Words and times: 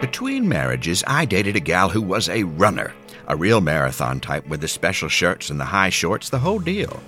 Between 0.00 0.46
marriages, 0.46 1.02
I 1.06 1.24
dated 1.24 1.56
a 1.56 1.60
gal 1.60 1.88
who 1.88 2.02
was 2.02 2.28
a 2.28 2.42
runner, 2.42 2.92
a 3.28 3.34
real 3.34 3.62
marathon 3.62 4.20
type 4.20 4.46
with 4.46 4.60
the 4.60 4.68
special 4.68 5.08
shirts 5.08 5.48
and 5.48 5.58
the 5.58 5.64
high 5.64 5.88
shorts, 5.88 6.28
the 6.28 6.38
whole 6.38 6.58
deal. 6.58 7.02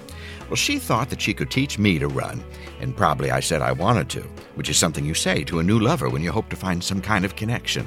Well, 0.48 0.56
she 0.56 0.78
thought 0.78 1.10
that 1.10 1.20
she 1.20 1.34
could 1.34 1.50
teach 1.50 1.78
me 1.78 1.98
to 1.98 2.08
run, 2.08 2.42
and 2.80 2.96
probably 2.96 3.30
I 3.30 3.40
said 3.40 3.60
I 3.60 3.72
wanted 3.72 4.08
to, 4.10 4.22
which 4.54 4.70
is 4.70 4.78
something 4.78 5.04
you 5.04 5.12
say 5.12 5.44
to 5.44 5.58
a 5.58 5.62
new 5.62 5.78
lover 5.78 6.08
when 6.08 6.22
you 6.22 6.32
hope 6.32 6.48
to 6.48 6.56
find 6.56 6.82
some 6.82 7.02
kind 7.02 7.26
of 7.26 7.36
connection. 7.36 7.86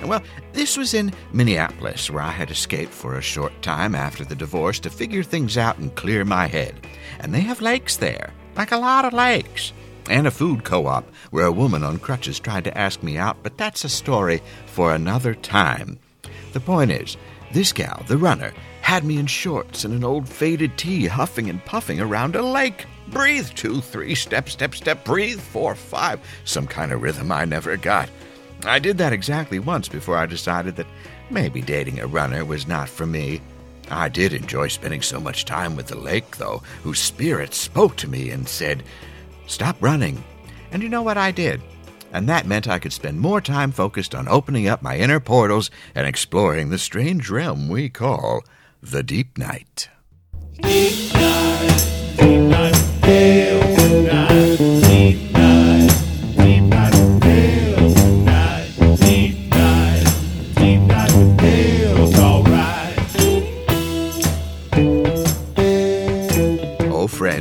And 0.00 0.08
well, 0.08 0.22
this 0.52 0.76
was 0.76 0.94
in 0.94 1.12
Minneapolis, 1.32 2.10
where 2.10 2.24
I 2.24 2.30
had 2.30 2.50
escaped 2.50 2.92
for 2.92 3.14
a 3.14 3.22
short 3.22 3.52
time 3.62 3.94
after 3.94 4.24
the 4.24 4.34
divorce 4.34 4.80
to 4.80 4.90
figure 4.90 5.22
things 5.22 5.58
out 5.58 5.78
and 5.78 5.94
clear 5.94 6.24
my 6.24 6.48
head. 6.48 6.74
And 7.20 7.32
they 7.32 7.42
have 7.42 7.60
lakes 7.60 7.98
there, 7.98 8.32
like 8.56 8.72
a 8.72 8.78
lot 8.78 9.04
of 9.04 9.12
lakes. 9.12 9.72
And 10.10 10.26
a 10.26 10.32
food 10.32 10.64
co 10.64 10.88
op 10.88 11.04
where 11.30 11.46
a 11.46 11.52
woman 11.52 11.84
on 11.84 12.00
crutches 12.00 12.40
tried 12.40 12.64
to 12.64 12.76
ask 12.76 13.00
me 13.00 13.16
out, 13.16 13.36
but 13.44 13.56
that's 13.56 13.84
a 13.84 13.88
story 13.88 14.42
for 14.66 14.92
another 14.92 15.36
time. 15.36 16.00
The 16.52 16.58
point 16.58 16.90
is, 16.90 17.16
this 17.52 17.72
gal, 17.72 18.02
the 18.08 18.18
runner, 18.18 18.52
had 18.82 19.04
me 19.04 19.18
in 19.18 19.26
shorts 19.26 19.84
and 19.84 19.94
an 19.94 20.02
old 20.02 20.28
faded 20.28 20.76
tee, 20.76 21.06
huffing 21.06 21.48
and 21.48 21.64
puffing 21.64 22.00
around 22.00 22.34
a 22.34 22.42
lake. 22.42 22.86
Breathe, 23.06 23.50
two, 23.50 23.80
three, 23.80 24.16
step, 24.16 24.48
step, 24.48 24.74
step, 24.74 25.04
breathe, 25.04 25.40
four, 25.40 25.76
five. 25.76 26.18
Some 26.44 26.66
kind 26.66 26.90
of 26.90 27.02
rhythm 27.02 27.30
I 27.30 27.44
never 27.44 27.76
got. 27.76 28.08
I 28.64 28.80
did 28.80 28.98
that 28.98 29.12
exactly 29.12 29.60
once 29.60 29.88
before 29.88 30.16
I 30.16 30.26
decided 30.26 30.74
that 30.74 30.88
maybe 31.30 31.60
dating 31.60 32.00
a 32.00 32.08
runner 32.08 32.44
was 32.44 32.66
not 32.66 32.88
for 32.88 33.06
me. 33.06 33.40
I 33.92 34.08
did 34.08 34.32
enjoy 34.32 34.68
spending 34.68 35.02
so 35.02 35.20
much 35.20 35.44
time 35.44 35.76
with 35.76 35.86
the 35.86 35.98
lake, 35.98 36.36
though, 36.36 36.62
whose 36.82 36.98
spirit 36.98 37.54
spoke 37.54 37.94
to 37.98 38.10
me 38.10 38.30
and 38.30 38.48
said, 38.48 38.82
Stop 39.50 39.76
running. 39.80 40.22
And 40.70 40.80
you 40.80 40.88
know 40.88 41.02
what 41.02 41.18
I 41.18 41.32
did? 41.32 41.60
And 42.12 42.28
that 42.28 42.46
meant 42.46 42.68
I 42.68 42.78
could 42.78 42.92
spend 42.92 43.18
more 43.18 43.40
time 43.40 43.72
focused 43.72 44.14
on 44.14 44.28
opening 44.28 44.68
up 44.68 44.80
my 44.80 44.96
inner 44.96 45.18
portals 45.18 45.72
and 45.92 46.06
exploring 46.06 46.70
the 46.70 46.78
strange 46.78 47.28
realm 47.28 47.68
we 47.68 47.88
call 47.88 48.44
the 48.80 49.02
deep 49.02 49.36
night. 49.36 49.88
Deep 50.60 51.12
night, 51.14 52.14
deep 52.16 52.42
night, 52.42 52.99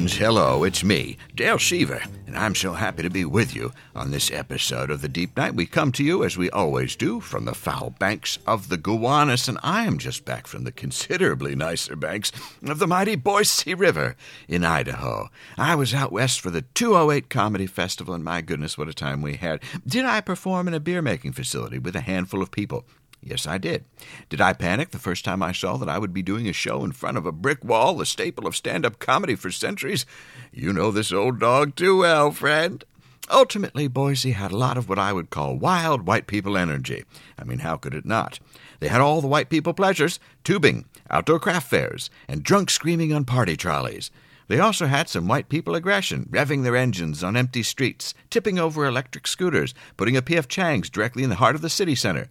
friends, 0.10 0.22
hello, 0.22 0.64
it's 0.64 0.84
me, 0.84 1.18
Dale 1.36 1.58
Sheever, 1.58 2.04
and 2.26 2.36
I'm 2.36 2.56
so 2.56 2.74
happy 2.74 3.04
to 3.04 3.12
be 3.12 3.26
with 3.26 3.56
you 3.56 3.72
on 3.94 4.10
this 4.10 4.32
episode 4.32 4.90
of 4.90 5.02
The 5.02 5.08
Deep 5.08 5.38
Night. 5.38 5.54
We 5.54 5.68
come 5.68 5.92
to 5.92 6.04
you, 6.04 6.24
as 6.24 6.36
we 6.36 6.50
always 6.50 6.96
do, 6.96 7.20
from 7.20 7.46
the 7.46 7.54
foul 7.54 7.92
banks 7.92 8.40
of 8.48 8.70
the 8.70 8.78
Gowanus, 8.78 9.48
and 9.48 9.60
I 9.62 9.86
am 9.86 10.00
just 10.00 10.26
back 10.26 10.48
from 10.48 10.64
the 10.64 10.72
considerably 10.72 11.54
nicer 11.54 11.96
banks 11.96 12.32
of 12.64 12.80
the 12.80 12.88
mighty 12.88 13.16
Boise 13.16 13.76
River 13.76 14.16
in 14.48 14.64
Idaho. 14.64 15.30
I 15.58 15.76
was 15.76 15.94
out 15.94 16.12
west 16.12 16.42
for 16.42 16.50
the 16.50 16.64
208 16.64 17.30
Comedy 17.30 17.68
Festival, 17.68 18.16
and 18.16 18.24
my 18.24 18.42
goodness, 18.42 18.78
what 18.78 18.90
a 18.90 18.94
time 18.94 19.22
we 19.22 19.36
had. 19.36 19.62
Did 19.86 20.06
I 20.06 20.22
perform 20.22 20.68
in 20.68 20.74
a 20.74 20.80
beer 20.80 21.04
making 21.04 21.34
facility 21.34 21.78
with 21.78 21.96
a 21.96 22.02
handful 22.02 22.42
of 22.42 22.50
people? 22.50 22.86
Yes, 23.22 23.46
I 23.46 23.58
did. 23.58 23.86
Did 24.30 24.40
I 24.40 24.54
panic 24.54 24.92
the 24.92 25.00
first 25.00 25.26
time 25.26 25.44
I 25.44 25.52
saw 25.52 25.78
that 25.78 25.90
I 25.90 25.98
would 25.98 26.14
be 26.14 26.22
doing 26.22 26.48
a 26.48 26.54
show 26.54 26.84
in 26.84 26.94
front 26.94 27.18
of 27.18 27.26
a 27.26 27.32
brick 27.32 27.64
wall, 27.64 27.96
the 27.96 28.06
staple 28.06 28.48
of 28.48 28.56
stand 28.56 28.86
up 28.86 29.00
comedy 29.00 29.36
for 29.36 29.52
centuries? 29.52 30.06
You 30.54 30.72
know 30.72 30.90
this 30.90 31.12
old 31.12 31.40
dog 31.40 31.76
too 31.76 31.98
well, 32.00 32.32
friend. 32.32 32.84
Ultimately, 33.30 33.88
Boise 33.88 34.32
had 34.32 34.52
a 34.52 34.58
lot 34.58 34.78
of 34.78 34.90
what 34.90 34.98
I 34.98 35.14
would 35.14 35.30
call 35.30 35.58
wild 35.58 36.08
white 36.08 36.26
people 36.26 36.58
energy. 36.58 37.04
I 37.38 37.44
mean, 37.44 37.60
how 37.60 37.78
could 37.78 37.94
it 37.94 38.06
not? 38.06 38.40
They 38.80 38.88
had 38.88 39.02
all 39.02 39.22
the 39.22 39.28
white 39.28 39.50
people 39.50 39.74
pleasures 39.74 40.20
tubing, 40.44 40.86
outdoor 41.10 41.40
craft 41.40 41.70
fairs, 41.70 42.10
and 42.28 42.42
drunk 42.42 42.72
screaming 42.72 43.14
on 43.14 43.26
party 43.26 43.56
trolleys. 43.56 44.10
They 44.48 44.60
also 44.60 44.88
had 44.88 45.08
some 45.08 45.28
white 45.28 45.48
people 45.48 45.76
aggression, 45.76 46.28
revving 46.32 46.64
their 46.64 46.76
engines 46.76 47.24
on 47.24 47.38
empty 47.38 47.62
streets, 47.62 48.16
tipping 48.32 48.58
over 48.58 48.86
electric 48.86 49.28
scooters, 49.28 49.76
putting 49.96 50.18
a 50.18 50.24
P.F. 50.24 50.48
Chang's 50.48 50.90
directly 50.90 51.24
in 51.24 51.30
the 51.30 51.36
heart 51.36 51.54
of 51.54 51.62
the 51.62 51.70
city 51.70 51.94
center. 51.94 52.30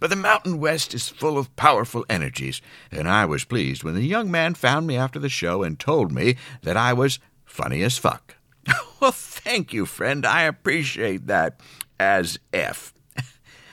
But 0.00 0.10
the 0.10 0.16
Mountain 0.16 0.58
West 0.58 0.94
is 0.94 1.08
full 1.08 1.38
of 1.38 1.54
powerful 1.56 2.04
energies, 2.08 2.60
and 2.90 3.08
I 3.08 3.24
was 3.24 3.44
pleased 3.44 3.84
when 3.84 3.94
the 3.94 4.02
young 4.02 4.30
man 4.30 4.54
found 4.54 4.86
me 4.86 4.96
after 4.96 5.18
the 5.18 5.28
show 5.28 5.62
and 5.62 5.78
told 5.78 6.12
me 6.12 6.36
that 6.62 6.76
I 6.76 6.92
was 6.92 7.18
funny 7.44 7.82
as 7.82 7.98
fuck. 7.98 8.36
well, 9.00 9.12
thank 9.12 9.72
you, 9.72 9.86
friend. 9.86 10.24
I 10.26 10.42
appreciate 10.42 11.26
that. 11.26 11.60
As 12.00 12.40
F. 12.52 12.92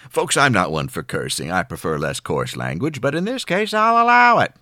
Folks, 0.09 0.37
I'm 0.37 0.53
not 0.53 0.71
one 0.71 0.89
for 0.89 1.01
cursing. 1.01 1.51
I 1.51 1.63
prefer 1.63 1.97
less 1.97 2.19
coarse 2.19 2.55
language, 2.55 3.01
but 3.01 3.15
in 3.15 3.25
this 3.25 3.43
case, 3.43 3.73
I'll 3.73 4.03
allow 4.03 4.39
it. 4.39 4.53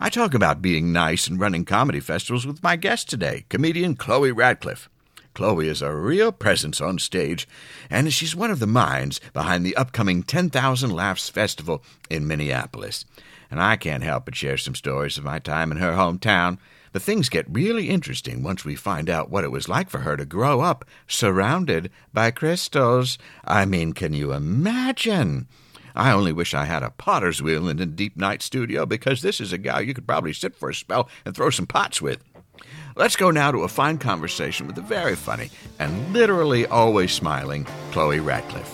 I 0.00 0.08
talk 0.08 0.34
about 0.34 0.60
being 0.60 0.92
nice 0.92 1.28
and 1.28 1.38
running 1.38 1.64
comedy 1.64 2.00
festivals 2.00 2.44
with 2.44 2.60
my 2.60 2.74
guest 2.74 3.08
today, 3.08 3.44
comedian 3.48 3.94
Chloe 3.94 4.32
Radcliffe. 4.32 4.88
Chloe 5.34 5.68
is 5.68 5.82
a 5.82 5.94
real 5.94 6.32
presence 6.32 6.80
on 6.80 6.98
stage, 6.98 7.48
and 7.88 8.12
she's 8.12 8.36
one 8.36 8.50
of 8.50 8.58
the 8.58 8.66
minds 8.66 9.20
behind 9.32 9.64
the 9.64 9.76
upcoming 9.76 10.22
10,000 10.22 10.90
Laughs 10.90 11.28
Festival 11.28 11.82
in 12.10 12.26
Minneapolis. 12.26 13.04
And 13.50 13.60
I 13.60 13.76
can't 13.76 14.02
help 14.02 14.26
but 14.26 14.34
share 14.34 14.56
some 14.56 14.74
stories 14.74 15.18
of 15.18 15.24
my 15.24 15.38
time 15.38 15.70
in 15.70 15.78
her 15.78 15.92
hometown. 15.92 16.58
But 16.92 17.02
things 17.02 17.30
get 17.30 17.46
really 17.48 17.88
interesting 17.88 18.42
once 18.42 18.64
we 18.64 18.76
find 18.76 19.08
out 19.08 19.30
what 19.30 19.44
it 19.44 19.50
was 19.50 19.68
like 19.68 19.88
for 19.88 20.00
her 20.00 20.16
to 20.16 20.26
grow 20.26 20.60
up 20.60 20.84
surrounded 21.06 21.90
by 22.12 22.30
crystals. 22.30 23.16
I 23.44 23.64
mean, 23.64 23.94
can 23.94 24.12
you 24.12 24.32
imagine? 24.32 25.48
I 25.94 26.12
only 26.12 26.32
wish 26.32 26.54
I 26.54 26.64
had 26.64 26.82
a 26.82 26.90
potter's 26.90 27.42
wheel 27.42 27.68
in 27.68 27.78
the 27.78 27.86
Deep 27.86 28.16
Night 28.16 28.42
studio 28.42 28.86
because 28.86 29.22
this 29.22 29.40
is 29.40 29.52
a 29.52 29.58
gal 29.58 29.82
you 29.82 29.94
could 29.94 30.06
probably 30.06 30.32
sit 30.32 30.56
for 30.56 30.70
a 30.70 30.74
spell 30.74 31.08
and 31.24 31.34
throw 31.34 31.50
some 31.50 31.66
pots 31.66 32.00
with. 32.00 32.22
Let's 32.94 33.16
go 33.16 33.30
now 33.30 33.50
to 33.50 33.60
a 33.62 33.68
fine 33.68 33.96
conversation 33.96 34.66
with 34.66 34.76
the 34.76 34.82
very 34.82 35.16
funny 35.16 35.50
and 35.78 36.12
literally 36.12 36.66
always 36.66 37.10
smiling 37.12 37.66
Chloe 37.90 38.20
Radcliffe. 38.20 38.68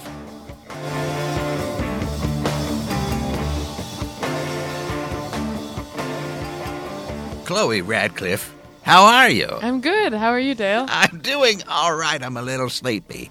Chloe 7.44 7.80
Radcliffe, 7.80 8.52
how 8.82 9.04
are 9.04 9.30
you? 9.30 9.48
I'm 9.62 9.80
good. 9.80 10.12
How 10.12 10.30
are 10.30 10.40
you, 10.40 10.54
Dale? 10.54 10.86
I'm 10.88 11.20
doing 11.20 11.62
all 11.68 11.94
right. 11.94 12.22
I'm 12.22 12.36
a 12.36 12.42
little 12.42 12.68
sleepy. 12.68 13.30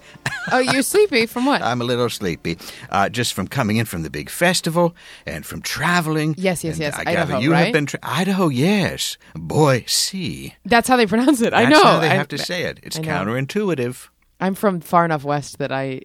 Oh, 0.51 0.59
you're 0.59 0.81
sleepy 0.83 1.25
from 1.25 1.45
what? 1.45 1.61
I'm 1.61 1.81
a 1.81 1.83
little 1.83 2.09
sleepy, 2.09 2.57
uh, 2.89 3.09
just 3.09 3.33
from 3.33 3.47
coming 3.47 3.77
in 3.77 3.85
from 3.85 4.03
the 4.03 4.09
big 4.09 4.29
festival 4.29 4.95
and 5.25 5.45
from 5.45 5.61
traveling. 5.61 6.35
Yes, 6.37 6.63
yes, 6.63 6.73
And 6.75 6.81
yes. 6.81 6.95
I 6.97 7.03
gather 7.03 7.19
Idaho, 7.33 7.39
you 7.39 7.51
have 7.51 7.73
been 7.73 7.85
tra- 7.85 7.99
Idaho. 8.03 8.47
Yes, 8.49 9.17
boy, 9.35 9.83
see. 9.87 10.55
That's 10.65 10.87
how 10.87 10.95
they 10.97 11.05
pronounce 11.07 11.41
it. 11.41 11.53
I 11.53 11.63
That's 11.65 11.71
know. 11.75 11.83
how 11.83 11.99
they 11.99 12.09
I- 12.09 12.13
have 12.15 12.27
to 12.29 12.37
say 12.37 12.63
it. 12.63 12.79
It's 12.83 12.97
counterintuitive. 12.99 14.09
I'm 14.39 14.53
from 14.53 14.81
far 14.81 15.03
enough 15.03 15.23
west 15.23 15.57
that 15.57 15.71
I, 15.71 16.01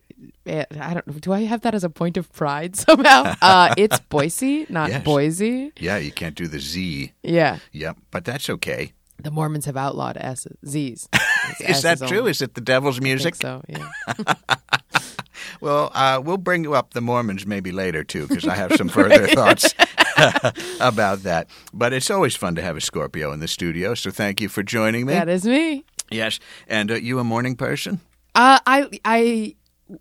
eh, 0.47 0.65
I 0.81 0.95
don't. 0.95 1.21
Do 1.21 1.33
I 1.35 1.43
have 1.45 1.61
that 1.63 1.75
as 1.75 1.85
a 1.85 1.91
point 1.91 2.17
of 2.17 2.33
pride 2.33 2.77
somehow? 2.87 3.35
uh, 3.43 3.75
it's 3.77 4.01
Boise, 4.01 4.65
not 4.71 4.89
Yes. 4.89 5.05
Boise. 5.05 5.73
Yeah, 5.79 5.99
you 5.99 6.13
can't 6.13 6.35
do 6.35 6.47
the 6.49 6.59
Z. 6.59 7.13
Yeah, 7.23 7.59
Yep, 7.73 7.99
but 8.11 8.25
that's 8.25 8.49
okay. 8.49 8.93
The 9.23 9.31
Mormons 9.31 9.67
have 9.67 9.77
outlawed 9.77 10.17
S 10.17 10.47
Z's. 10.67 11.09
Is 11.61 11.83
that 11.83 11.99
true? 11.99 12.19
only. 12.21 12.31
Is 12.31 12.43
it 12.43 12.55
the 12.55 12.61
devil's 12.61 12.97
I 12.97 13.01
think 13.01 13.05
music? 13.05 13.35
so 13.37 13.63
yeah. 13.69 13.89
Well, 15.61 15.91
uh, 15.95 16.21
we'll 16.25 16.39
bring 16.39 16.65
you 16.65 16.75
up 16.75 16.93
the 16.93 17.01
Mormons 17.01 17.47
maybe 17.47 17.71
later 17.73 18.03
too, 18.03 18.27
because 18.27 18.47
I 18.47 18.55
have 18.55 18.73
some 18.75 18.89
further 19.01 19.27
thoughts 19.29 19.75
about 20.81 21.21
that. 21.23 21.49
But 21.73 21.93
it's 21.93 22.11
always 22.11 22.35
fun 22.35 22.55
to 22.57 22.63
have 22.63 22.77
a 22.77 22.81
Scorpio 22.81 23.33
in 23.33 23.41
the 23.41 23.47
studio, 23.49 23.95
so 23.95 24.11
thank 24.11 24.41
you 24.41 24.49
for 24.49 24.63
joining 24.63 25.07
me. 25.07 25.13
That 25.13 25.29
is 25.29 25.45
me. 25.45 25.85
yes, 26.11 26.41
and 26.67 26.91
uh, 26.91 26.95
you 26.95 27.19
a 27.21 27.25
morning 27.25 27.55
person? 27.57 28.01
Uh, 28.35 28.59
I 28.67 28.89
I 29.05 29.57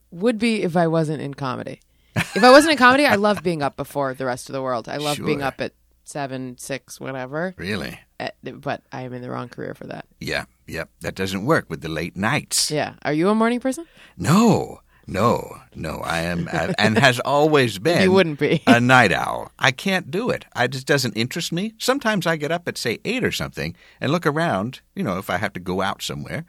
would 0.10 0.40
be 0.40 0.64
if 0.64 0.76
I 0.76 0.88
wasn't 0.88 1.22
in 1.22 1.34
comedy. 1.36 1.80
If 2.16 2.44
I 2.44 2.50
wasn't 2.52 2.74
in 2.74 2.78
comedy, 2.78 3.06
I 3.06 3.16
love 3.16 3.44
being 3.44 3.62
up 3.62 3.76
before 3.78 4.14
the 4.14 4.26
rest 4.26 4.50
of 4.50 4.54
the 4.54 4.62
world. 4.62 4.90
I 4.90 4.98
love 4.98 5.18
being 5.24 5.42
up 5.42 5.62
at 5.62 5.74
seven, 6.04 6.58
six, 6.58 7.00
whatever. 7.00 7.54
Really? 7.58 8.00
Uh, 8.22 8.52
But 8.52 8.84
I 8.92 9.02
am 9.02 9.14
in 9.14 9.22
the 9.22 9.30
wrong 9.30 9.50
career 9.50 9.74
for 9.74 9.88
that. 9.88 10.06
Yeah, 10.20 10.46
yep. 10.68 10.90
That 11.02 11.16
doesn't 11.16 11.46
work 11.46 11.66
with 11.70 11.82
the 11.82 11.90
late 11.90 12.16
nights. 12.16 12.70
Yeah. 12.72 12.94
Are 13.04 13.14
you 13.14 13.30
a 13.30 13.36
morning 13.36 13.60
person? 13.60 13.86
No, 14.18 14.82
no, 15.08 15.58
no. 15.76 15.98
I 16.04 16.22
am, 16.22 16.48
and 16.78 16.98
has 16.98 17.20
always 17.20 17.80
been. 17.88 18.04
You 18.04 18.12
wouldn't 18.12 18.40
be. 18.40 18.62
a 18.68 18.80
night 18.80 19.12
owl. 19.12 19.52
I 19.60 19.72
can't 19.72 20.12
do 20.12 20.30
it. 20.30 20.46
I 20.54 20.68
just 20.68 20.86
doesn't 20.88 21.18
interest 21.18 21.52
me. 21.52 21.74
Sometimes 21.78 22.28
I 22.28 22.36
get 22.38 22.52
up 22.52 22.68
at 22.68 22.78
say 22.78 23.00
eight 23.04 23.24
or 23.24 23.32
something 23.32 23.76
and 24.00 24.12
look 24.12 24.26
around. 24.26 24.82
You 24.96 25.04
know, 25.04 25.18
if 25.18 25.30
I 25.30 25.38
have 25.38 25.54
to 25.54 25.60
go 25.60 25.82
out 25.82 26.02
somewhere, 26.02 26.46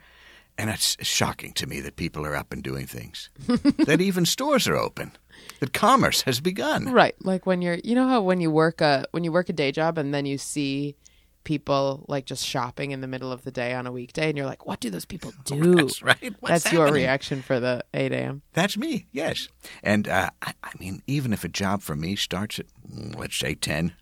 and 0.57 0.69
it's 0.69 0.95
shocking 1.05 1.53
to 1.53 1.65
me 1.67 1.81
that 1.81 1.95
people 1.95 2.25
are 2.25 2.35
up 2.35 2.53
and 2.53 2.61
doing 2.63 2.85
things. 2.87 3.29
that 3.87 3.99
even 4.01 4.25
stores 4.25 4.67
are 4.67 4.77
open. 4.77 5.11
That 5.59 5.73
commerce 5.73 6.21
has 6.21 6.39
begun. 6.39 6.91
Right. 6.91 7.15
Like 7.21 7.45
when 7.47 7.61
you're, 7.61 7.79
you 7.83 7.95
know 7.95 8.07
how 8.07 8.21
when 8.21 8.39
you 8.39 8.51
work 8.51 8.79
a 8.81 9.05
when 9.11 9.23
you 9.23 9.31
work 9.31 9.49
a 9.49 9.53
day 9.53 9.71
job 9.71 9.97
and 9.97 10.13
then 10.13 10.25
you 10.27 10.37
see 10.37 10.95
people 11.43 12.05
like 12.07 12.25
just 12.25 12.45
shopping 12.45 12.91
in 12.91 13.01
the 13.01 13.07
middle 13.07 13.31
of 13.31 13.43
the 13.43 13.51
day 13.51 13.73
on 13.73 13.85
a 13.87 13.91
weekday, 13.91 14.29
and 14.29 14.37
you're 14.37 14.47
like, 14.47 14.65
"What 14.65 14.79
do 14.79 14.89
those 14.89 15.05
people 15.05 15.33
do?" 15.45 15.75
That's 15.75 16.01
right. 16.01 16.33
What's 16.39 16.63
That's 16.63 16.73
your 16.73 16.91
reaction 16.91 17.41
for 17.41 17.59
the 17.59 17.83
eight 17.93 18.11
a.m. 18.11 18.41
That's 18.53 18.77
me, 18.77 19.07
yes. 19.11 19.47
And 19.81 20.07
uh, 20.07 20.29
I, 20.41 20.53
I 20.63 20.71
mean, 20.79 21.01
even 21.07 21.33
if 21.33 21.43
a 21.43 21.49
job 21.49 21.81
for 21.81 21.95
me 21.95 22.15
starts 22.15 22.59
at, 22.59 22.65
mm, 22.89 23.15
let's 23.17 23.35
say, 23.37 23.55
10, 23.55 23.93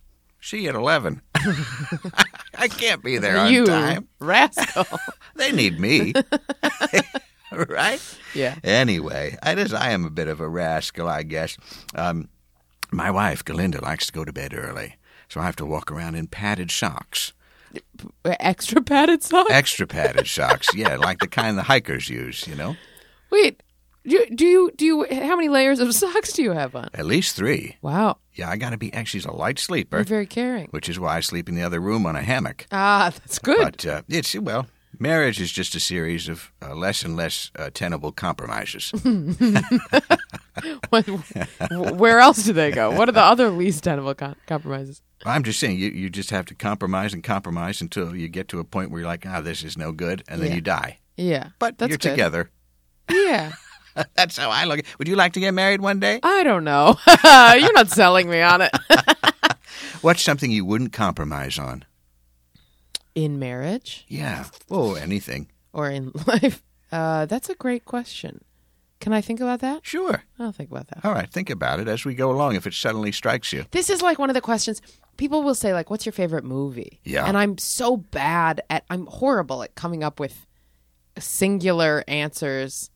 see 0.42 0.64
you 0.64 0.70
at 0.70 0.76
11. 0.76 1.22
I 2.58 2.68
can't 2.68 3.04
be 3.04 3.18
there 3.18 3.38
on 3.38 3.52
you 3.54 3.66
time. 3.66 4.08
rascal. 4.20 4.86
They 5.36 5.52
need 5.52 5.80
me. 5.80 6.14
right? 7.52 8.00
yeah. 8.36 8.56
Anyway, 8.64 9.38
I, 9.42 9.56
just, 9.56 9.74
I 9.74 9.92
am 9.92 10.06
a 10.06 10.10
bit 10.12 10.28
of 10.28 10.40
a 10.40 10.48
rascal, 10.48 11.08
I 11.08 11.24
guess. 11.24 11.58
Um, 11.96 12.30
my 12.92 13.10
wife, 13.10 13.44
Galinda, 13.44 13.82
likes 13.82 14.08
to 14.08 14.12
go 14.12 14.24
to 14.26 14.34
bed 14.34 14.54
early, 14.54 14.98
so 15.32 15.40
I 15.40 15.46
have 15.46 15.56
to 15.56 15.66
walk 15.66 15.92
around 15.92 16.16
in 16.16 16.28
padded 16.28 16.70
socks. 16.72 17.32
Extra 18.26 18.82
padded 18.82 19.24
socks. 19.24 19.50
Extra 19.50 19.88
padded 19.88 20.28
socks, 20.28 20.68
yeah, 20.76 20.98
like 20.98 21.20
the 21.20 21.28
kind 21.28 21.58
the 21.58 21.64
hikers 21.64 22.10
use, 22.10 22.46
you 22.46 22.54
know? 22.56 22.76
Wait, 23.30 23.64
do, 24.06 24.26
do 24.36 24.46
you 24.46 24.72
do 24.76 24.84
you? 24.86 25.06
How 25.10 25.38
many 25.38 25.48
layers 25.48 25.80
of 25.80 25.94
socks 26.04 26.34
do 26.34 26.44
you 26.44 26.52
have 26.52 26.76
on? 26.76 26.90
At 26.94 27.06
least 27.06 27.36
three. 27.36 27.78
Wow, 27.82 28.18
Yeah, 28.34 28.50
I 28.50 28.58
got 28.58 28.72
to 28.72 28.78
be, 28.78 28.94
actually, 28.94 29.22
she's 29.22 29.26
a 29.26 29.32
light 29.32 29.58
sleeper, 29.58 29.98
you're 29.98 30.04
very 30.04 30.26
caring. 30.26 30.68
which 30.72 30.90
is 30.90 31.00
why 31.00 31.16
I 31.16 31.20
sleep 31.22 31.48
in 31.48 31.56
the 31.56 31.64
other 31.64 31.80
room 31.80 32.06
on 32.06 32.16
a 32.18 32.22
hammock. 32.22 32.66
Ah, 32.74 33.12
that's 33.20 33.40
good. 33.40 33.58
But 33.62 33.86
uh, 33.86 34.02
it's, 34.10 34.36
well, 34.36 34.68
marriage 35.00 35.40
is 35.40 35.52
just 35.54 35.74
a 35.76 35.80
series 35.80 36.28
of 36.28 36.52
uh, 36.62 36.76
less 36.76 37.04
and 37.04 37.16
less 37.16 37.52
uh, 37.58 37.70
tenable 37.74 38.12
compromises. 38.12 38.92
What- 40.90 41.08
Where 41.96 42.20
else 42.20 42.44
do 42.44 42.54
they 42.54 42.72
go? 42.72 42.92
What 42.92 43.08
are 43.08 43.14
the 43.14 43.22
other 43.22 43.50
least 43.50 43.84
tenable 43.86 44.14
com- 44.14 44.36
compromises? 44.48 45.02
I'm 45.26 45.44
just 45.44 45.60
saying, 45.60 45.78
you, 45.80 45.90
you 45.90 46.10
just 46.10 46.30
have 46.32 46.46
to 46.48 46.56
compromise 46.56 47.14
and 47.14 47.24
compromise 47.24 47.82
until 47.82 48.16
you 48.16 48.28
get 48.28 48.48
to 48.50 48.60
a 48.60 48.64
point 48.64 48.92
where 48.92 49.02
you're 49.02 49.10
like, 49.10 49.26
ah, 49.26 49.42
this 49.42 49.64
is 49.64 49.78
no 49.78 49.92
good, 49.92 50.24
and 50.28 50.42
then 50.42 50.50
Yeah. 50.50 50.56
you 50.56 50.62
die. 50.62 50.98
Yeah, 51.18 51.50
But 51.60 51.78
that's 51.78 51.90
you're 51.90 51.98
good. 51.98 52.10
together. 52.12 52.50
Yeah, 53.10 53.52
That's 54.16 54.38
how 54.38 54.50
I 54.50 54.64
look. 54.66 54.80
at 54.80 54.86
Would 55.00 55.08
you 55.10 55.16
like 55.18 55.34
to 55.34 55.40
get 55.42 55.54
married 55.54 55.82
one 55.82 56.00
day? 56.00 56.20
I 56.24 56.44
don't 56.44 56.64
know. 56.64 56.98
you're 57.08 57.74
not 57.74 57.90
selling 57.90 58.30
me 58.30 58.42
on 58.42 58.62
it. 58.62 58.72
What's 60.02 60.22
something 60.24 60.50
you 60.50 60.64
wouldn't 60.66 60.94
compromise 60.94 61.60
on? 61.60 61.84
In 63.14 63.38
marriage 63.40 64.06
Yeah. 64.08 64.46
Oh, 64.70 64.96
anything. 64.96 65.50
or 65.74 65.90
in 65.90 66.12
life? 66.26 66.64
Uh, 66.92 67.26
that's 67.26 67.50
a 67.50 67.56
great 67.56 67.84
question. 67.86 68.44
Can 69.02 69.14
I 69.14 69.22
think 69.22 69.40
about 69.42 69.60
that? 69.62 69.86
Sure. 69.86 70.24
I'll 70.40 70.52
think 70.52 70.70
about 70.72 70.88
that. 70.88 71.04
All 71.04 71.14
right. 71.14 71.30
Think 71.30 71.50
about 71.50 71.80
it 71.80 71.88
as 71.88 72.06
we 72.06 72.14
go 72.14 72.32
along 72.32 72.56
if 72.56 72.68
it 72.68 72.74
suddenly 72.74 73.12
strikes 73.12 73.52
you. 73.52 73.66
This 73.72 73.90
is 73.90 74.02
like 74.02 74.20
one 74.20 74.30
of 74.30 74.36
the 74.36 74.42
questions 74.42 74.82
people 75.18 75.44
will 75.44 75.56
say, 75.56 75.74
like, 75.74 75.90
"What's 75.90 76.06
your 76.06 76.14
favorite 76.14 76.44
movie?" 76.44 77.00
Yeah. 77.04 77.26
and 77.26 77.38
I'm 77.38 77.58
so 77.58 77.98
bad 77.98 78.62
at. 78.70 78.84
I'm 78.90 79.06
horrible 79.08 79.64
at 79.64 79.76
coming 79.76 80.04
up 80.04 80.20
with 80.20 80.46
singular 81.18 82.04
answers 82.08 82.90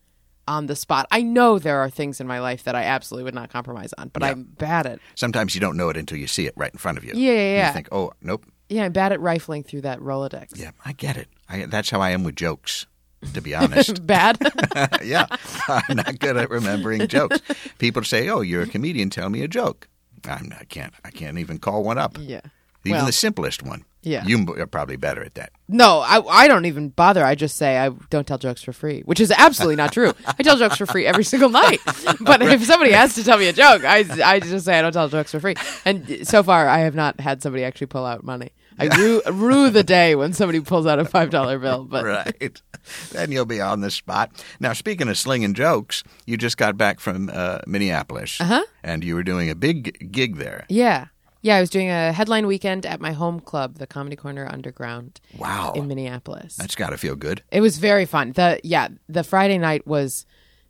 on 0.48 0.66
the 0.66 0.76
spot. 0.76 1.06
I 1.10 1.22
know 1.22 1.58
there 1.58 1.78
are 1.80 1.90
things 1.90 2.20
in 2.20 2.26
my 2.26 2.38
life 2.40 2.64
that 2.64 2.74
I 2.74 2.84
absolutely 2.84 3.24
would 3.24 3.34
not 3.34 3.50
compromise 3.50 3.92
on, 3.98 4.08
but 4.12 4.22
Yeah. 4.22 4.28
I'm 4.30 4.44
bad 4.44 4.86
at. 4.86 5.00
Sometimes 5.16 5.54
you 5.54 5.60
don't 5.60 5.76
know 5.76 5.88
it 5.88 5.96
until 5.96 6.18
you 6.18 6.26
see 6.28 6.46
it 6.46 6.54
right 6.56 6.72
in 6.72 6.78
front 6.78 6.98
of 6.98 7.04
you. 7.04 7.12
Yeah, 7.14 7.32
yeah, 7.32 7.40
yeah. 7.56 7.66
You 7.68 7.72
think, 7.74 7.88
oh, 7.90 8.12
nope. 8.22 8.44
Yeah, 8.68 8.84
I'm 8.84 8.92
bad 8.92 9.12
at 9.12 9.20
rifling 9.20 9.64
through 9.64 9.82
that 9.82 9.98
Rolodex. 10.00 10.58
Yeah, 10.58 10.70
I 10.84 10.92
get 10.92 11.16
it. 11.16 11.28
I, 11.48 11.66
that's 11.66 11.90
how 11.90 12.00
I 12.00 12.10
am 12.10 12.22
with 12.24 12.36
jokes, 12.36 12.86
to 13.34 13.40
be 13.40 13.54
honest. 13.54 14.04
bad. 14.06 14.38
yeah, 15.04 15.26
I'm 15.68 15.96
not 15.96 16.18
good 16.18 16.36
at 16.36 16.48
remembering 16.50 17.06
jokes. 17.08 17.40
People 17.78 18.02
say, 18.04 18.28
"Oh, 18.28 18.40
you're 18.40 18.62
a 18.62 18.66
comedian. 18.66 19.10
Tell 19.10 19.28
me 19.30 19.42
a 19.42 19.48
joke." 19.48 19.88
I'm, 20.28 20.52
I 20.58 20.64
can't. 20.64 20.92
I 21.04 21.10
can't 21.10 21.38
even 21.38 21.58
call 21.58 21.82
one 21.84 21.98
up. 21.98 22.16
yeah. 22.20 22.40
Even 22.84 22.98
Well, 22.98 23.06
the 23.06 23.12
simplest 23.12 23.64
one. 23.64 23.84
Yeah. 24.02 24.24
you 24.24 24.46
are 24.56 24.66
probably 24.68 24.94
better 24.94 25.20
at 25.24 25.34
that. 25.34 25.50
No, 25.68 25.98
I, 25.98 26.20
I 26.44 26.46
don't 26.46 26.64
even 26.66 26.90
bother. 26.90 27.24
I 27.24 27.34
just 27.34 27.56
say 27.56 27.76
I 27.78 27.88
don't 28.10 28.24
tell 28.24 28.38
jokes 28.38 28.62
for 28.62 28.72
free, 28.72 29.00
which 29.00 29.18
is 29.18 29.32
absolutely 29.32 29.74
not 29.74 29.90
true. 29.90 30.12
I 30.24 30.40
tell 30.44 30.56
jokes 30.56 30.76
for 30.76 30.86
free 30.86 31.04
every 31.04 31.24
single 31.32 31.48
night. 31.50 31.80
But 32.20 32.40
if 32.42 32.64
somebody 32.64 32.92
has 32.92 33.16
to 33.16 33.24
tell 33.24 33.38
me 33.38 33.48
a 33.48 33.52
joke, 33.52 33.82
I, 33.84 34.04
I 34.24 34.38
just 34.38 34.64
say 34.66 34.78
I 34.78 34.82
don't 34.82 34.92
tell 34.92 35.08
jokes 35.08 35.32
for 35.32 35.40
free. 35.40 35.56
And 35.84 36.24
so 36.24 36.44
far, 36.44 36.68
I 36.68 36.78
have 36.80 36.94
not 36.94 37.18
had 37.20 37.42
somebody 37.42 37.64
actually 37.64 37.88
pull 37.88 38.06
out 38.06 38.22
money. 38.22 38.52
I 38.78 38.96
rue, 38.96 39.22
rue 39.30 39.70
the 39.70 39.84
day 39.84 40.14
when 40.14 40.32
somebody 40.32 40.60
pulls 40.60 40.86
out 40.86 40.98
a 40.98 41.04
five 41.04 41.30
dollar 41.30 41.58
bill. 41.58 41.84
But 41.84 42.04
right. 42.04 42.62
then 43.12 43.32
you'll 43.32 43.46
be 43.46 43.60
on 43.60 43.80
the 43.80 43.90
spot. 43.90 44.30
Now, 44.60 44.72
speaking 44.72 45.08
of 45.08 45.18
slinging 45.18 45.54
jokes, 45.54 46.02
you 46.26 46.36
just 46.36 46.56
got 46.56 46.76
back 46.76 47.00
from 47.00 47.30
uh, 47.32 47.60
Minneapolis, 47.66 48.40
uh-huh. 48.40 48.64
and 48.82 49.02
you 49.04 49.14
were 49.14 49.22
doing 49.22 49.50
a 49.50 49.54
big 49.54 50.12
gig 50.12 50.36
there. 50.36 50.66
yeah, 50.68 51.06
yeah, 51.42 51.56
I 51.56 51.60
was 51.60 51.70
doing 51.70 51.88
a 51.88 52.12
headline 52.12 52.48
weekend 52.48 52.84
at 52.84 53.00
my 53.00 53.12
home 53.12 53.38
club, 53.38 53.76
the 53.76 53.86
Comedy 53.86 54.16
Corner 54.16 54.48
Underground 54.50 55.20
Wow, 55.38 55.74
in 55.76 55.86
Minneapolis. 55.86 56.56
that's 56.56 56.74
got 56.74 56.90
to 56.90 56.98
feel 56.98 57.14
good. 57.14 57.42
It 57.52 57.60
was 57.60 57.78
very 57.78 58.04
fun. 58.04 58.32
The 58.32 58.60
yeah, 58.64 58.88
the 59.08 59.22
Friday 59.22 59.58
night 59.58 59.86
was 59.86 60.26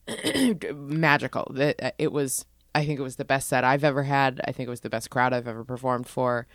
magical. 0.74 1.50
The, 1.52 1.94
it 1.98 2.12
was 2.12 2.44
I 2.76 2.84
think 2.84 3.00
it 3.00 3.02
was 3.02 3.16
the 3.16 3.24
best 3.24 3.48
set 3.48 3.64
I've 3.64 3.84
ever 3.84 4.02
had. 4.02 4.38
I 4.44 4.52
think 4.52 4.66
it 4.66 4.70
was 4.70 4.80
the 4.80 4.90
best 4.90 5.08
crowd 5.08 5.32
I've 5.32 5.48
ever 5.48 5.64
performed 5.64 6.06
for. 6.06 6.46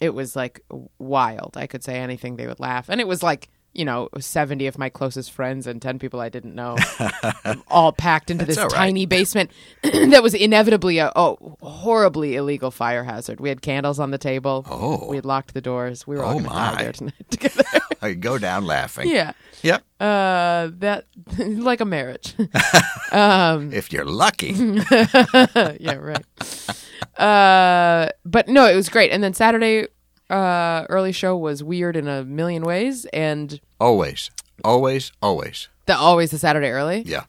It 0.00 0.10
was 0.10 0.34
like 0.34 0.64
wild. 0.98 1.56
I 1.56 1.68
could 1.68 1.84
say 1.84 1.98
anything 1.98 2.34
they 2.34 2.48
would 2.48 2.58
laugh. 2.58 2.88
And 2.88 3.00
it 3.00 3.06
was 3.06 3.22
like, 3.22 3.48
you 3.74 3.84
know, 3.84 4.08
70 4.18 4.66
of 4.66 4.78
my 4.78 4.88
closest 4.88 5.30
friends 5.30 5.66
and 5.66 5.80
10 5.80 5.98
people 5.98 6.20
I 6.20 6.28
didn't 6.28 6.54
know 6.54 6.76
all 7.68 7.92
packed 7.92 8.30
into 8.30 8.44
this 8.44 8.58
all 8.58 8.64
right. 8.68 8.74
tiny 8.76 9.06
basement 9.06 9.50
that 9.82 10.22
was 10.22 10.34
inevitably 10.34 10.98
a 10.98 11.12
oh, 11.14 11.56
horribly 11.60 12.34
illegal 12.34 12.70
fire 12.70 13.04
hazard. 13.04 13.38
We 13.40 13.48
had 13.50 13.62
candles 13.62 14.00
on 14.00 14.10
the 14.10 14.18
table. 14.18 14.64
Oh. 14.68 15.06
We 15.08 15.16
had 15.16 15.24
locked 15.24 15.54
the 15.54 15.60
doors. 15.60 16.06
We 16.06 16.16
were 16.16 16.24
all 16.24 16.30
Oh, 16.30 16.34
going 16.40 16.44
to 16.44 16.50
die 16.50 16.72
my. 16.74 16.82
there 16.82 16.92
tonight 16.92 17.14
together. 17.30 17.64
I 18.02 18.14
go 18.14 18.38
down 18.38 18.64
laughing. 18.66 19.08
yeah. 19.10 19.32
Yep. 19.62 19.82
Uh, 20.00 20.70
that 20.78 21.06
like 21.38 21.80
a 21.80 21.84
marriage. 21.84 22.34
if 22.38 23.92
you're 23.92 24.04
lucky. 24.04 24.52
yeah, 25.80 25.94
right. 25.94 26.24
Uh, 27.18 28.08
but 28.24 28.48
no, 28.48 28.66
it 28.66 28.76
was 28.76 28.88
great. 28.88 29.10
And 29.10 29.22
then 29.22 29.34
Saturday, 29.34 29.88
uh, 30.30 30.86
early 30.88 31.12
show 31.12 31.36
was 31.36 31.62
weird 31.62 31.96
in 31.96 32.06
a 32.08 32.24
million 32.24 32.62
ways, 32.64 33.04
and 33.12 33.60
always, 33.80 34.30
always, 34.64 35.12
always. 35.22 35.68
the 35.86 35.96
always 35.96 36.30
the 36.30 36.38
Saturday 36.38 36.70
early. 36.70 37.02
Yeah. 37.06 37.24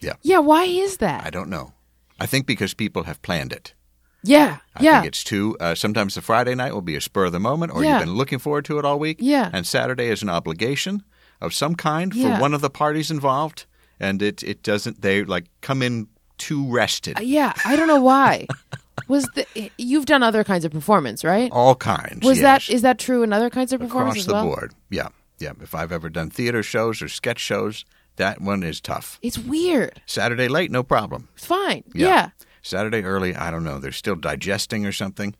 Yeah, 0.00 0.14
Yeah, 0.22 0.38
why 0.38 0.64
is 0.64 0.96
that? 0.96 1.26
I 1.26 1.30
don't 1.30 1.50
know. 1.50 1.74
I 2.18 2.24
think 2.26 2.46
because 2.46 2.72
people 2.74 3.02
have 3.04 3.20
planned 3.20 3.52
it. 3.52 3.74
yeah, 4.22 4.58
I 4.74 4.82
yeah, 4.82 5.00
think 5.00 5.08
it's 5.08 5.22
too. 5.24 5.56
Uh, 5.60 5.74
sometimes 5.74 6.14
the 6.14 6.22
Friday 6.22 6.54
night 6.54 6.72
will 6.72 6.80
be 6.82 6.96
a 6.96 7.00
spur 7.02 7.26
of 7.26 7.32
the 7.32 7.40
moment, 7.40 7.72
or 7.74 7.82
Yeah. 7.84 7.98
you've 7.98 8.06
been 8.06 8.14
looking 8.16 8.38
forward 8.38 8.64
to 8.66 8.78
it 8.78 8.84
all 8.86 8.98
week. 8.98 9.18
Yeah. 9.20 9.50
And 9.52 9.66
Saturday 9.66 10.08
is 10.08 10.22
an 10.22 10.28
obligation 10.30 11.02
of 11.40 11.52
some 11.54 11.74
kind 11.74 12.14
Yeah. 12.14 12.36
for 12.36 12.40
one 12.42 12.54
of 12.54 12.60
the 12.62 12.70
parties 12.70 13.10
involved, 13.10 13.66
and 13.98 14.22
it 14.22 14.42
it 14.42 14.62
doesn't. 14.62 15.02
They 15.02 15.22
like 15.24 15.46
come 15.60 15.82
in 15.82 16.08
too 16.38 16.66
rested. 16.72 17.18
yeah. 17.20 17.52
I 17.66 17.76
don't 17.76 17.88
know 17.88 18.00
why. 18.02 18.46
was 19.10 19.28
the 19.34 19.70
you've 19.76 20.06
done 20.06 20.22
other 20.22 20.44
kinds 20.44 20.64
of 20.64 20.72
performance, 20.72 21.24
right? 21.24 21.50
all 21.52 21.74
kinds. 21.74 22.24
was 22.24 22.40
yes. 22.40 22.66
that 22.66 22.72
is 22.74 22.82
that 22.82 22.98
true 22.98 23.22
in 23.22 23.32
other 23.32 23.50
kinds 23.50 23.72
of 23.72 23.80
performance 23.80 24.24
across 24.24 24.26
the 24.26 24.32
well? 24.32 24.44
board? 24.44 24.74
Yeah, 24.90 25.08
yeah. 25.38 25.52
If 25.60 25.74
I've 25.74 25.92
ever 25.92 26.08
done 26.08 26.30
theater 26.30 26.62
shows 26.62 27.02
or 27.02 27.08
sketch 27.08 27.40
shows, 27.40 27.84
that 28.16 28.40
one 28.40 28.62
is 28.62 28.80
tough. 28.80 29.18
It's 29.22 29.38
weird. 29.38 30.00
Saturday 30.06 30.48
late, 30.48 30.70
no 30.70 30.82
problem. 30.82 31.28
It's 31.34 31.46
fine. 31.46 31.84
Yeah. 31.94 32.06
yeah. 32.06 32.30
Saturday 32.62 33.02
early, 33.02 33.34
I 33.34 33.50
don't 33.50 33.64
know. 33.64 33.78
They're 33.78 33.92
still 33.92 34.16
digesting 34.16 34.86
or 34.86 34.92
something. 34.92 35.34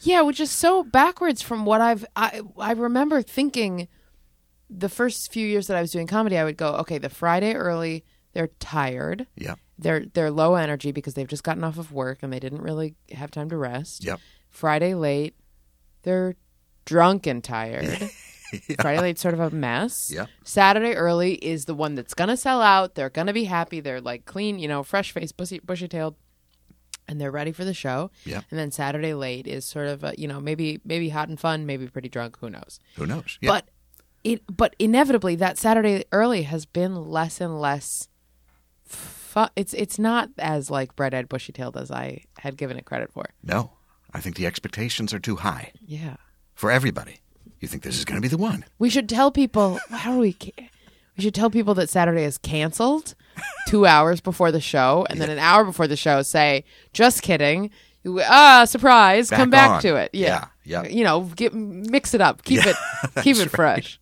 Yeah, 0.00 0.22
which 0.22 0.40
is 0.40 0.50
so 0.50 0.82
backwards 0.82 1.42
from 1.42 1.64
what 1.64 1.80
I've 1.80 2.04
I 2.16 2.42
I 2.58 2.72
remember 2.72 3.22
thinking 3.22 3.88
the 4.68 4.88
first 4.88 5.32
few 5.32 5.46
years 5.46 5.66
that 5.66 5.76
I 5.76 5.80
was 5.80 5.92
doing 5.92 6.06
comedy, 6.06 6.38
I 6.38 6.44
would 6.44 6.56
go, 6.56 6.74
okay, 6.76 6.98
the 6.98 7.08
Friday 7.08 7.54
early, 7.54 8.04
they're 8.32 8.48
tired. 8.58 9.26
Yep. 9.36 9.58
They're 9.82 10.04
they're 10.12 10.30
low 10.30 10.54
energy 10.54 10.92
because 10.92 11.14
they've 11.14 11.28
just 11.28 11.44
gotten 11.44 11.64
off 11.64 11.78
of 11.78 11.92
work 11.92 12.18
and 12.22 12.32
they 12.32 12.40
didn't 12.40 12.62
really 12.62 12.94
have 13.12 13.30
time 13.30 13.48
to 13.50 13.56
rest. 13.56 14.04
Yep. 14.04 14.20
Friday 14.50 14.94
late, 14.94 15.34
they're 16.02 16.36
drunk 16.84 17.26
and 17.26 17.42
tired. 17.42 17.86
Friday 18.80 19.00
late's 19.00 19.20
sort 19.20 19.34
of 19.34 19.40
a 19.40 19.50
mess. 19.50 20.10
Yeah. 20.14 20.26
Saturday 20.44 20.94
early 20.94 21.34
is 21.34 21.64
the 21.64 21.74
one 21.74 21.94
that's 21.94 22.14
gonna 22.14 22.36
sell 22.36 22.60
out. 22.60 22.94
They're 22.94 23.10
gonna 23.10 23.32
be 23.32 23.44
happy. 23.44 23.80
They're 23.80 24.00
like 24.00 24.24
clean, 24.24 24.58
you 24.58 24.68
know, 24.68 24.82
fresh 24.82 25.12
faced, 25.12 25.36
bushy 25.36 25.58
bushy 25.60 25.88
tailed, 25.88 26.16
and 27.08 27.20
they're 27.20 27.30
ready 27.30 27.52
for 27.52 27.64
the 27.64 27.74
show. 27.74 28.10
Yeah. 28.24 28.42
And 28.50 28.58
then 28.58 28.70
Saturday 28.70 29.14
late 29.14 29.46
is 29.46 29.64
sort 29.64 29.88
of 29.88 30.04
a, 30.04 30.14
you 30.18 30.28
know 30.28 30.40
maybe 30.40 30.80
maybe 30.84 31.08
hot 31.08 31.28
and 31.28 31.40
fun, 31.40 31.66
maybe 31.66 31.86
pretty 31.86 32.08
drunk. 32.08 32.38
Who 32.40 32.50
knows? 32.50 32.78
Who 32.96 33.06
knows? 33.06 33.38
Yeah. 33.40 33.50
But 33.50 33.68
it 34.24 34.42
but 34.54 34.76
inevitably 34.78 35.36
that 35.36 35.58
Saturday 35.58 36.04
early 36.12 36.42
has 36.42 36.66
been 36.66 36.94
less 36.94 37.40
and 37.40 37.60
less. 37.60 38.08
Fu- 39.32 39.46
it's 39.56 39.72
it's 39.74 39.98
not 39.98 40.28
as 40.38 40.70
like 40.70 40.94
bright 40.94 41.14
eyed 41.14 41.28
bushy 41.28 41.52
tailed 41.52 41.76
as 41.76 41.90
I 41.90 42.24
had 42.38 42.56
given 42.58 42.76
it 42.76 42.84
credit 42.84 43.10
for. 43.12 43.24
no, 43.42 43.72
I 44.12 44.20
think 44.20 44.36
the 44.36 44.46
expectations 44.46 45.14
are 45.14 45.18
too 45.18 45.36
high 45.36 45.72
Yeah. 45.86 46.16
for 46.54 46.70
everybody. 46.70 47.16
You 47.60 47.68
think 47.68 47.82
this 47.82 47.96
is 47.98 48.04
going 48.04 48.16
to 48.16 48.22
be 48.22 48.28
the 48.28 48.36
one? 48.36 48.64
We 48.78 48.90
should 48.90 49.08
tell 49.08 49.30
people. 49.30 49.78
How 49.90 50.12
do 50.14 50.18
we? 50.18 50.36
We 51.16 51.22
should 51.22 51.34
tell 51.34 51.48
people 51.48 51.74
that 51.74 51.88
Saturday 51.88 52.24
is 52.24 52.36
canceled 52.38 53.14
two 53.68 53.86
hours 53.86 54.20
before 54.20 54.50
the 54.52 54.60
show, 54.60 55.06
and 55.08 55.18
then 55.20 55.30
an 55.30 55.38
hour 55.38 55.64
before 55.64 55.86
the 55.86 55.96
show 55.96 56.20
say, 56.22 56.64
"Just 56.92 57.22
kidding." 57.22 57.70
Ah, 58.06 58.64
surprise! 58.66 59.30
Come 59.30 59.48
back 59.50 59.70
on. 59.70 59.82
to 59.82 59.94
it. 59.96 60.10
Yeah. 60.12 60.46
Yeah. 60.64 60.82
You 60.86 61.04
know, 61.04 61.20
get, 61.36 61.54
mix 61.54 62.12
it 62.14 62.20
up. 62.20 62.42
Keep 62.44 62.66
it 62.66 62.76
keep 63.22 63.36
it 63.38 63.48
fresh. 63.50 63.98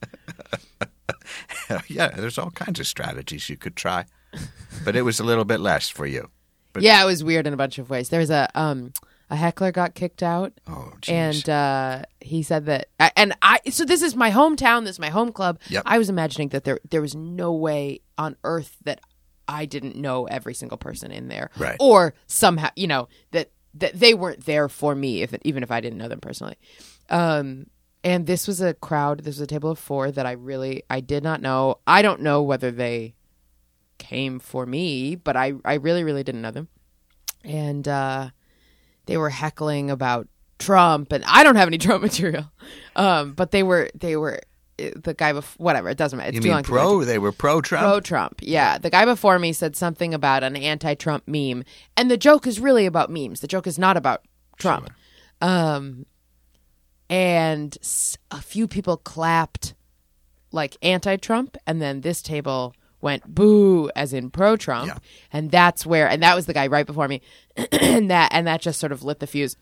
yeah, 1.88 2.08
there's 2.08 2.38
all 2.38 2.50
kinds 2.50 2.80
of 2.80 2.86
strategies 2.86 3.48
you 3.48 3.56
could 3.56 3.76
try, 3.76 4.06
but 4.84 4.96
it 4.96 5.02
was 5.02 5.20
a 5.20 5.24
little 5.24 5.44
bit 5.44 5.60
less 5.60 5.88
for 5.88 6.06
you. 6.06 6.28
But- 6.72 6.82
yeah, 6.82 7.02
it 7.02 7.06
was 7.06 7.24
weird 7.24 7.46
in 7.46 7.52
a 7.52 7.56
bunch 7.56 7.78
of 7.78 7.90
ways. 7.90 8.08
There 8.10 8.20
was 8.20 8.30
a 8.30 8.48
um 8.54 8.92
a 9.32 9.36
heckler 9.36 9.70
got 9.70 9.94
kicked 9.94 10.22
out. 10.24 10.52
Oh, 10.66 10.92
jeez. 11.00 11.12
and 11.12 11.48
uh, 11.48 12.02
he 12.20 12.42
said 12.42 12.66
that 12.66 12.88
and 13.16 13.32
i 13.42 13.58
so 13.70 13.84
this 13.84 14.02
is 14.02 14.14
my 14.16 14.30
hometown 14.30 14.82
this 14.84 14.96
is 14.96 14.98
my 15.00 15.08
home 15.10 15.30
club 15.32 15.58
Yep. 15.68 15.84
i 15.86 15.98
was 15.98 16.08
imagining 16.10 16.48
that 16.50 16.64
there 16.64 16.80
there 16.90 17.00
was 17.00 17.14
no 17.14 17.52
way 17.52 18.00
on 18.18 18.36
earth 18.44 18.76
that 18.84 19.00
i 19.48 19.64
didn't 19.66 19.96
know 19.96 20.26
every 20.26 20.52
single 20.54 20.76
person 20.78 21.10
in 21.12 21.28
there 21.28 21.50
Right. 21.56 21.76
or 21.80 22.12
somehow 22.26 22.70
you 22.76 22.86
know 22.88 23.08
that 23.30 23.50
that 23.74 23.98
they 23.98 24.12
weren't 24.14 24.44
there 24.46 24.68
for 24.68 24.94
me 24.94 25.22
if 25.22 25.32
even 25.42 25.62
if 25.62 25.70
i 25.70 25.80
didn't 25.80 25.98
know 25.98 26.08
them 26.08 26.20
personally 26.20 26.56
um 27.08 27.66
and 28.04 28.26
this 28.26 28.46
was 28.46 28.60
a 28.60 28.74
crowd 28.74 29.20
this 29.20 29.36
was 29.36 29.40
a 29.40 29.46
table 29.46 29.70
of 29.70 29.78
four 29.78 30.10
that 30.10 30.26
i 30.26 30.32
really 30.32 30.82
i 30.90 31.00
did 31.00 31.22
not 31.22 31.40
know 31.40 31.78
i 31.86 32.02
don't 32.02 32.20
know 32.20 32.42
whether 32.42 32.70
they 32.70 33.14
came 34.00 34.40
for 34.40 34.66
me 34.66 35.14
but 35.14 35.36
i 35.36 35.52
i 35.64 35.74
really 35.74 36.02
really 36.02 36.24
didn't 36.24 36.42
know 36.42 36.50
them 36.50 36.66
and 37.44 37.86
uh 37.86 38.28
they 39.06 39.16
were 39.16 39.30
heckling 39.30 39.90
about 39.90 40.28
Trump, 40.60 41.10
and 41.10 41.24
I 41.26 41.42
don't 41.42 41.56
have 41.56 41.66
any 41.66 41.78
Trump 41.86 42.02
material. 42.02 42.44
Um, 42.94 43.32
but 43.32 43.50
they 43.50 43.64
were 43.64 43.90
they 43.94 44.16
were 44.16 44.40
the 44.78 45.14
guy 45.14 45.32
before 45.32 45.64
whatever. 45.64 45.88
It 45.88 45.98
doesn't 45.98 46.16
matter. 46.16 46.28
It's 46.28 46.36
you 46.36 46.42
mean 46.42 46.52
long 46.52 46.62
to 46.62 46.70
go 46.70 46.76
into. 46.76 46.88
pro? 46.88 47.04
They 47.04 47.18
were 47.18 47.32
pro 47.32 47.60
Trump. 47.60 47.84
Pro 47.84 48.00
Trump, 48.00 48.40
yeah. 48.42 48.78
The 48.78 48.90
guy 48.90 49.04
before 49.04 49.38
me 49.38 49.52
said 49.52 49.74
something 49.74 50.14
about 50.14 50.44
an 50.44 50.56
anti-Trump 50.56 51.26
meme, 51.26 51.64
and 51.96 52.10
the 52.10 52.16
joke 52.16 52.46
is 52.46 52.60
really 52.60 52.86
about 52.86 53.10
memes. 53.10 53.40
The 53.40 53.48
joke 53.48 53.66
is 53.66 53.78
not 53.78 53.96
about 53.96 54.22
Trump. 54.58 54.90
Um, 55.40 56.06
and 57.08 57.76
a 58.30 58.40
few 58.40 58.68
people 58.68 58.96
clapped 58.96 59.74
like 60.52 60.76
anti-Trump, 60.82 61.56
and 61.66 61.80
then 61.82 62.02
this 62.02 62.22
table 62.22 62.74
went 63.00 63.26
boo 63.34 63.90
as 63.96 64.12
in 64.12 64.30
pro-Trump, 64.30 64.88
Yeah. 64.88 64.98
and 65.32 65.50
that's 65.50 65.84
where, 65.86 66.08
and 66.08 66.22
that 66.22 66.34
was 66.34 66.46
the 66.46 66.54
guy 66.54 66.66
right 66.66 66.86
before 66.86 67.08
me, 67.08 67.22
and 67.72 68.10
that 68.10 68.32
and 68.32 68.46
that 68.46 68.60
just 68.60 68.78
sort 68.80 68.92
of 68.92 69.02
lit 69.02 69.20
the 69.20 69.26
fuse, 69.26 69.56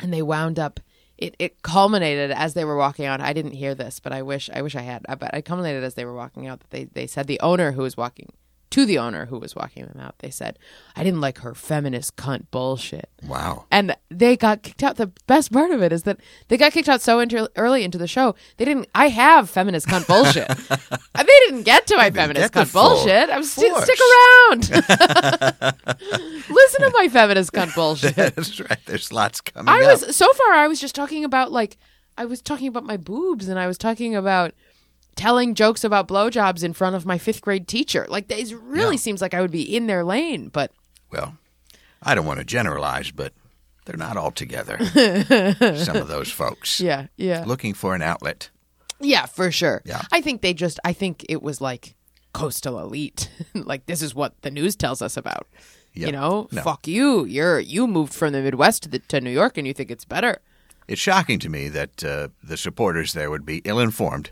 and 0.00 0.12
they 0.12 0.22
wound 0.22 0.58
up. 0.58 0.80
It, 1.18 1.36
it 1.38 1.62
culminated 1.62 2.32
as 2.32 2.54
they 2.54 2.64
were 2.64 2.76
walking 2.76 3.04
out. 3.04 3.20
I 3.20 3.32
didn't 3.32 3.52
hear 3.52 3.74
this, 3.76 4.00
but 4.00 4.12
I 4.12 4.22
wish 4.22 4.50
I 4.52 4.60
wish 4.62 4.74
I 4.74 4.80
had. 4.80 5.04
But 5.20 5.32
it 5.34 5.44
culminated 5.44 5.84
as 5.84 5.94
they 5.94 6.04
were 6.04 6.14
walking 6.14 6.48
out. 6.48 6.60
That 6.60 6.70
they 6.70 6.84
they 6.84 7.06
said 7.06 7.26
the 7.28 7.38
owner 7.40 7.72
who 7.72 7.82
was 7.82 7.96
walking 7.96 8.32
to 8.72 8.84
the 8.86 8.98
owner 8.98 9.26
who 9.26 9.38
was 9.38 9.54
walking 9.54 9.86
them 9.86 10.00
out. 10.00 10.18
They 10.18 10.30
said, 10.30 10.58
"I 10.96 11.04
didn't 11.04 11.20
like 11.20 11.38
her 11.38 11.54
feminist 11.54 12.16
cunt 12.16 12.46
bullshit." 12.50 13.08
Wow. 13.26 13.66
and 13.70 13.96
they 14.10 14.36
got 14.36 14.62
kicked 14.62 14.82
out. 14.82 14.96
The 14.96 15.12
best 15.26 15.52
part 15.52 15.70
of 15.70 15.82
it 15.82 15.92
is 15.92 16.02
that 16.02 16.18
they 16.48 16.56
got 16.56 16.72
kicked 16.72 16.88
out 16.88 17.00
so 17.00 17.24
early 17.56 17.84
into 17.84 17.98
the 17.98 18.08
show. 18.08 18.34
They 18.56 18.64
didn't. 18.64 18.88
I 18.94 19.08
have 19.08 19.48
feminist 19.48 19.86
cunt 19.86 20.06
bullshit. 20.06 20.48
And 20.48 20.58
they 21.28 21.38
didn't 21.46 21.62
get 21.62 21.86
to 21.88 21.96
my 21.96 22.10
feminist 22.10 22.52
cunt 22.52 22.72
bullshit. 22.72 23.30
I'm 23.30 23.44
force. 23.44 23.84
stick 23.84 23.98
around. 24.10 24.70
Listen 26.50 26.80
to 26.80 26.90
my 26.94 27.08
feminist 27.10 27.52
cunt 27.52 27.74
bullshit. 27.74 28.16
That's 28.16 28.58
right. 28.60 28.78
There's 28.86 29.12
lots 29.12 29.40
coming 29.40 29.68
I 29.68 29.82
up. 29.82 30.02
was 30.02 30.16
so 30.16 30.32
far. 30.32 30.52
I 30.52 30.66
was 30.66 30.80
just 30.80 30.94
talking 30.94 31.24
about 31.24 31.52
like 31.52 31.76
I 32.16 32.24
was 32.24 32.42
talking 32.42 32.68
about 32.68 32.84
my 32.84 32.96
boobs, 32.96 33.48
and 33.48 33.58
I 33.58 33.66
was 33.66 33.78
talking 33.78 34.14
about 34.14 34.52
telling 35.16 35.54
jokes 35.54 35.84
about 35.84 36.08
blowjobs 36.08 36.64
in 36.64 36.72
front 36.72 36.96
of 36.96 37.04
my 37.06 37.18
fifth 37.18 37.40
grade 37.42 37.68
teacher. 37.68 38.06
Like 38.08 38.30
it 38.30 38.52
really 38.62 38.96
Yeah. 38.96 39.00
seems 39.00 39.20
like 39.22 39.34
I 39.34 39.40
would 39.40 39.50
be 39.50 39.62
in 39.76 39.86
their 39.86 40.04
lane, 40.04 40.48
but 40.48 40.72
Well, 41.10 41.36
I 42.02 42.14
don't 42.14 42.26
want 42.26 42.38
to 42.40 42.44
generalize, 42.44 43.10
but 43.10 43.32
they're 43.84 43.96
not 43.96 44.16
all 44.16 44.30
together. 44.30 44.78
Some 45.76 45.96
of 45.96 46.08
those 46.08 46.30
folks 46.30 46.80
yeah, 46.80 47.06
yeah. 47.16 47.44
looking 47.46 47.74
for 47.74 47.94
an 47.94 48.02
outlet. 48.02 48.50
Yeah, 49.00 49.26
for 49.26 49.50
sure. 49.50 49.82
Yeah. 49.84 50.02
I 50.12 50.20
think 50.20 50.40
they 50.42 50.54
just 50.54 50.78
I 50.84 50.92
think 50.92 51.26
it 51.28 51.42
was 51.42 51.60
like 51.60 51.94
coastal 52.32 52.78
elite. 52.80 53.28
like 53.54 53.86
this 53.86 54.00
is 54.02 54.14
what 54.14 54.40
the 54.42 54.50
news 54.50 54.76
tells 54.76 55.02
us 55.02 55.16
about. 55.16 55.46
Yep. 55.94 56.06
You 56.06 56.12
know, 56.12 56.48
No. 56.52 56.62
fuck 56.62 56.86
you. 56.88 57.24
You're 57.26 57.60
you 57.60 57.86
moved 57.86 58.14
from 58.14 58.32
the 58.32 58.40
Midwest 58.40 58.84
to, 58.84 58.88
the, 58.88 58.98
to 59.00 59.20
New 59.20 59.30
York 59.30 59.58
and 59.58 59.66
you 59.66 59.74
think 59.74 59.90
it's 59.90 60.04
better. 60.06 60.40
It's 60.88 61.00
shocking 61.00 61.38
to 61.40 61.48
me 61.48 61.68
that 61.68 62.02
uh, 62.04 62.28
the 62.42 62.56
supporters 62.56 63.12
there 63.12 63.30
would 63.30 63.44
be 63.46 63.60
ill-informed, 63.64 64.30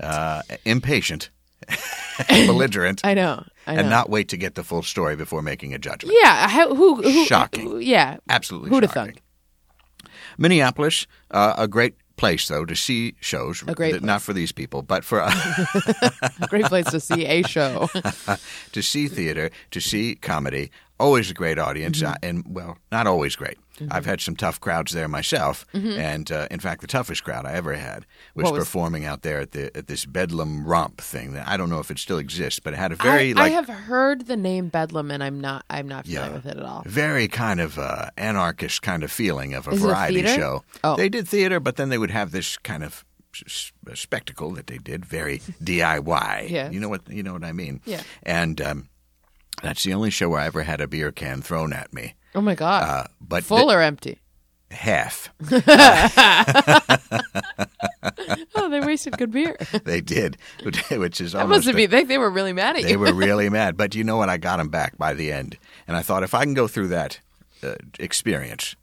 uh, 0.00 0.42
impatient, 0.64 1.30
belligerent, 2.28 3.00
I 3.04 3.14
know. 3.14 3.44
I 3.66 3.74
know. 3.74 3.80
and 3.80 3.90
not 3.90 4.08
wait 4.08 4.28
to 4.28 4.36
get 4.36 4.54
the 4.54 4.64
full 4.64 4.82
story 4.82 5.14
before 5.16 5.42
making 5.42 5.74
a 5.74 5.78
judgment. 5.78 6.16
yeah, 6.22 6.48
how, 6.48 6.74
who, 6.74 7.02
who 7.02 7.24
Shocking. 7.26 7.68
who- 7.68 7.78
yeah. 7.78 8.16
Absolutely 8.28 8.70
Who'd 8.70 8.82
have 8.84 8.92
thunk? 8.92 9.20
Minneapolis, 10.38 11.06
uh, 11.30 11.54
a 11.58 11.66
great 11.68 11.94
place 12.16 12.48
though 12.48 12.64
to 12.64 12.74
see 12.74 13.14
shows. 13.20 13.62
A 13.66 13.74
great 13.74 14.02
not 14.02 14.22
for 14.22 14.32
these 14.32 14.52
people, 14.52 14.82
but 14.82 15.04
for 15.04 15.18
a 15.20 15.30
Great 16.48 16.64
place 16.66 16.86
to 16.86 17.00
see 17.00 17.26
a 17.26 17.42
show. 17.42 17.88
to 18.72 18.82
see 18.82 19.08
theater, 19.08 19.50
to 19.70 19.80
see 19.80 20.14
comedy. 20.16 20.70
Always 21.00 21.30
a 21.30 21.34
great 21.34 21.58
audience, 21.58 21.98
Mm-hmm. 22.02 22.12
uh, 22.12 22.16
and 22.28 22.44
well, 22.48 22.76
not 22.90 23.06
always 23.06 23.36
great. 23.36 23.56
I've 23.92 24.06
had 24.06 24.20
some 24.20 24.34
tough 24.34 24.58
crowds 24.60 24.90
there 24.90 25.06
myself, 25.06 25.64
and 25.72 26.32
uh, 26.32 26.48
in 26.50 26.58
fact, 26.58 26.80
the 26.80 26.88
toughest 26.88 27.22
crowd 27.22 27.46
I 27.46 27.52
ever 27.52 27.74
had 27.74 28.04
was, 28.34 28.46
Mm-hmm. 28.46 28.54
Was- 28.56 28.64
performing 28.64 29.04
out 29.04 29.22
there 29.22 29.38
at 29.38 29.52
the 29.52 29.70
at 29.76 29.86
this 29.86 30.04
Bedlam 30.04 30.64
Romp 30.66 31.00
thing. 31.00 31.34
That 31.34 31.46
I 31.46 31.56
don't 31.56 31.70
know 31.70 31.78
if 31.78 31.90
it 31.92 31.98
still 32.00 32.18
exists, 32.18 32.58
but 32.58 32.72
it 32.72 32.76
had 32.78 32.90
a 32.90 32.96
very 32.96 33.30
I, 33.30 33.34
like 33.34 33.52
I 33.52 33.54
have 33.54 33.68
heard 33.68 34.26
the 34.26 34.36
name 34.36 34.68
Bedlam 34.68 35.12
and 35.12 35.22
I'm 35.22 35.40
not 35.40 35.64
I'm 35.70 35.86
not 35.86 36.06
familiar 36.06 36.26
Yeah. 36.30 36.34
with 36.34 36.46
it 36.46 36.56
at 36.56 36.62
all. 36.64 36.82
very 36.86 37.28
kind 37.28 37.60
of 37.60 37.78
uh, 37.78 38.10
anarchist 38.16 38.82
kind 38.82 39.04
of 39.04 39.12
feeling 39.12 39.54
of 39.54 39.68
a 39.68 39.70
Is 39.70 39.80
it 39.80 39.84
a 39.84 39.86
variety 39.88 40.26
show. 40.26 40.64
Oh. 40.82 40.96
They 40.96 41.08
did 41.08 41.28
theater, 41.28 41.60
but 41.60 41.76
then 41.76 41.88
they 41.90 41.98
would 41.98 42.10
have 42.10 42.32
this 42.32 42.56
kind 42.58 42.82
of 42.82 43.04
spectacle 43.94 44.50
that 44.52 44.66
they 44.66 44.78
did, 44.78 45.04
very 45.04 45.38
DIY. 45.62 46.50
Yes. 46.50 46.72
you 46.72 46.80
know 46.80 46.88
what 46.88 47.08
you 47.08 47.22
know 47.22 47.32
what 47.34 47.44
I 47.44 47.52
mean. 47.52 47.80
Yeah. 47.84 48.02
and 48.24 48.60
um, 48.60 48.88
that's 49.62 49.82
the 49.84 49.94
only 49.94 50.10
show 50.10 50.28
where 50.28 50.40
I 50.40 50.46
ever 50.46 50.62
had 50.62 50.80
a 50.80 50.86
beer 50.88 51.10
can 51.12 51.42
thrown 51.42 51.72
at 51.72 51.92
me. 51.92 52.14
Oh 52.34 52.40
my 52.40 52.54
god. 52.54 52.82
Uh, 52.82 53.04
but 53.20 53.44
Full 53.44 53.70
or 53.70 53.80
empty? 53.80 54.20
half 54.70 55.30
Oh, 58.54 58.68
they 58.68 58.80
wasted 58.80 59.16
good 59.16 59.30
beer. 59.30 59.56
they 59.84 60.00
did, 60.00 60.36
which 60.90 61.20
is 61.20 61.32
That 61.32 61.42
almost 61.42 61.58
must 61.58 61.66
have 61.68 61.76
a- 61.76 61.78
been 61.86 61.90
they, 61.90 62.04
they 62.04 62.18
were 62.18 62.30
really 62.30 62.52
mad 62.52 62.76
at 62.76 62.82
they 62.82 62.92
you. 62.92 62.98
were 62.98 63.12
really 63.14 63.48
mad. 63.48 63.76
But 63.76 63.94
you 63.94 64.04
know 64.04 64.16
what? 64.16 64.28
I 64.28 64.36
got 64.36 64.58
them 64.58 64.68
back 64.68 64.98
by 64.98 65.14
the 65.14 65.32
end, 65.32 65.56
and 65.86 65.96
I 65.96 66.02
thought 66.02 66.22
if 66.22 66.34
I 66.34 66.44
can 66.44 66.54
go 66.54 66.68
through 66.68 66.88
that 66.88 67.20
uh, 67.62 67.74
experience, 67.98 68.76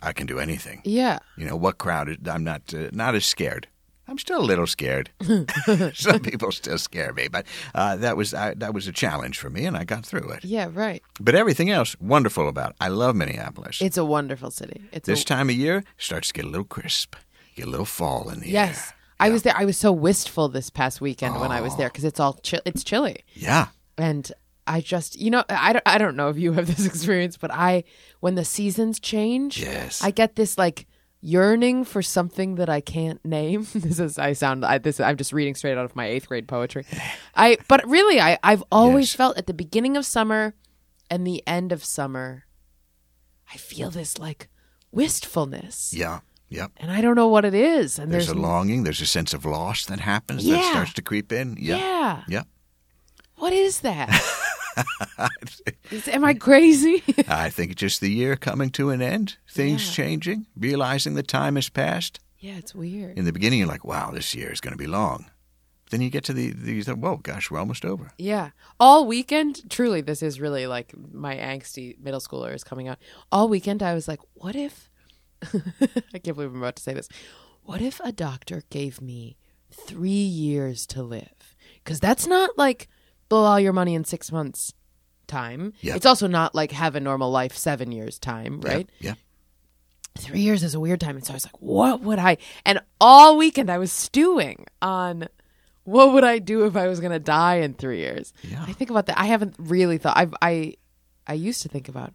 I 0.00 0.12
can 0.12 0.26
do 0.26 0.38
anything. 0.38 0.80
yeah. 0.84 1.18
You 1.36 1.46
know 1.46 1.56
what 1.56 1.78
crowd? 1.78 2.16
I'm 2.28 2.44
not 2.44 2.72
uh, 2.74 2.88
not 2.92 3.14
as 3.14 3.24
scared. 3.26 3.66
I'm 4.08 4.18
still 4.18 4.40
a 4.40 4.44
little 4.44 4.66
scared. 4.66 5.10
Some 5.94 6.20
people 6.20 6.52
still 6.52 6.78
scare 6.78 7.12
me, 7.12 7.28
but 7.28 7.46
uh, 7.74 7.96
that 7.96 8.16
was 8.16 8.34
I, 8.34 8.54
that 8.54 8.74
was 8.74 8.86
a 8.88 8.92
challenge 8.92 9.38
for 9.38 9.48
me, 9.50 9.64
and 9.64 9.76
I 9.76 9.84
got 9.84 10.04
through 10.04 10.28
it. 10.30 10.44
Yeah, 10.44 10.68
right. 10.72 11.02
But 11.20 11.34
everything 11.34 11.70
else, 11.70 11.96
wonderful 12.00 12.48
about 12.48 12.70
it. 12.70 12.76
I 12.80 12.88
love 12.88 13.14
Minneapolis. 13.16 13.80
It's 13.80 13.96
a 13.96 14.04
wonderful 14.04 14.50
city. 14.50 14.82
It's 14.92 15.06
this 15.06 15.22
a, 15.22 15.24
time 15.24 15.48
of 15.50 15.56
year 15.56 15.84
starts 15.98 16.28
to 16.28 16.34
get 16.34 16.44
a 16.44 16.48
little 16.48 16.64
crisp, 16.64 17.14
get 17.54 17.66
a 17.66 17.70
little 17.70 17.86
fall 17.86 18.28
in 18.28 18.40
the 18.40 18.48
Yes. 18.50 18.88
air. 18.88 18.94
I 19.20 19.30
was 19.30 19.42
there. 19.44 19.54
I 19.56 19.64
was 19.64 19.76
so 19.76 19.92
wistful 19.92 20.48
this 20.48 20.68
past 20.68 21.00
weekend 21.00 21.40
when 21.40 21.52
I 21.52 21.60
was 21.60 21.74
Oh. 21.74 21.76
there 21.76 21.88
because 21.88 22.04
it's 22.04 22.18
all 22.18 22.40
it's 22.66 22.82
chilly, 22.82 23.22
Yeah, 23.34 23.68
and 23.96 24.30
I 24.66 24.80
just 24.80 25.18
you 25.20 25.30
know 25.30 25.44
I 25.48 25.72
don't, 25.74 25.82
I 25.86 25.96
don't 25.98 26.16
know 26.16 26.28
if 26.28 26.36
you 26.38 26.52
have 26.54 26.66
this 26.66 26.84
experience, 26.92 27.36
but 27.36 27.52
I 27.52 27.84
when 28.18 28.34
the 28.34 28.44
seasons 28.44 28.98
change, 28.98 29.60
Yes. 29.60 30.02
I 30.02 30.10
get 30.10 30.34
this 30.34 30.58
like 30.58 30.86
yearning 31.24 31.84
for 31.84 32.02
something 32.02 32.56
that 32.56 32.68
I 32.68 32.80
can't 32.80 33.24
name. 33.24 33.66
this 33.74 33.98
is 34.00 34.18
I 34.18 34.32
sound 34.34 34.64
I, 34.64 34.78
this 34.78 34.98
I'm 35.00 35.16
just 35.16 35.32
reading 35.32 35.54
straight 35.54 35.78
out 35.78 35.84
of 35.84 35.94
my 35.96 36.06
eighth 36.06 36.28
grade 36.28 36.48
poetry. 36.48 36.84
I 37.34 37.58
but 37.68 37.86
really 37.88 38.20
I 38.20 38.38
I've 38.42 38.64
always 38.72 39.12
Yes. 39.12 39.16
felt 39.16 39.38
at 39.38 39.46
the 39.46 39.54
beginning 39.54 39.96
of 39.96 40.04
summer 40.04 40.54
and 41.08 41.26
the 41.26 41.42
end 41.46 41.70
of 41.72 41.84
summer, 41.84 42.44
I 43.52 43.56
feel 43.56 43.90
this 43.90 44.18
like 44.18 44.48
wistfulness. 44.90 45.94
yeah, 45.94 46.20
yeah. 46.48 46.66
And 46.78 46.90
I 46.90 47.00
don't 47.00 47.14
know 47.16 47.28
what 47.28 47.44
it 47.44 47.54
is. 47.54 47.98
And 47.98 48.10
There's, 48.12 48.26
there's, 48.26 48.36
a 48.36 48.40
longing. 48.40 48.82
There's 48.84 49.00
a 49.00 49.06
sense 49.06 49.32
of 49.34 49.44
loss 49.44 49.86
that 49.86 50.00
happens 50.00 50.44
that 50.46 50.64
starts 50.70 50.92
to 50.94 51.02
creep 51.02 51.32
in. 51.32 51.56
Yeah, 51.58 51.76
Yeah. 51.76 52.22
yeah. 52.28 52.42
What 53.36 53.52
is 53.52 53.80
that? 53.80 54.08
Is- 55.90 56.08
am 56.08 56.24
I 56.24 56.34
crazy? 56.34 57.02
I 57.28 57.50
think 57.50 57.72
it's 57.72 57.80
just 57.80 58.00
the 58.00 58.10
year 58.10 58.36
coming 58.36 58.70
to 58.70 58.90
an 58.90 59.02
end, 59.02 59.36
things 59.48 59.86
Yeah. 59.86 59.92
changing, 60.04 60.46
realizing 60.56 61.14
the 61.14 61.22
time 61.22 61.56
has 61.56 61.68
passed. 61.68 62.20
yeah, 62.40 62.54
it's 62.56 62.74
weird. 62.74 63.18
In 63.18 63.24
the 63.24 63.32
beginning, 63.32 63.58
you're 63.60 63.68
like, 63.68 63.84
wow, 63.84 64.10
this 64.10 64.34
year 64.34 64.50
is 64.52 64.60
going 64.60 64.72
to 64.72 64.78
be 64.78 64.86
long. 64.86 65.26
Then 65.90 66.00
you 66.00 66.08
get 66.10 66.24
to 66.24 66.32
the, 66.32 66.52
these, 66.52 66.86
whoa, 66.88 67.18
gosh, 67.18 67.50
we're 67.50 67.58
almost 67.58 67.84
over. 67.84 68.12
Yeah. 68.16 68.50
All 68.80 69.06
weekend, 69.06 69.68
truly, 69.70 70.00
this 70.00 70.22
is 70.22 70.40
really 70.40 70.66
like 70.66 70.94
my 71.12 71.36
angsty 71.36 71.98
middle 72.00 72.20
schooler 72.20 72.54
is 72.54 72.64
coming 72.64 72.88
out. 72.88 72.98
All 73.30 73.48
weekend, 73.48 73.82
I 73.82 73.92
was 73.92 74.08
like, 74.08 74.20
what 74.34 74.56
if, 74.56 74.88
I 75.42 76.18
can't 76.18 76.34
believe 76.36 76.50
I'm 76.50 76.56
about 76.62 76.76
to 76.76 76.82
say 76.82 76.94
this. 76.94 77.08
What 77.62 77.82
if 77.82 78.00
a 78.02 78.10
doctor 78.10 78.62
gave 78.70 79.02
me 79.02 79.36
three 79.70 80.10
years 80.10 80.86
to 80.88 81.02
live? 81.02 81.54
Because 81.84 82.00
that's 82.00 82.26
not 82.26 82.56
like 82.56 82.88
blow 83.32 83.44
all 83.44 83.58
your 83.58 83.72
money 83.72 83.94
in 83.94 84.04
six 84.04 84.30
months 84.30 84.74
time. 85.26 85.72
Yeah. 85.80 85.96
It's 85.96 86.04
also 86.04 86.26
not 86.26 86.54
like 86.54 86.70
have 86.72 86.94
a 86.96 87.00
normal 87.00 87.30
life 87.30 87.56
seven 87.56 87.90
years 87.90 88.18
time, 88.18 88.60
right? 88.60 88.86
Yeah. 89.00 89.14
three 90.18 90.40
years 90.40 90.62
is 90.62 90.74
a 90.74 90.80
weird 90.80 91.00
time. 91.00 91.16
And 91.16 91.24
so 91.24 91.32
I 91.32 91.36
was 91.36 91.46
like, 91.46 91.56
what 91.62 92.02
would 92.02 92.18
I? 92.18 92.36
And 92.66 92.82
all 93.00 93.38
weekend 93.38 93.70
I 93.70 93.78
was 93.78 93.90
stewing 93.90 94.66
on 94.82 95.28
what 95.84 96.12
would 96.12 96.24
I 96.24 96.40
do 96.40 96.66
if 96.66 96.76
I 96.76 96.88
was 96.88 97.00
going 97.00 97.12
to 97.12 97.18
die 97.18 97.56
in 97.56 97.72
three 97.72 98.00
years. 98.00 98.34
Yeah. 98.42 98.62
I 98.68 98.74
think 98.74 98.90
about 98.90 99.06
that. 99.06 99.18
I 99.18 99.24
haven't 99.24 99.54
really 99.56 99.96
thought. 99.96 100.18
I've, 100.18 100.34
I 100.42 100.74
I 101.26 101.32
used 101.32 101.62
to 101.62 101.70
think 101.70 101.88
about. 101.88 102.12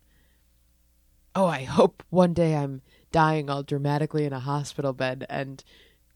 Oh, 1.34 1.48
I 1.48 1.64
hope 1.64 2.04
one 2.12 2.34
day 2.34 2.56
I'm 2.56 2.84
dying 3.12 3.50
all 3.50 3.64
dramatically 3.64 4.26
in 4.26 4.34
a 4.34 4.40
hospital 4.40 4.94
bed 4.94 5.26
and 5.30 5.64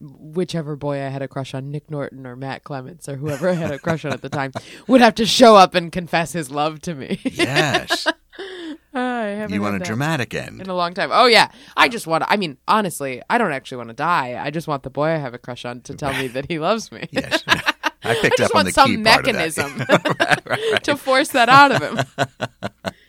whichever 0.01 0.75
boy 0.75 0.95
I 0.95 1.09
had 1.09 1.21
a 1.21 1.27
crush 1.27 1.53
on, 1.53 1.71
Nick 1.71 1.89
Norton 1.91 2.25
or 2.25 2.35
Matt 2.35 2.63
Clements 2.63 3.07
or 3.07 3.15
whoever 3.15 3.49
I 3.49 3.53
had 3.53 3.71
a 3.71 3.79
crush 3.79 4.03
on 4.05 4.11
at 4.13 4.21
the 4.21 4.29
time, 4.29 4.51
would 4.87 5.01
have 5.01 5.15
to 5.15 5.25
show 5.25 5.55
up 5.55 5.75
and 5.75 5.91
confess 5.91 6.33
his 6.33 6.49
love 6.51 6.81
to 6.81 6.95
me. 6.95 7.19
Yes. 7.23 8.07
I 8.93 9.23
haven't 9.23 9.53
you 9.53 9.61
want 9.61 9.75
a 9.77 9.79
dramatic 9.79 10.33
end. 10.33 10.59
in 10.59 10.69
a 10.69 10.73
long 10.75 10.93
time. 10.93 11.09
Oh 11.13 11.25
yeah, 11.25 11.49
I 11.77 11.87
just 11.87 12.07
want. 12.07 12.23
to 12.23 12.31
I 12.31 12.35
mean, 12.35 12.57
honestly, 12.67 13.21
I 13.29 13.37
don't 13.37 13.53
actually 13.53 13.77
want 13.77 13.89
to 13.89 13.95
die. 13.95 14.41
I 14.43 14.49
just 14.49 14.67
want 14.67 14.83
the 14.83 14.89
boy 14.89 15.05
I 15.07 15.17
have 15.17 15.33
a 15.33 15.37
crush 15.37 15.63
on 15.63 15.79
to 15.81 15.95
tell 15.95 16.11
me 16.13 16.27
that 16.29 16.47
he 16.49 16.59
loves 16.59 16.91
me. 16.91 17.07
Yes. 17.11 17.43
I 17.47 17.73
I 18.03 18.15
picked 18.15 18.37
just 18.39 18.51
up 18.51 18.55
on 18.55 18.65
want 18.65 18.75
the 18.75 18.81
key 18.81 18.95
some 18.95 19.03
part 19.03 19.27
of 19.27 19.35
that. 19.35 20.45
mechanism 20.45 20.79
to 20.83 20.97
force 20.97 21.29
that 21.29 21.49
out 21.49 21.71
of 21.71 21.81
him. 21.81 21.99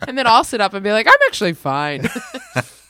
and 0.06 0.18
then 0.18 0.26
I'll 0.26 0.44
sit 0.44 0.60
up 0.60 0.74
and 0.74 0.84
be 0.84 0.92
like, 0.92 1.06
I'm 1.06 1.14
actually 1.26 1.54
fine. 1.54 2.08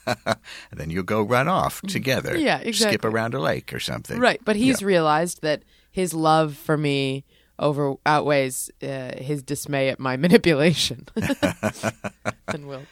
And 0.06 0.36
then 0.72 0.90
you'll 0.90 1.02
go 1.02 1.22
run 1.22 1.48
off 1.48 1.82
together. 1.82 2.36
Yeah, 2.36 2.58
exactly. 2.58 2.94
Skip 2.94 3.04
around 3.04 3.34
a 3.34 3.40
lake 3.40 3.72
or 3.72 3.80
something. 3.80 4.18
right. 4.18 4.40
But 4.44 4.56
he's 4.56 4.82
realized 4.82 5.42
that 5.42 5.62
his 5.90 6.14
love 6.14 6.56
for 6.56 6.76
me 6.76 7.24
over 7.58 7.94
outweighs 8.06 8.70
uh, 8.82 9.12
his 9.18 9.42
dismay 9.42 9.88
at 9.88 9.98
my 10.00 10.16
manipulation. 10.18 11.06
and 12.48 12.66
will. 12.66 12.82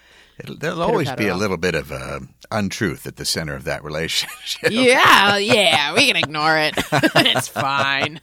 There'll 0.58 0.80
always 0.82 1.10
be 1.12 1.28
a 1.28 1.36
little 1.36 1.58
bit 1.58 1.74
of 1.74 1.92
uh, 1.92 2.20
untruth 2.50 3.06
at 3.06 3.16
the 3.16 3.26
center 3.26 3.54
of 3.54 3.64
that 3.64 3.84
relationship. 3.84 4.70
Yeah, 4.70 5.36
yeah, 5.36 5.92
we 5.92 6.06
can 6.06 6.16
ignore 6.16 6.56
it. 6.56 6.74
it's 6.92 7.48
fine. 7.48 8.20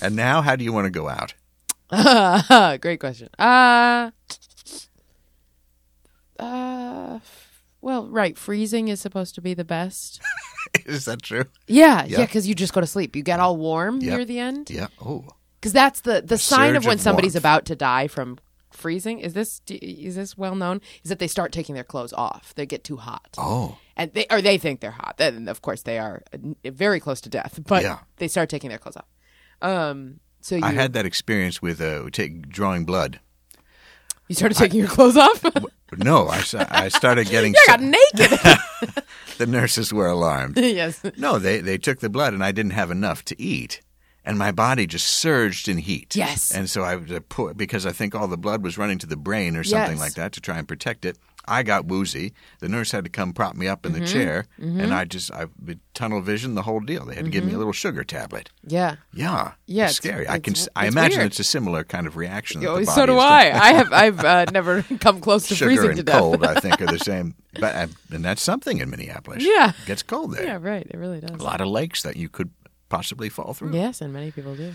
And 0.00 0.16
now, 0.16 0.40
how 0.40 0.56
do 0.56 0.64
you 0.64 0.72
want 0.72 0.86
to 0.86 0.90
go 0.90 1.10
out? 1.10 1.34
Great 2.80 3.00
question. 3.00 3.28
Uh, 3.38 4.12
uh, 6.42 7.20
well, 7.80 8.08
right. 8.08 8.36
Freezing 8.38 8.88
is 8.88 9.00
supposed 9.00 9.34
to 9.34 9.40
be 9.40 9.54
the 9.54 9.64
best. 9.64 10.20
Is 10.86 11.04
that 11.06 11.22
true? 11.22 11.44
Yeah, 11.66 12.04
Yeah. 12.06 12.24
because 12.24 12.46
you 12.46 12.54
just 12.54 12.72
go 12.72 12.80
to 12.80 12.86
sleep. 12.86 13.16
You 13.16 13.22
get 13.22 13.40
all 13.40 13.56
warm 13.56 14.00
Yep. 14.00 14.16
near 14.16 14.24
the 14.24 14.38
end. 14.38 14.70
Yeah. 14.70 14.86
Oh, 15.04 15.26
Because 15.60 15.72
that's 15.72 16.00
the 16.00 16.22
the 16.22 16.38
sign 16.38 16.76
of 16.76 16.84
when 16.84 16.94
of 16.94 17.00
somebody's 17.00 17.34
warmth. 17.34 17.42
about 17.42 17.64
to 17.66 17.76
die 17.76 18.06
from 18.08 18.38
freezing. 18.70 19.18
Is 19.18 19.34
this 19.34 19.60
is 19.68 20.14
this 20.14 20.38
well 20.38 20.54
known? 20.54 20.80
Is 21.04 21.08
that 21.10 21.18
they 21.18 21.26
start 21.28 21.52
taking 21.52 21.74
their 21.74 21.84
clothes 21.84 22.12
off. 22.12 22.54
They 22.54 22.66
get 22.66 22.84
too 22.84 22.96
hot. 22.98 23.28
oh, 23.38 23.76
and 23.96 24.12
they 24.14 24.26
or 24.30 24.40
they 24.40 24.56
think 24.58 24.80
they're 24.80 24.92
hot. 25.04 25.16
Then 25.18 25.48
of 25.48 25.60
course 25.62 25.82
they 25.82 25.98
are 25.98 26.22
uh, 26.32 26.38
very 26.70 27.00
close 27.00 27.20
to 27.22 27.28
death, 27.28 27.58
but 27.66 27.82
Yeah. 27.82 27.98
they 28.16 28.28
start 28.28 28.48
taking 28.48 28.70
their 28.70 28.78
clothes 28.78 28.96
off. 28.96 29.10
Um, 29.60 30.20
so 30.40 30.56
you 30.56 30.64
I 30.64 30.72
had 30.72 30.92
that 30.94 31.04
experience 31.06 31.60
with 31.60 31.80
uh, 31.80 32.08
take, 32.12 32.48
drawing 32.48 32.84
blood. 32.84 33.20
You 34.28 34.34
started 34.34 34.56
taking 34.58 34.80
your 34.80 34.88
clothes 34.88 35.16
off. 35.16 35.44
No, 35.98 36.26
I, 36.28 36.42
I 36.70 36.88
started 36.88 37.26
getting. 37.30 37.54
I 37.54 37.64
got 37.66 37.80
naked. 37.82 38.38
the 39.36 39.44
nurses 39.46 39.92
were 39.92 40.06
alarmed. 40.06 40.56
yes. 40.56 41.02
No, 41.18 41.38
they 41.38 41.60
they 41.60 41.76
took 41.76 42.00
the 42.00 42.08
blood, 42.08 42.32
and 42.32 42.42
I 42.42 42.50
didn't 42.50 42.72
have 42.72 42.90
enough 42.90 43.22
to 43.26 43.38
eat, 43.38 43.82
and 44.24 44.38
my 44.38 44.52
body 44.52 44.86
just 44.86 45.06
surged 45.06 45.68
in 45.68 45.76
heat. 45.76 46.16
Yes. 46.16 46.50
and 46.50 46.70
so 46.70 46.80
I 46.82 46.96
was 46.96 47.20
because 47.56 47.84
I 47.84 47.92
think 47.92 48.14
all 48.14 48.26
the 48.26 48.38
blood 48.38 48.64
was 48.64 48.78
running 48.78 48.96
to 49.00 49.06
the 49.06 49.18
brain 49.18 49.54
or 49.54 49.64
something 49.64 49.98
Yes. 49.98 50.00
like 50.00 50.14
that 50.14 50.32
to 50.32 50.40
try 50.40 50.56
and 50.56 50.66
protect 50.66 51.04
it. 51.04 51.18
I 51.46 51.62
got 51.62 51.86
woozy. 51.86 52.32
The 52.60 52.68
nurse 52.68 52.92
had 52.92 53.04
to 53.04 53.10
come 53.10 53.32
prop 53.32 53.56
me 53.56 53.66
up 53.68 53.84
in 53.84 53.92
Mm-hmm. 53.92 54.00
the 54.02 54.06
chair, 54.06 54.46
and 54.58 54.94
I 54.94 55.04
just 55.04 55.32
I 55.32 55.46
tunnel 55.94 56.20
vision 56.20 56.54
the 56.54 56.62
whole 56.62 56.80
deal. 56.80 57.04
They 57.04 57.14
had 57.16 57.24
to 57.24 57.30
give 57.30 57.44
me 57.44 57.52
a 57.52 57.58
little 57.58 57.72
sugar 57.72 58.04
tablet. 58.04 58.50
Yeah. 58.66 58.96
Yeah, 59.12 59.28
Mm-hmm. 59.28 59.48
Yeah, 59.66 59.84
it's 59.86 59.98
it's- 59.98 60.12
scary. 60.14 60.28
I 60.28 60.38
can 60.38 60.52
it's- 60.52 60.68
I 60.76 60.86
it's 60.86 60.94
imagine 60.94 61.18
weird. 61.18 61.26
it's 61.32 61.40
a 61.40 61.44
similar 61.44 61.82
kind 61.84 62.06
of 62.06 62.16
reaction. 62.16 62.64
Oh, 62.66 62.82
so 62.84 63.06
do 63.06 63.12
to- 63.14 63.18
I. 63.18 63.50
I 63.68 63.72
have 63.72 63.92
I've 63.92 64.24
uh, 64.24 64.44
never 64.52 64.82
come 65.00 65.20
close 65.20 65.48
to 65.48 65.54
Sugar 65.54 65.68
freezing 65.70 65.88
and 65.90 65.96
to 65.98 66.02
death. 66.04 66.18
cold, 66.20 66.44
I 66.44 66.54
think, 66.60 66.80
are 66.80 66.86
the 66.86 66.98
same. 67.04 67.34
But 67.58 67.74
uh, 67.74 67.86
and 68.12 68.24
that's 68.24 68.42
something 68.42 68.78
in 68.78 68.88
Minneapolis. 68.90 69.42
Yeah. 69.44 69.70
it 69.70 69.86
gets 69.86 70.02
cold 70.02 70.34
there. 70.34 70.44
yeah, 70.44 70.58
right. 70.60 70.86
It 70.88 70.96
really 70.96 71.20
does. 71.20 71.30
A 71.30 71.42
lot 71.42 71.60
of 71.60 71.66
lakes 71.68 72.02
that 72.02 72.16
you 72.16 72.28
could 72.28 72.50
possibly 72.88 73.28
fall 73.28 73.52
through. 73.54 73.74
Yes, 73.74 74.00
and 74.00 74.12
many 74.12 74.30
people 74.30 74.54
do. 74.54 74.72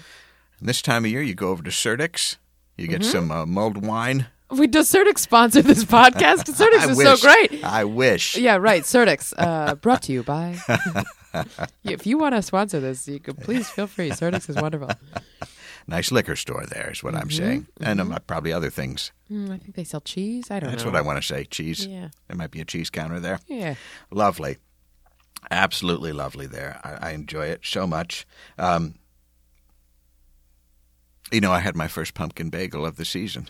And 0.59 0.67
this 0.67 0.81
time 0.81 1.05
of 1.05 1.11
year, 1.11 1.21
you 1.21 1.35
go 1.35 1.49
over 1.49 1.63
to 1.63 1.69
Surdyk's. 1.69 2.37
You 2.77 2.87
Mm-hmm. 2.87 2.91
get 2.97 3.05
some 3.05 3.31
uh, 3.31 3.45
mulled 3.45 3.83
wine. 3.85 4.27
We 4.49 4.67
does 4.67 4.89
Surdyk's 4.91 5.21
sponsor 5.23 5.61
this 5.61 5.83
podcast? 5.83 6.43
Surdyk's 6.53 6.91
is 6.91 6.97
wish. 6.97 7.19
so 7.19 7.27
great. 7.27 7.63
I 7.63 7.83
wish. 7.83 8.37
Yeah, 8.37 8.55
right. 8.57 8.83
Surdyk's, 8.83 9.33
uh, 9.37 9.75
brought 9.81 10.03
to 10.03 10.13
you 10.13 10.23
by. 10.23 10.57
if 11.83 12.07
you 12.07 12.17
want 12.17 12.33
to 12.35 12.41
sponsor 12.41 12.79
this, 12.79 13.07
you 13.07 13.19
could 13.19 13.37
please 13.39 13.69
feel 13.69 13.87
free. 13.87 14.09
Surdyk's 14.09 14.47
is 14.49 14.55
wonderful. 14.55 14.89
Nice 15.85 16.11
liquor 16.11 16.35
store 16.37 16.65
there 16.65 16.89
is 16.91 17.03
what 17.03 17.13
I'm 17.15 17.27
Mm-hmm. 17.29 17.37
saying. 17.45 17.67
And 17.81 17.99
um, 17.99 18.17
probably 18.25 18.53
other 18.53 18.69
things. 18.69 19.11
Mm, 19.29 19.51
I 19.51 19.57
think 19.57 19.75
they 19.75 19.83
sell 19.83 20.01
cheese. 20.01 20.49
I 20.49 20.59
don't 20.59 20.67
know. 20.67 20.71
That's 20.71 20.83
know. 20.85 20.91
what 20.91 20.97
I 20.97 21.01
want 21.01 21.21
to 21.21 21.25
say. 21.27 21.43
Cheese. 21.45 21.85
Yeah. 21.85 22.09
There 22.27 22.37
might 22.37 22.51
be 22.51 22.61
a 22.61 22.65
cheese 22.65 22.89
counter 22.89 23.19
there. 23.19 23.39
Yeah. 23.47 23.75
Lovely. 24.11 24.57
Absolutely 25.51 26.13
lovely 26.13 26.45
there. 26.47 26.79
I, 26.83 27.09
I 27.09 27.11
enjoy 27.11 27.47
it 27.47 27.61
so 27.63 27.85
much. 27.85 28.25
Um, 28.57 28.95
you 31.31 31.41
know, 31.41 31.51
I 31.51 31.59
had 31.59 31.75
my 31.75 31.87
first 31.89 32.13
pumpkin 32.13 32.49
bagel 32.49 32.85
of 32.85 32.95
the 32.95 33.05
season. 33.05 33.49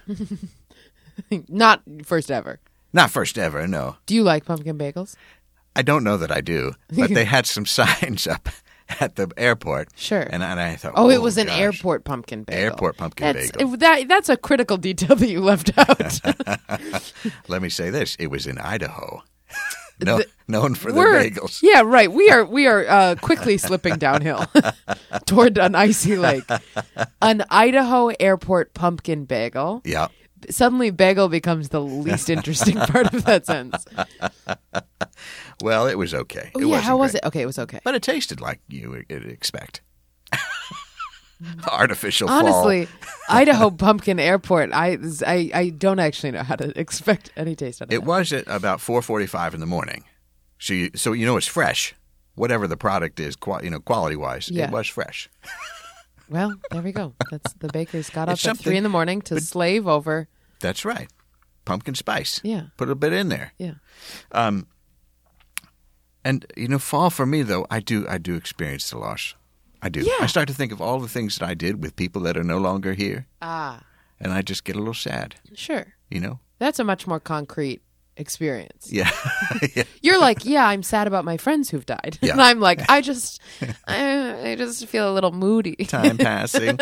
Not 1.49 1.82
first 2.03 2.30
ever. 2.32 2.60
Not 2.93 3.12
first 3.12 3.38
ever, 3.38 3.67
no. 3.67 3.97
Do 4.06 4.15
you 4.15 4.23
like 4.23 4.45
pumpkin 4.45 4.77
bagels? 4.77 5.15
I 5.75 5.82
don't 5.82 6.03
know 6.03 6.17
that 6.17 6.32
I 6.32 6.41
do, 6.41 6.73
but 6.91 7.13
they 7.13 7.25
had 7.36 7.45
some 7.45 7.65
signs 7.65 8.25
up 8.25 8.49
at 8.99 9.15
the 9.17 9.30
airport. 9.38 9.89
Sure. 9.95 10.21
And, 10.21 10.43
I- 10.43 10.51
and 10.51 10.60
I 10.60 10.75
thought, 10.75 10.93
Oh, 10.95 11.10
it 11.10 11.21
was 11.21 11.38
an 11.38 11.47
gosh. 11.47 11.60
airport 11.60 12.06
pumpkin 12.06 12.43
bagel. 12.43 12.63
Airport 12.63 12.97
pumpkin 12.97 13.34
that's, 13.36 13.51
bagel. 13.51 13.77
that, 13.77 14.08
that's 14.08 14.30
a 14.30 14.38
critical 14.38 14.77
detail 14.77 15.15
that 15.15 15.27
you 15.30 15.41
left 15.41 15.77
out. 15.77 16.19
Let 17.47 17.62
me 17.62 17.69
say 17.69 17.89
this: 17.89 18.15
it 18.19 18.27
was 18.27 18.47
in 18.47 18.58
Idaho, 18.58 19.21
no, 20.03 20.21
known 20.47 20.73
for 20.75 20.91
their 20.91 21.21
bagels. 21.21 21.60
yeah, 21.62 21.82
right. 21.86 22.12
We 22.12 22.30
are 22.30 22.45
we 22.45 22.65
are 22.67 22.86
uh, 22.88 23.15
quickly 23.21 23.58
slipping 23.58 23.97
downhill 23.97 24.45
toward 25.25 25.58
an 25.58 25.75
icy 25.75 26.15
lake. 26.17 26.43
An 27.21 27.43
Idaho 27.49 28.08
airport 28.19 28.73
pumpkin 28.73 29.25
bagel. 29.25 29.82
Yeah, 29.86 30.08
Suddenly, 30.49 30.91
bagel 30.91 31.27
becomes 31.29 31.69
the 31.69 31.81
least 31.81 32.29
interesting 32.29 32.75
part 32.77 33.13
of 33.13 33.25
that 33.25 33.45
sentence. 33.45 33.86
well, 35.62 35.88
it 35.88 35.95
was 35.97 36.13
okay. 36.13 36.51
Oh, 36.55 36.60
it 36.62 36.67
yeah, 36.67 36.79
how 36.81 36.97
was 36.97 37.12
great. 37.12 37.23
it? 37.23 37.27
Okay, 37.27 37.41
it 37.41 37.45
was 37.45 37.60
okay. 37.60 37.79
But 37.83 37.95
it 37.95 38.03
tasted 38.03 38.39
like 38.41 38.62
you 38.67 38.89
would 38.91 39.05
expect. 39.10 39.81
Artificial 41.71 42.27
fall. 42.27 42.38
Honestly, 42.39 42.88
Idaho 43.29 43.69
Pumpkin 43.69 44.19
Airport. 44.19 44.71
I, 44.73 44.97
I 45.25 45.51
I 45.53 45.69
don't 45.69 45.99
actually 45.99 46.31
know 46.31 46.41
how 46.43 46.55
to 46.55 46.77
expect 46.79 47.31
any 47.38 47.55
taste 47.55 47.79
out 47.81 47.89
of 47.89 47.93
It 47.93 47.99
that. 48.01 48.07
was 48.07 48.33
at 48.33 48.47
about 48.47 48.81
four 48.81 49.01
forty-five 49.03 49.53
in 49.53 49.60
the 49.60 49.67
morning, 49.67 50.03
so 50.57 50.73
you, 50.73 50.89
so 50.95 51.13
you 51.13 51.25
know 51.27 51.38
it's 51.38 51.45
fresh. 51.47 51.93
Whatever 52.33 52.67
the 52.67 52.77
product 52.77 53.19
is, 53.19 53.36
you 53.63 53.69
know, 53.69 53.79
quality-wise, 53.79 54.49
Yeah. 54.49 54.65
it 54.65 54.71
was 54.71 54.88
fresh. 54.88 55.27
Well, 56.29 56.53
there 56.71 56.81
we 56.83 56.91
go. 56.91 57.13
That's 57.31 57.53
the 57.53 57.67
bakers 57.69 58.10
got 58.12 58.29
up 58.29 58.38
at 58.45 58.57
three 58.57 58.77
in 58.77 58.83
the 58.83 58.89
morning 58.89 59.21
to 59.23 59.39
slave 59.39 59.88
over. 59.88 60.27
That's 60.59 60.83
right. 60.85 61.09
Pumpkin 61.65 61.95
spice. 61.95 62.39
Yeah, 62.43 62.67
Put 62.77 62.89
a 62.89 62.95
bit 62.95 63.13
in 63.13 63.29
there. 63.29 63.53
yeah. 63.57 63.73
And 66.23 66.45
you 66.57 66.67
know, 66.67 66.79
fall 66.79 67.09
for 67.09 67.25
me 67.25 67.41
though, 67.43 67.65
I 67.69 67.79
do 67.79 68.05
I 68.07 68.17
do 68.17 68.35
experience 68.35 68.89
the 68.89 68.97
loss. 68.97 69.35
I 69.81 69.89
do. 69.89 70.01
Yeah. 70.01 70.13
I 70.19 70.25
start 70.25 70.47
to 70.49 70.53
think 70.53 70.71
of 70.71 70.81
all 70.81 70.99
the 70.99 71.07
things 71.07 71.37
that 71.37 71.47
I 71.47 71.53
did 71.53 71.81
with 71.81 71.95
people 71.95 72.21
that 72.23 72.35
are 72.35 72.43
no 72.43 72.57
longer 72.57 72.93
here, 72.93 73.27
Ah, 73.41 73.83
and 74.19 74.33
I 74.33 74.41
just 74.41 74.63
get 74.65 74.75
a 74.75 74.79
little 74.79 74.93
sad. 74.93 75.35
sure. 75.53 75.93
You 76.09 76.19
know? 76.19 76.39
That's 76.59 76.79
a 76.79 76.83
much 76.83 77.05
more 77.05 77.19
concrete 77.19 77.81
experience. 78.17 78.91
Yeah. 78.91 79.11
yeah. 79.75 79.83
You're 80.01 80.19
like, 80.19 80.43
yeah, 80.45 80.65
I'm 80.65 80.81
sad 80.83 81.05
about 81.07 81.23
my 81.25 81.37
friends 81.37 81.69
who've 81.69 81.85
died, 81.85 82.17
Yeah. 82.21 82.31
and 82.33 82.41
I'm 82.49 82.59
like, 82.59 82.81
I 82.89 83.01
just, 83.01 83.39
I, 83.87 84.51
I 84.51 84.55
just 84.55 84.85
feel 84.87 85.09
a 85.09 85.13
little 85.13 85.31
moody. 85.31 85.75
Time 85.85 86.17
passing. 86.17 86.77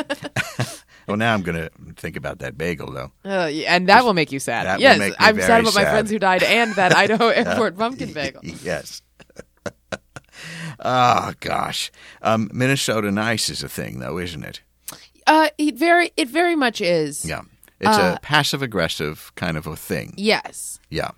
Well, 1.07 1.17
now 1.17 1.33
I'm 1.33 1.41
gonna 1.41 1.69
think 1.95 2.15
about 2.15 2.39
that 2.39 2.57
bagel 2.57 2.91
though. 2.91 3.11
Uh, 3.23 3.47
and 3.67 3.87
that 3.89 4.03
will 4.03 4.13
make 4.13 4.31
you 4.31 4.39
sad. 4.39 4.65
That 4.65 4.79
yes, 4.79 5.13
I'm 5.19 5.39
sad 5.39 5.61
about 5.61 5.75
my 5.75 5.83
friends 5.85 6.09
who 6.11 6.19
died 6.19 6.43
and 6.43 6.73
that 6.75 6.95
Idaho 7.03 7.29
Airport 7.29 7.77
pumpkin 7.77 8.11
bagel. 8.13 8.41
Yes. 8.63 9.01
oh 10.79 11.33
gosh, 11.39 11.91
um, 12.21 12.49
Minnesota 12.53 13.11
nice 13.11 13.49
is 13.49 13.63
a 13.63 13.69
thing 13.69 13.99
though, 13.99 14.17
isn't 14.17 14.43
it? 14.43 14.61
Uh, 15.27 15.49
it 15.57 15.75
very, 15.75 16.11
it 16.17 16.29
very 16.29 16.55
much 16.55 16.81
is. 16.81 17.25
Yeah. 17.25 17.41
It's 17.79 17.97
Uh, 17.97 18.15
a 18.17 18.19
passive 18.21 18.61
aggressive 18.61 19.31
kind 19.35 19.57
of 19.57 19.65
a 19.67 19.75
thing. 19.75 20.13
Yes, 20.17 20.79
Yeah. 20.89 21.11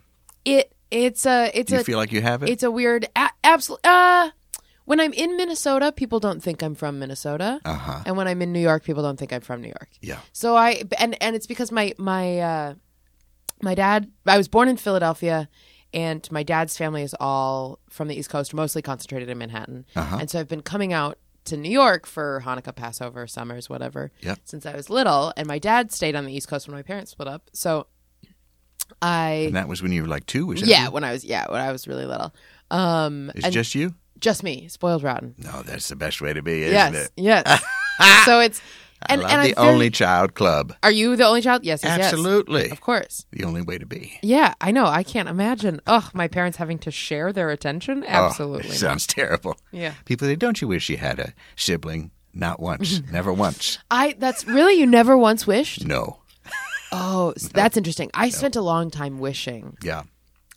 it, 0.45 0.71
it's 0.91 1.25
a, 1.25 1.51
it's 1.53 1.69
Do 1.69 1.75
you 1.75 1.81
a, 1.81 1.83
feel 1.83 1.97
like 1.97 2.11
you 2.13 2.21
have 2.21 2.41
it? 2.41 2.49
it's 2.49 2.63
a 2.63 2.71
weird, 2.71 3.07
a- 3.15 3.29
absolute. 3.43 3.79
Uh, 3.85 4.29
when 4.87 4.99
I'm 4.99 5.13
in 5.13 5.35
Minnesota, 5.37 5.91
people 5.91 6.19
don't 6.19 6.41
think 6.41 6.63
I'm 6.63 6.73
from 6.75 6.97
Minnesota, 6.99 7.59
Uh 7.65 7.73
huh. 7.75 8.03
and 8.05 8.15
when 8.17 8.27
I'm 8.27 8.41
in 8.41 8.51
New 8.53 8.59
York, 8.69 8.83
people 8.83 9.03
don't 9.03 9.17
think 9.19 9.31
I'm 9.33 9.41
from 9.49 9.59
New 9.61 9.67
York. 9.79 9.89
Yeah. 10.01 10.19
So 10.31 10.55
I 10.55 10.83
and 10.97 11.21
and 11.21 11.35
it's 11.35 11.45
because 11.47 11.71
my 11.71 11.93
my 11.97 12.39
uh, 12.39 12.73
my 13.61 13.75
dad. 13.75 14.09
I 14.25 14.37
was 14.37 14.47
born 14.47 14.67
in 14.69 14.77
Philadelphia, 14.77 15.49
and 15.93 16.21
my 16.31 16.43
dad's 16.43 16.77
family 16.77 17.03
is 17.03 17.13
all 17.19 17.79
from 17.89 18.07
the 18.07 18.15
East 18.19 18.29
Coast, 18.29 18.53
mostly 18.53 18.81
concentrated 18.81 19.29
in 19.29 19.37
Manhattan. 19.37 19.85
Uh-huh. 19.95 20.17
And 20.21 20.29
so 20.29 20.39
I've 20.39 20.47
been 20.47 20.61
coming 20.73 20.93
out 20.93 21.17
to 21.45 21.57
New 21.57 21.71
York 21.83 22.05
for 22.05 22.41
Hanukkah, 22.45 22.75
Passover, 22.75 23.25
summers, 23.27 23.69
whatever, 23.69 24.11
Yep. 24.21 24.39
since 24.43 24.65
I 24.65 24.75
was 24.75 24.89
little. 24.89 25.33
And 25.37 25.47
my 25.47 25.59
dad 25.59 25.91
stayed 25.93 26.15
on 26.15 26.25
the 26.25 26.33
East 26.33 26.47
Coast 26.49 26.67
when 26.67 26.75
my 26.75 26.81
parents 26.83 27.11
split 27.11 27.27
up. 27.29 27.49
So 27.53 27.87
I, 29.01 29.45
And 29.47 29.55
that 29.55 29.67
was 29.67 29.81
when 29.81 29.91
you 29.91 30.01
were 30.03 30.07
like 30.07 30.25
two. 30.25 30.45
Was 30.47 30.59
that 30.61 30.67
yeah, 30.69 30.89
when 30.89 31.03
I 31.03 31.11
was, 31.11 31.23
yeah, 31.25 31.45
when 31.51 31.61
I 31.61 31.71
was 31.71 31.87
really 31.87 32.05
little. 32.05 32.33
Um, 32.71 33.31
It's 33.35 33.45
and 33.45 33.53
just 33.53 33.75
you. 33.75 33.93
Just 34.19 34.43
me, 34.43 34.67
spoiled 34.67 35.03
rotten. 35.03 35.35
No, 35.37 35.61
that's 35.63 35.87
the 35.89 35.95
best 35.95 36.21
way 36.21 36.33
to 36.33 36.41
be, 36.41 36.63
isn't 36.63 36.73
yes, 36.73 36.93
it? 37.05 37.11
yes. 37.17 37.63
so 38.25 38.39
it's, 38.39 38.61
and, 39.09 39.21
I 39.21 39.23
love 39.23 39.31
and 39.31 39.49
the 39.51 39.53
very- 39.55 39.67
only 39.69 39.89
child 39.89 40.33
club. 40.33 40.73
Are 40.83 40.91
you 40.91 41.15
the 41.15 41.25
only 41.25 41.41
child? 41.41 41.63
Yes, 41.63 41.83
yes, 41.83 41.97
yes. 41.97 42.07
Absolutely, 42.13 42.69
Of 42.71 42.81
course. 42.81 43.25
the 43.31 43.43
only 43.43 43.61
way 43.61 43.77
to 43.77 43.85
be. 43.85 44.17
Yeah, 44.23 44.53
I 44.59 44.71
know. 44.71 44.85
I 44.85 45.03
can't 45.03 45.29
imagine. 45.29 45.81
Ugh, 45.87 46.09
my 46.13 46.27
parents 46.27 46.57
having 46.57 46.79
to 46.79 46.91
share 46.91 47.31
their 47.31 47.49
attention. 47.51 48.03
Oh, 48.05 48.07
Absolutely. 48.27 48.69
not. 48.69 48.77
sounds 48.77 49.05
terrible. 49.07 49.55
Yeah. 49.71 49.93
People 50.05 50.27
say, 50.27 50.35
"Don't 50.35 50.61
you 50.61 50.67
wish 50.67 50.89
you 50.89 50.97
had 50.97 51.19
a 51.19 51.33
sibling?" 51.55 52.11
Not 52.33 52.59
once, 52.59 53.01
never 53.11 53.33
once. 53.33 53.79
I. 53.89 54.15
That's 54.19 54.45
really 54.45 54.75
you 54.79 54.85
never 54.85 55.17
once 55.17 55.47
wished. 55.47 55.85
No. 55.85 56.19
Oh, 56.91 57.33
s- 57.35 57.49
that's 57.49 57.77
interesting. 57.77 58.09
I 58.13 58.29
spent 58.29 58.55
a 58.55 58.61
long 58.61 58.89
time 58.91 59.19
wishing. 59.19 59.75
Yeah. 59.83 60.03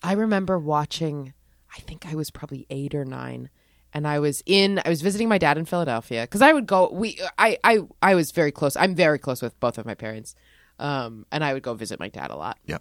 I 0.03 0.13
remember 0.13 0.59
watching. 0.59 1.35
I 1.77 1.81
think 1.81 2.07
I 2.07 2.15
was 2.15 2.31
probably 2.31 2.67
eight 2.71 2.95
or 2.95 3.05
nine, 3.05 3.51
and 3.93 4.07
I 4.07 4.19
was 4.19 4.43
in. 4.47 4.81
I 4.85 4.89
was 4.89 5.03
visiting 5.03 5.29
my 5.29 5.39
dad 5.39 5.59
in 5.59 5.65
Philadelphia 5.65 6.23
because 6.23 6.43
I 6.43 6.53
would 6.53 6.67
go. 6.67 6.91
We. 6.93 7.19
I. 7.39 7.59
I. 7.65 7.81
I 8.03 8.15
was 8.15 8.31
very 8.33 8.53
close. 8.53 8.77
I'm 8.77 8.95
very 8.95 9.19
close 9.19 9.43
with 9.43 9.59
both 9.61 9.79
of 9.79 9.87
my 9.87 9.95
parents, 9.95 10.35
um, 10.79 11.27
and 11.31 11.45
I 11.45 11.53
would 11.53 11.63
go 11.63 11.75
visit 11.75 12.01
my 12.01 12.09
dad 12.09 12.31
a 12.31 12.37
lot. 12.37 12.59
yeah 12.67 12.79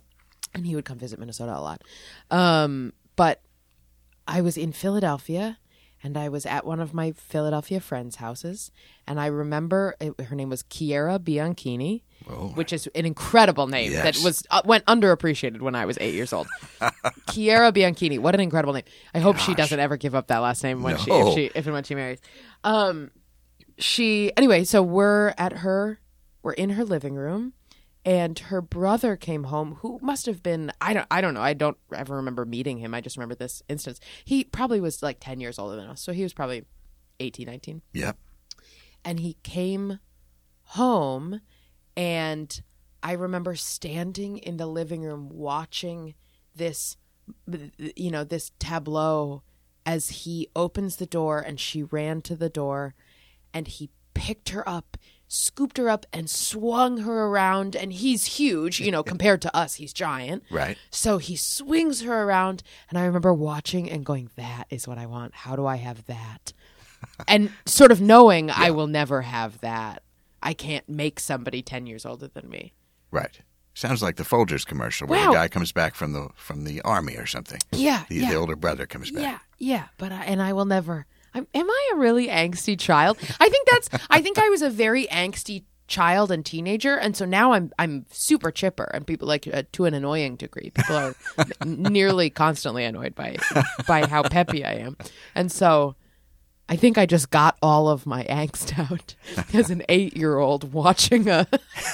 and 0.53 0.65
he 0.65 0.75
would 0.75 0.85
come 0.85 0.97
visit 0.97 1.19
Minnesota 1.19 1.55
a 1.55 1.61
lot. 1.61 1.83
Um, 2.31 2.93
but 3.15 3.41
I 4.27 4.41
was 4.41 4.57
in 4.57 4.71
Philadelphia 4.71 5.57
and 6.03 6.17
I 6.17 6.29
was 6.29 6.45
at 6.45 6.65
one 6.65 6.79
of 6.79 6.93
my 6.93 7.11
Philadelphia 7.11 7.79
friends' 7.79 8.17
houses. 8.17 8.71
And 9.05 9.19
I 9.19 9.25
remember 9.25 9.95
it, 9.99 10.19
her 10.21 10.35
name 10.35 10.49
was 10.49 10.63
Chiara 10.63 11.19
Bianchini, 11.19 12.03
which 12.55 12.71
is 12.71 12.87
an 12.95 13.05
incredible 13.05 13.67
name 13.67 13.91
that 13.93 14.17
was 14.23 14.43
uh, 14.51 14.61
went 14.63 14.85
underappreciated 14.85 15.61
when 15.61 15.75
I 15.75 15.85
was 15.85 15.97
eight 15.99 16.13
years 16.13 16.31
old. 16.31 16.47
Chiara 17.31 17.71
Bianchini, 17.71 18.19
what 18.19 18.33
an 18.35 18.41
incredible 18.41 18.73
name! 18.73 18.83
I 19.13 19.19
hope 19.19 19.37
she 19.37 19.53
doesn't 19.55 19.79
ever 19.79 19.97
give 19.97 20.15
up 20.15 20.27
that 20.27 20.39
last 20.39 20.63
name 20.63 20.83
when 20.83 20.97
she, 20.97 21.11
if 21.11 21.33
she 21.33 21.51
if 21.55 21.65
and 21.65 21.73
when 21.73 21.83
she 21.83 21.95
marries. 21.95 22.19
Um, 22.63 23.11
she 23.77 24.31
anyway. 24.37 24.63
So 24.63 24.81
we're 24.83 25.33
at 25.37 25.53
her, 25.59 25.99
we're 26.43 26.53
in 26.53 26.71
her 26.71 26.85
living 26.85 27.15
room, 27.15 27.53
and 28.05 28.39
her 28.39 28.61
brother 28.61 29.15
came 29.17 29.45
home 29.45 29.75
who 29.81 29.99
must 30.01 30.25
have 30.25 30.41
been 30.41 30.71
i 30.79 30.93
don't 30.93 31.07
i 31.11 31.19
don't 31.21 31.33
know. 31.33 31.41
I 31.41 31.53
don't 31.53 31.77
ever 31.93 32.15
remember 32.15 32.45
meeting 32.45 32.77
him. 32.77 32.93
I 32.93 33.01
just 33.01 33.17
remember 33.17 33.35
this 33.35 33.61
instance. 33.67 33.99
He 34.23 34.43
probably 34.45 34.79
was 34.79 35.03
like 35.03 35.17
10 35.19 35.39
years 35.41 35.59
older 35.59 35.75
than 35.75 35.87
us 35.87 36.01
so 36.01 36.13
he 36.13 36.23
was 36.23 36.33
probably 36.33 36.63
18 37.19 37.45
19 37.45 37.81
Yep. 37.93 38.17
and 39.03 39.19
he 39.19 39.33
came 39.43 39.99
home 40.63 41.41
and 41.97 42.61
i 43.03 43.11
remember 43.13 43.55
standing 43.55 44.37
in 44.37 44.57
the 44.57 44.67
living 44.67 45.01
room 45.01 45.29
watching 45.29 46.13
this 46.55 46.95
you 47.95 48.11
know 48.11 48.23
this 48.23 48.51
tableau 48.59 49.43
as 49.85 50.09
he 50.09 50.47
opens 50.55 50.95
the 50.97 51.05
door 51.05 51.39
and 51.39 51.59
she 51.59 51.83
ran 51.83 52.21
to 52.21 52.35
the 52.35 52.49
door 52.49 52.93
and 53.53 53.67
he 53.67 53.89
picked 54.13 54.49
her 54.49 54.67
up 54.67 54.97
scooped 55.31 55.77
her 55.77 55.87
up 55.87 56.05
and 56.11 56.27
swung 56.29 56.97
her 56.99 57.25
around 57.27 57.75
and 57.75 57.93
he's 57.93 58.25
huge 58.25 58.79
you 58.81 58.89
know 58.91 59.03
compared 59.13 59.41
to 59.41 59.55
us 59.55 59.75
he's 59.75 59.93
giant 59.93 60.43
Right. 60.49 60.75
so 60.89 61.19
he 61.19 61.35
swings 61.35 62.01
her 62.01 62.23
around, 62.23 62.63
and 62.89 62.97
I 62.97 63.05
remember 63.05 63.31
watching 63.33 63.89
and 63.89 64.03
going, 64.05 64.29
That 64.35 64.65
is 64.71 64.87
what 64.87 64.97
I 64.97 65.05
want. 65.05 65.33
How 65.35 65.55
do 65.55 65.65
I 65.67 65.75
have 65.77 66.05
that? 66.07 66.51
and 67.27 67.51
sort 67.65 67.91
of 67.91 68.01
knowing 68.01 68.49
I 68.51 68.71
will 68.71 68.87
never 68.87 69.21
have 69.21 69.61
that. 69.61 70.01
I 70.41 70.53
can't 70.53 70.87
make 70.89 71.19
somebody 71.19 71.61
10 71.61 71.85
years 71.85 72.05
older 72.05 72.27
than 72.27 72.49
me. 72.49 72.73
Right. 73.11 73.39
Sounds 73.75 74.01
like 74.01 74.15
the 74.17 74.23
Folgers 74.23 74.65
commercial 74.65 75.07
where 75.07 75.19
Wow. 75.19 75.27
the 75.31 75.37
guy 75.37 75.47
comes 75.47 75.71
back 75.71 75.93
from 75.95 76.11
the 76.13 76.29
from 76.35 76.63
the 76.65 76.81
army 76.81 77.15
or 77.15 77.25
something. 77.27 77.59
Yeah. 77.71 78.03
The, 78.09 78.15
yeah. 78.15 78.29
the 78.31 78.35
older 78.35 78.55
brother 78.55 78.85
comes 78.85 79.11
back. 79.11 79.21
Yeah, 79.23 79.39
yeah, 79.59 79.83
but 79.97 80.11
I, 80.11 80.23
and 80.25 80.41
I 80.41 80.53
will 80.53 80.65
never. 80.65 81.05
I'm, 81.33 81.47
am 81.53 81.69
I 81.69 81.91
a 81.93 81.97
really 81.97 82.27
angsty 82.27 82.77
child? 82.79 83.17
I 83.39 83.49
think 83.49 83.67
that's. 83.69 83.89
I 84.09 84.21
think 84.21 84.37
I 84.39 84.49
was 84.49 84.61
a 84.61 84.69
very 84.69 85.07
angsty 85.07 85.63
child 85.87 86.31
and 86.31 86.45
teenager, 86.45 86.95
and 86.97 87.15
so 87.17 87.25
now 87.25 87.53
I'm 87.53 87.71
I'm 87.79 88.05
super 88.11 88.51
chipper, 88.51 88.89
and 88.93 89.05
people 89.07 89.27
like 89.27 89.47
uh, 89.51 89.63
to 89.73 89.85
an 89.85 89.93
annoying 89.93 90.35
degree. 90.35 90.71
People 90.71 90.95
are 90.95 91.15
n- 91.61 91.83
nearly 91.83 92.29
constantly 92.29 92.83
annoyed 92.85 93.15
by 93.15 93.37
by 93.87 94.05
how 94.07 94.23
peppy 94.23 94.63
I 94.65 94.73
am, 94.73 94.97
and 95.35 95.51
so. 95.51 95.95
I 96.71 96.75
think 96.75 96.99
I 96.99 97.07
just 97.07 97.31
got 97.31 97.57
all 97.63 97.89
of 97.89 98.05
my 98.05 98.25
angst 98.25 98.77
out 98.77 99.15
as 99.55 99.71
an 99.71 99.81
eight-year-old 99.89 100.71
watching 100.71 101.27
a 101.27 101.47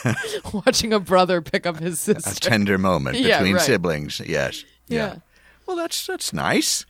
watching 0.53 0.91
a 0.91 0.99
brother 0.99 1.41
pick 1.41 1.65
up 1.65 1.79
his 1.79 1.97
sister. 1.97 2.29
A 2.29 2.35
tender 2.35 2.77
moment 2.77 3.17
Yeah, 3.17 3.37
between 3.37 3.55
right. 3.55 3.61
siblings. 3.63 4.19
Yes. 4.25 4.65
Yeah. 4.89 5.15
Well, 5.65 5.77
that's 5.77 6.05
that's 6.05 6.33
nice. 6.33 6.85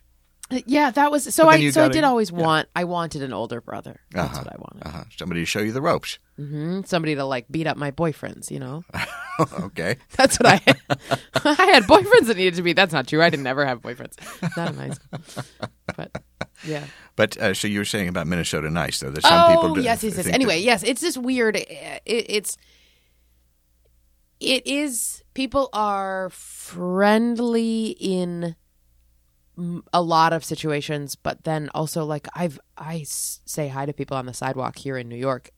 Yeah, 0.68 0.92
that 0.92 1.12
was 1.12 1.34
so. 1.34 1.50
I 1.50 1.70
so 1.72 1.86
I 1.86 1.90
did 1.90 2.04
always 2.04 2.32
want. 2.32 2.68
I 2.76 2.84
wanted 2.84 3.24
an 3.24 3.34
older 3.34 3.62
brother. 3.62 4.00
That's 4.12 4.34
Uh-huh. 4.38 4.44
what 4.44 4.54
I 4.54 4.58
wanted. 4.60 4.88
Uh-huh. 4.88 5.04
Somebody 5.18 5.42
to 5.42 5.46
show 5.46 5.60
you 5.60 5.72
the 5.72 5.82
ropes. 5.82 6.20
hmm 6.36 6.82
Somebody 6.86 7.16
to 7.16 7.26
like 7.26 7.48
beat 7.50 7.66
up 7.66 7.78
my 7.78 7.90
boyfriends. 7.90 8.52
You 8.52 8.60
know, 8.60 8.84
okay. 9.60 9.98
that's 10.16 10.38
what 10.40 10.46
I. 10.48 10.62
I 11.44 11.66
had 11.74 11.84
boyfriends 11.86 12.28
that 12.28 12.38
needed 12.38 12.56
to 12.56 12.62
be. 12.62 12.74
That's 12.74 12.94
not 12.94 13.08
true. 13.08 13.24
I 13.24 13.32
didn't 13.32 13.44
never 13.44 13.66
have 13.66 13.82
boyfriends. 13.82 14.18
Not 14.56 14.70
in 14.70 14.76
high 14.76 14.90
school. 14.92 15.44
But 15.98 16.12
yeah. 16.64 16.86
But 17.16 17.38
uh, 17.38 17.54
so 17.56 17.68
you 17.68 17.80
were 17.80 17.86
saying 17.86 18.08
about 18.08 18.28
Minnesota 18.28 18.70
nice 18.70 19.00
though. 19.00 19.10
That 19.10 19.24
some 19.24 19.50
oh 19.50 19.56
people 19.56 19.74
do, 19.76 19.82
yes, 19.82 20.04
yes, 20.04 20.16
yes. 20.16 20.28
Anyway, 20.28 20.58
that- 20.58 20.64
yes, 20.64 20.84
it's 20.84 21.02
just 21.02 21.18
weird. 21.18 21.56
It, 21.56 21.68
it's 22.06 22.56
it 24.40 24.68
is 24.68 25.24
people 25.34 25.70
are 25.74 26.30
friendly 26.30 27.96
in 28.00 28.56
a 29.94 30.02
lot 30.02 30.34
of 30.34 30.44
situations, 30.44 31.16
but 31.16 31.44
then 31.44 31.70
also 31.74 32.06
like 32.06 32.28
I've 32.36 32.60
I 32.78 33.00
s- 33.00 33.42
say 33.46 33.68
hi 33.68 33.86
to 33.86 33.94
people 33.94 34.18
on 34.18 34.26
the 34.26 34.34
sidewalk 34.34 34.78
here 34.78 34.98
in 34.98 35.08
New 35.10 35.16
York 35.16 35.52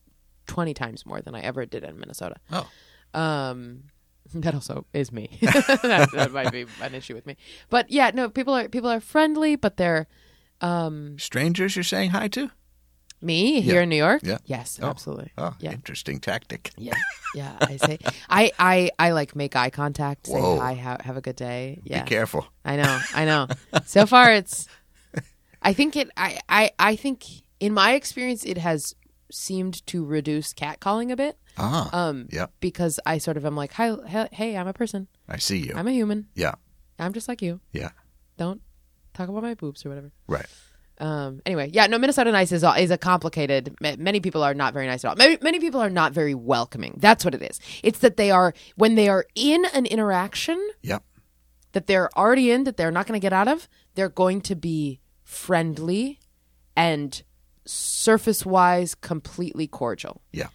twenty 0.45 0.73
times 0.73 1.05
more 1.05 1.21
than 1.21 1.35
I 1.35 1.41
ever 1.41 1.65
did 1.65 1.83
in 1.83 1.99
Minnesota. 1.99 2.35
Oh. 2.51 2.69
Um, 3.13 3.83
that 4.33 4.53
also 4.53 4.85
is 4.93 5.11
me. 5.11 5.29
that, 5.41 6.09
that 6.13 6.31
might 6.31 6.51
be 6.51 6.65
an 6.81 6.93
issue 6.93 7.15
with 7.15 7.25
me. 7.25 7.37
But 7.69 7.89
yeah, 7.91 8.11
no, 8.13 8.29
people 8.29 8.53
are 8.53 8.67
people 8.67 8.89
are 8.89 8.99
friendly, 8.99 9.55
but 9.55 9.77
they're 9.77 10.07
um 10.61 11.17
strangers 11.19 11.75
you're 11.75 11.83
saying 11.83 12.11
hi 12.11 12.27
to. 12.29 12.51
Me 13.21 13.61
here 13.61 13.75
Yeah. 13.75 13.81
in 13.83 13.89
New 13.89 13.95
York. 13.97 14.21
Yeah. 14.23 14.37
Yes, 14.45 14.79
Oh. 14.81 14.87
absolutely. 14.87 15.31
Oh, 15.37 15.55
Yeah. 15.59 15.71
interesting 15.73 16.19
tactic. 16.19 16.71
Yeah, 16.77 16.93
yeah. 17.35 17.57
I 17.61 17.77
say, 17.77 17.97
I, 18.29 18.51
I, 18.59 18.91
I 18.99 19.11
like 19.11 19.35
make 19.35 19.55
eye 19.55 19.69
contact. 19.71 20.27
Say 20.27 20.33
Whoa. 20.39 20.59
hi. 20.59 20.73
Have, 20.73 21.01
have 21.01 21.17
a 21.17 21.21
good 21.21 21.35
day. 21.35 21.81
Yeah, 21.83 22.03
Be 22.03 22.09
careful. 22.09 22.45
I 22.63 22.75
know. 22.77 22.99
I 23.15 23.25
know. 23.25 23.47
so 23.85 24.05
far, 24.05 24.31
it's. 24.31 24.67
I 25.61 25.73
think 25.73 25.95
it. 25.95 26.09
I, 26.15 26.39
I, 26.47 26.71
I 26.77 26.95
think 26.95 27.25
in 27.59 27.73
my 27.73 27.93
experience, 27.93 28.45
it 28.45 28.57
has 28.59 28.93
seemed 29.31 29.85
to 29.87 30.05
reduce 30.05 30.53
catcalling 30.53 31.11
a 31.11 31.15
bit. 31.15 31.37
Ah. 31.57 31.89
Um, 31.91 32.27
Yeah. 32.31 32.45
because 32.59 32.99
I 33.05 33.17
sort 33.17 33.35
of 33.35 33.45
am 33.45 33.55
like, 33.55 33.73
hi, 33.73 33.95
he- 34.07 34.35
hey, 34.35 34.55
I'm 34.55 34.67
a 34.67 34.73
person. 34.73 35.07
I 35.27 35.37
see 35.37 35.57
you. 35.57 35.73
I'm 35.75 35.87
a 35.87 35.91
human. 35.91 36.27
yeah. 36.35 36.53
I'm 36.99 37.13
just 37.13 37.27
like 37.27 37.41
you. 37.41 37.59
Yeah. 37.73 37.89
Don't 38.37 38.61
talk 39.13 39.27
about 39.29 39.43
my 39.43 39.53
boobs 39.55 39.85
or 39.85 39.89
whatever. 39.89 40.11
Right. 40.27 40.45
Um, 40.99 41.41
anyway, 41.45 41.69
yeah, 41.71 41.85
no, 41.87 41.99
Minnesota 41.99 42.31
nice 42.31 42.51
is 42.51 42.63
is 42.63 42.91
a 42.91 42.97
complicated. 42.97 43.75
Many 43.81 44.19
people 44.19 44.41
are 44.43 44.53
not 44.55 44.73
very 44.73 44.87
nice 44.87 45.05
at 45.05 45.09
all. 45.09 45.15
Many, 45.15 45.37
many 45.41 45.59
people 45.59 45.79
are 45.79 45.89
not 45.91 46.11
very 46.11 46.33
welcoming. 46.33 46.95
That's 46.99 47.23
what 47.23 47.35
it 47.35 47.41
is. 47.43 47.59
It's 47.83 47.99
that 47.99 48.17
they 48.17 48.31
are 48.31 48.53
when 48.75 48.95
they 48.95 49.07
are 49.07 49.25
in 49.35 49.65
an 49.73 49.85
interaction 49.85 50.59
Yep. 50.81 51.03
that 51.73 51.85
they're 51.87 52.09
already 52.17 52.49
in 52.51 52.63
that 52.63 52.77
they're 52.77 52.89
not 52.91 53.05
going 53.05 53.19
to 53.19 53.23
get 53.23 53.33
out 53.33 53.47
of. 53.47 53.69
They're 53.93 54.09
going 54.09 54.41
to 54.41 54.55
be 54.55 54.99
friendly 55.23 56.19
and 56.75 57.21
surface 57.65 58.45
wise 58.45 58.95
completely 58.95 59.67
cordial. 59.67 60.21
Yeah. 60.31 60.47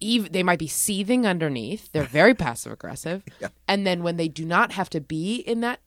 Even 0.00 0.32
they 0.32 0.42
might 0.42 0.58
be 0.58 0.66
seething 0.66 1.26
underneath. 1.26 1.92
They're 1.92 2.04
very 2.04 2.34
passive 2.46 2.72
aggressive, 2.72 3.22
Yeah. 3.40 3.48
and 3.68 3.86
then 3.86 4.02
when 4.02 4.16
they 4.16 4.28
do 4.28 4.44
not 4.46 4.72
have 4.72 4.88
to 4.90 5.00
be 5.00 5.36
in 5.36 5.60
that 5.60 5.80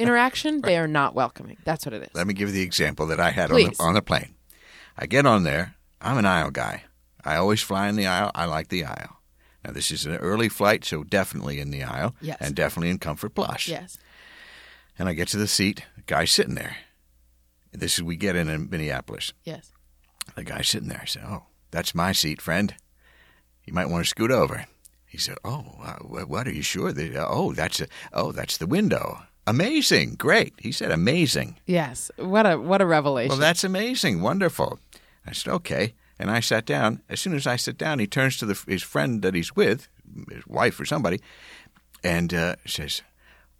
interaction, 0.00 0.60
they 0.62 0.76
are 0.78 0.88
not 0.88 1.14
welcoming. 1.14 1.56
That's 1.64 1.84
what 1.86 1.92
it 1.94 2.02
is. 2.02 2.08
Let 2.14 2.26
me 2.26 2.34
give 2.34 2.48
you 2.48 2.54
the 2.54 2.62
example 2.62 3.06
that 3.08 3.20
I 3.20 3.30
had 3.30 3.50
on 3.50 3.56
the, 3.56 3.76
on 3.78 3.94
the 3.94 4.02
plane. 4.02 4.34
I 4.98 5.06
get 5.06 5.26
on 5.26 5.44
there. 5.44 5.74
I'm 6.00 6.18
an 6.18 6.26
aisle 6.26 6.50
guy. 6.50 6.84
I 7.24 7.36
always 7.36 7.60
fly 7.62 7.88
in 7.88 7.96
the 7.96 8.06
aisle. 8.06 8.30
I 8.34 8.46
like 8.46 8.68
the 8.68 8.84
aisle. 8.84 9.18
Now 9.64 9.72
this 9.72 9.90
is 9.90 10.06
an 10.06 10.16
early 10.16 10.48
flight, 10.48 10.84
so 10.84 11.04
definitely 11.04 11.60
in 11.60 11.70
the 11.70 11.82
aisle, 11.84 12.14
Yes. 12.20 12.38
and 12.40 12.54
definitely 12.54 12.88
in 12.90 12.98
Comfort 12.98 13.34
Plus. 13.34 13.68
Yes. 13.68 13.98
And 14.98 15.08
I 15.08 15.12
get 15.12 15.28
to 15.28 15.36
the 15.36 15.46
seat. 15.46 15.84
The 15.96 16.02
guy's 16.02 16.30
sitting 16.32 16.54
there. 16.54 16.76
This 17.72 17.98
is 17.98 18.02
we 18.02 18.16
get 18.16 18.36
in 18.36 18.48
in 18.48 18.68
Minneapolis. 18.70 19.32
Yes. 19.44 19.70
The 20.34 20.44
guy's 20.44 20.68
sitting 20.68 20.88
there. 20.88 21.00
I 21.02 21.06
said, 21.06 21.22
"Oh, 21.26 21.44
that's 21.70 21.94
my 21.94 22.12
seat, 22.12 22.40
friend. 22.40 22.74
You 23.64 23.72
might 23.72 23.88
want 23.90 24.04
to 24.04 24.08
scoot 24.08 24.30
over." 24.30 24.66
He 25.06 25.18
said, 25.18 25.36
"Oh, 25.44 25.76
uh, 25.82 25.96
what? 26.04 26.46
Are 26.48 26.52
you 26.52 26.62
sure? 26.62 26.92
That, 26.92 27.26
oh, 27.28 27.52
that's 27.52 27.80
a, 27.80 27.86
oh, 28.12 28.32
that's 28.32 28.56
the 28.56 28.66
window." 28.66 29.22
Amazing. 29.46 30.14
Great. 30.14 30.54
He 30.58 30.72
said 30.72 30.90
amazing. 30.90 31.58
Yes. 31.66 32.10
What 32.16 32.46
a 32.46 32.58
what 32.58 32.80
a 32.80 32.86
revelation. 32.86 33.30
Well, 33.30 33.38
that's 33.38 33.64
amazing. 33.64 34.20
Wonderful. 34.22 34.78
I 35.26 35.32
said, 35.32 35.52
okay. 35.52 35.94
And 36.18 36.30
I 36.30 36.40
sat 36.40 36.66
down. 36.66 37.00
As 37.08 37.20
soon 37.20 37.34
as 37.34 37.46
I 37.46 37.56
sit 37.56 37.78
down, 37.78 37.98
he 37.98 38.06
turns 38.06 38.36
to 38.38 38.46
the, 38.46 38.62
his 38.68 38.82
friend 38.82 39.22
that 39.22 39.34
he's 39.34 39.56
with, 39.56 39.88
his 40.30 40.46
wife 40.46 40.78
or 40.78 40.84
somebody, 40.84 41.20
and 42.04 42.32
uh, 42.34 42.56
says, 42.66 43.02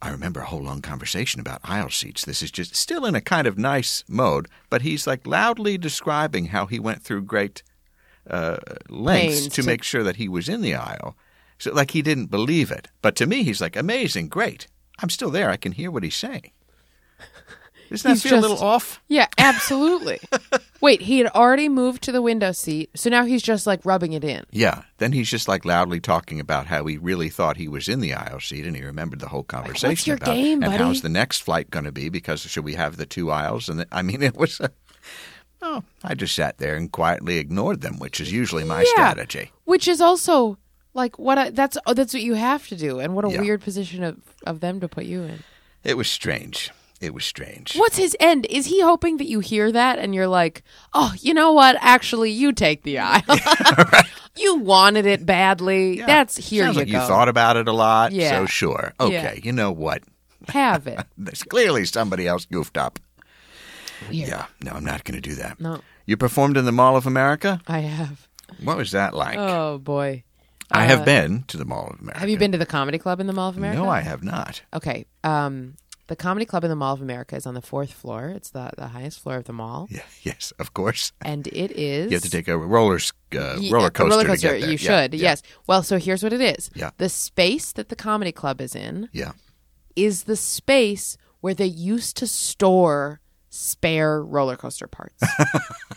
I 0.03 0.11
remember 0.11 0.41
a 0.41 0.47
whole 0.47 0.63
long 0.63 0.83
conversation 0.83 1.41
about 1.41 1.61
aisle 1.65 1.91
seats. 1.91 2.25
This 2.25 2.43
is 2.43 2.51
just 2.51 2.75
still 2.77 3.05
in 3.07 3.15
a 3.15 3.21
kind 3.21 3.47
of 3.47 3.59
nice 3.59 4.05
mode, 4.09 4.49
but 4.69 4.83
he's 4.83 5.07
like 5.07 5.27
loudly 5.27 5.79
describing 5.79 6.47
how 6.47 6.67
he 6.67 6.79
went 6.79 7.03
through 7.03 7.23
great 7.23 7.63
uh, 8.29 8.57
lengths 8.89 9.45
to 9.45 9.63
to- 9.63 9.67
make 9.67 9.83
sure 9.83 10.03
that 10.03 10.17
he 10.17 10.29
was 10.29 10.49
in 10.49 10.61
the 10.61 10.75
aisle. 10.75 11.17
So, 11.59 11.73
like, 11.73 11.91
he 11.91 12.01
didn't 12.01 12.31
believe 12.31 12.71
it. 12.71 12.89
But 13.03 13.17
to 13.17 13.27
me, 13.27 13.43
he's 13.43 13.61
like, 13.61 13.77
amazing, 13.77 14.29
great. 14.29 14.67
I'm 15.03 15.11
still 15.11 15.31
there. 15.31 15.51
I 15.51 15.57
can 15.57 15.73
hear 15.73 15.91
what 15.91 16.03
he's 16.03 16.15
saying. 16.17 16.51
Doesn't 17.91 18.09
that 18.09 18.15
He's 18.15 18.23
feel 18.23 18.39
a 18.39 18.41
little 18.41 18.59
off? 18.61 19.01
yeah, 19.09 19.27
absolutely. 19.39 20.21
Wait, 20.81 21.03
he 21.03 21.19
had 21.19 21.27
already 21.33 21.69
moved 21.69 22.03
to 22.05 22.13
the 22.13 22.23
window 22.23 22.53
seat, 22.53 22.89
so 22.95 23.11
now 23.11 23.25
he's 23.25 23.43
just 23.43 23.67
like 23.67 23.85
rubbing 23.85 24.13
it 24.13 24.23
in. 24.23 24.45
Yeah. 24.53 24.83
Then 24.99 25.11
he's 25.11 25.29
just 25.29 25.49
like 25.49 25.65
loudly 25.65 25.99
talking 25.99 26.39
about 26.39 26.67
how 26.67 26.85
he 26.87 26.99
really 26.99 27.29
thought 27.31 27.57
he 27.57 27.67
was 27.67 27.89
in 27.89 27.99
the 28.01 28.15
aisle 28.15 28.39
seat 28.39 28.65
and 28.65 28.77
he 28.77 28.85
remembered 28.85 29.19
the 29.19 29.29
whole 29.29 29.43
conversation 29.43 29.89
What's 29.89 30.07
your 30.07 30.17
about 30.17 30.35
game, 30.37 30.63
and 30.63 30.71
buddy? 30.73 30.85
how's 30.85 31.03
the 31.03 31.09
next 31.09 31.39
flight 31.43 31.71
going 31.71 31.85
to 31.85 31.91
be 31.93 32.09
because 32.11 32.43
should 32.43 32.65
we 32.65 32.75
have 32.75 32.97
the 32.97 33.07
two 33.07 33.31
aisles 33.33 33.69
and 33.69 33.81
the, 33.81 33.89
I 33.91 34.03
mean 34.03 34.23
it 34.31 34.37
was 34.37 34.61
a, 34.61 34.71
oh 35.61 35.83
I 36.05 36.15
just 36.15 36.37
sat 36.37 36.59
there 36.59 36.77
and 36.77 36.93
quietly 36.93 37.39
ignored 37.39 37.81
them 37.81 37.99
which 37.99 38.21
is 38.21 38.31
usually 38.31 38.63
my 38.65 38.83
Yeah. 38.83 39.11
strategy. 39.11 39.51
Which 39.65 39.89
is 39.89 40.01
also 40.01 40.59
like 40.95 41.19
what 41.19 41.39
I, 41.39 41.51
that's 41.51 41.77
oh, 41.87 41.95
that's 41.95 42.13
what 42.15 42.23
you 42.23 42.35
have 42.35 42.67
to 42.69 42.77
do, 42.77 42.99
and 43.01 43.15
what 43.15 43.25
a 43.25 43.31
Yeah. 43.31 43.41
weird 43.41 43.61
position 43.63 44.03
of 44.03 44.17
of 44.47 44.61
them 44.61 44.81
to 44.81 44.89
put 44.89 45.05
you 45.05 45.23
in. 45.23 45.43
It 45.85 45.97
was 45.97 46.09
strange. 46.09 46.71
It 47.01 47.15
was 47.15 47.25
strange. 47.25 47.75
What's 47.77 47.97
his 47.97 48.15
end? 48.21 48.47
Is 48.51 48.67
he 48.67 48.83
hoping 48.83 49.17
that 49.17 49.27
you 49.27 49.41
hear 49.41 49.73
that 49.73 49.99
and 49.99 50.15
you're 50.15 50.29
like, 50.29 50.63
oh, 50.93 51.15
you 51.19 51.33
know 51.33 51.51
what? 51.53 51.77
Actually, 51.81 52.31
you 52.31 52.53
take 52.53 52.83
the 52.83 52.99
aisle. 52.99 53.23
you 54.37 54.57
wanted 54.57 55.07
it 55.07 55.25
badly. 55.25 55.99
Yeah. 55.99 56.05
That's 56.07 56.37
here 56.37 56.65
Sounds 56.65 56.77
you 56.77 56.83
like 56.83 56.93
go. 56.93 57.01
you 57.01 57.07
thought 57.09 57.29
about 57.31 57.57
it 57.57 57.69
a 57.69 57.73
lot. 57.73 58.13
Yeah. 58.13 58.41
So 58.41 58.45
sure. 58.47 58.93
Okay. 59.01 59.41
You 59.43 59.53
know 59.53 59.73
what? 59.73 60.03
Have 60.49 60.87
it. 60.87 61.01
There's 61.17 61.43
clearly 61.43 61.87
somebody 61.87 62.27
else 62.29 62.45
goofed 62.45 62.77
up. 62.77 62.99
Yeah. 64.11 64.47
No, 64.63 64.73
I'm 64.73 64.85
not 64.85 65.05
going 65.05 65.21
to 65.21 65.27
do 65.27 65.37
that. 65.37 65.59
No, 65.59 65.81
You 66.05 66.19
performed 66.19 66.59
in 66.59 66.67
the 66.67 66.73
Mall 66.73 66.97
of 66.99 67.07
America? 67.07 67.63
I 67.67 67.79
have. 67.81 68.29
What 68.63 68.77
was 68.77 68.91
that 68.91 69.15
like? 69.15 69.39
Oh 69.39 69.79
boy. 69.79 70.25
I 70.73 70.85
Uh, 70.85 70.89
have 70.89 71.05
been 71.05 71.45
to 71.49 71.57
the 71.57 71.65
Mall 71.65 71.89
of 71.93 72.01
America. 72.01 72.21
Have 72.21 72.29
you 72.29 72.39
been 72.39 72.53
to 72.53 72.59
the 72.59 72.67
comedy 72.67 72.99
club 72.99 73.21
in 73.21 73.27
the 73.27 73.33
Mall 73.33 73.49
of 73.49 73.57
America? 73.57 73.81
No, 73.83 73.89
I 73.89 74.01
have 74.01 74.23
not. 74.23 74.63
Okay. 74.75 75.07
Um, 75.25 75.77
the 76.07 76.17
comedy 76.17 76.45
club 76.45 76.65
in 76.65 76.71
the 76.71 76.77
Mall 76.77 76.93
of 76.95 77.01
America 77.03 77.37
is 77.37 77.47
on 77.47 77.55
the 77.55 77.63
fourth 77.63 77.93
floor. 77.93 78.29
It's 78.35 78.51
the 78.51 78.71
the 78.77 78.89
highest 78.89 79.21
floor 79.21 79.37
of 79.37 79.45
the 79.45 79.53
mall, 79.53 79.87
Yeah, 79.91 80.03
yes, 80.23 80.53
of 80.59 80.75
course. 80.75 81.13
and 81.23 81.47
it 81.47 81.71
is. 81.73 82.11
You 82.11 82.17
have 82.17 82.23
to 82.25 82.31
take 82.31 82.49
a 82.49 82.59
roller 82.59 82.99
uh, 83.37 83.57
Ye- 83.61 83.71
roller 83.73 83.91
coaster. 83.91 84.11
roller 84.11 84.23
to 84.25 84.29
coaster. 84.31 84.57
You 84.57 84.71
Yeah, 84.73 84.77
should. 84.77 85.15
yeah, 85.15 85.23
Yes. 85.23 85.43
Well, 85.69 85.83
so 85.85 85.99
here's 85.99 86.23
what 86.25 86.33
it 86.33 86.41
is. 86.41 86.69
Yeah. 86.75 86.91
The 86.99 87.09
space 87.09 87.71
that 87.73 87.89
the 87.91 87.97
comedy 87.97 88.33
club 88.33 88.61
is 88.61 88.75
in 88.75 89.09
Yeah. 89.13 89.33
is 89.95 90.25
the 90.25 90.37
space 90.37 91.17
where 91.41 91.55
they 91.55 91.67
used 91.67 92.17
to 92.19 92.27
store 92.27 93.21
spare 93.53 94.23
roller 94.23 94.57
coaster 94.57 94.87
parts. 94.87 95.23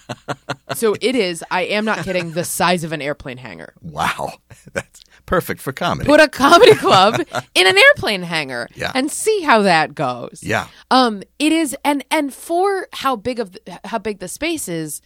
so 0.74 0.96
it 1.00 1.16
is, 1.16 1.44
I 1.52 1.62
am 1.62 1.86
not 1.86 2.00
kidding, 2.04 2.32
the 2.32 2.44
size 2.44 2.84
of 2.84 2.92
an 2.92 3.02
airplane 3.02 3.38
hangar. 3.38 3.74
Wow, 3.82 4.34
that's 4.74 5.02
perfect 5.28 5.62
for 5.62 5.72
comedy. 5.72 6.08
Put 6.08 6.20
a 6.20 6.28
comedy 6.28 6.74
club 6.86 7.16
in 7.56 7.68
an 7.68 7.78
airplane 7.78 8.24
hangar 8.24 8.68
Yeah. 8.76 8.92
and 8.96 9.12
see 9.12 9.42
how 9.42 9.62
that 9.62 9.94
goes. 9.96 10.40
yeah, 10.42 10.68
Um, 10.92 11.22
it 11.40 11.52
is, 11.52 11.76
and 11.86 12.04
and 12.10 12.34
for 12.34 12.88
how 12.92 13.16
big 13.16 13.40
of 13.40 13.52
the, 13.52 13.80
how 13.86 14.00
big 14.00 14.20
the 14.20 14.28
space 14.28 14.68
is, 14.68 15.02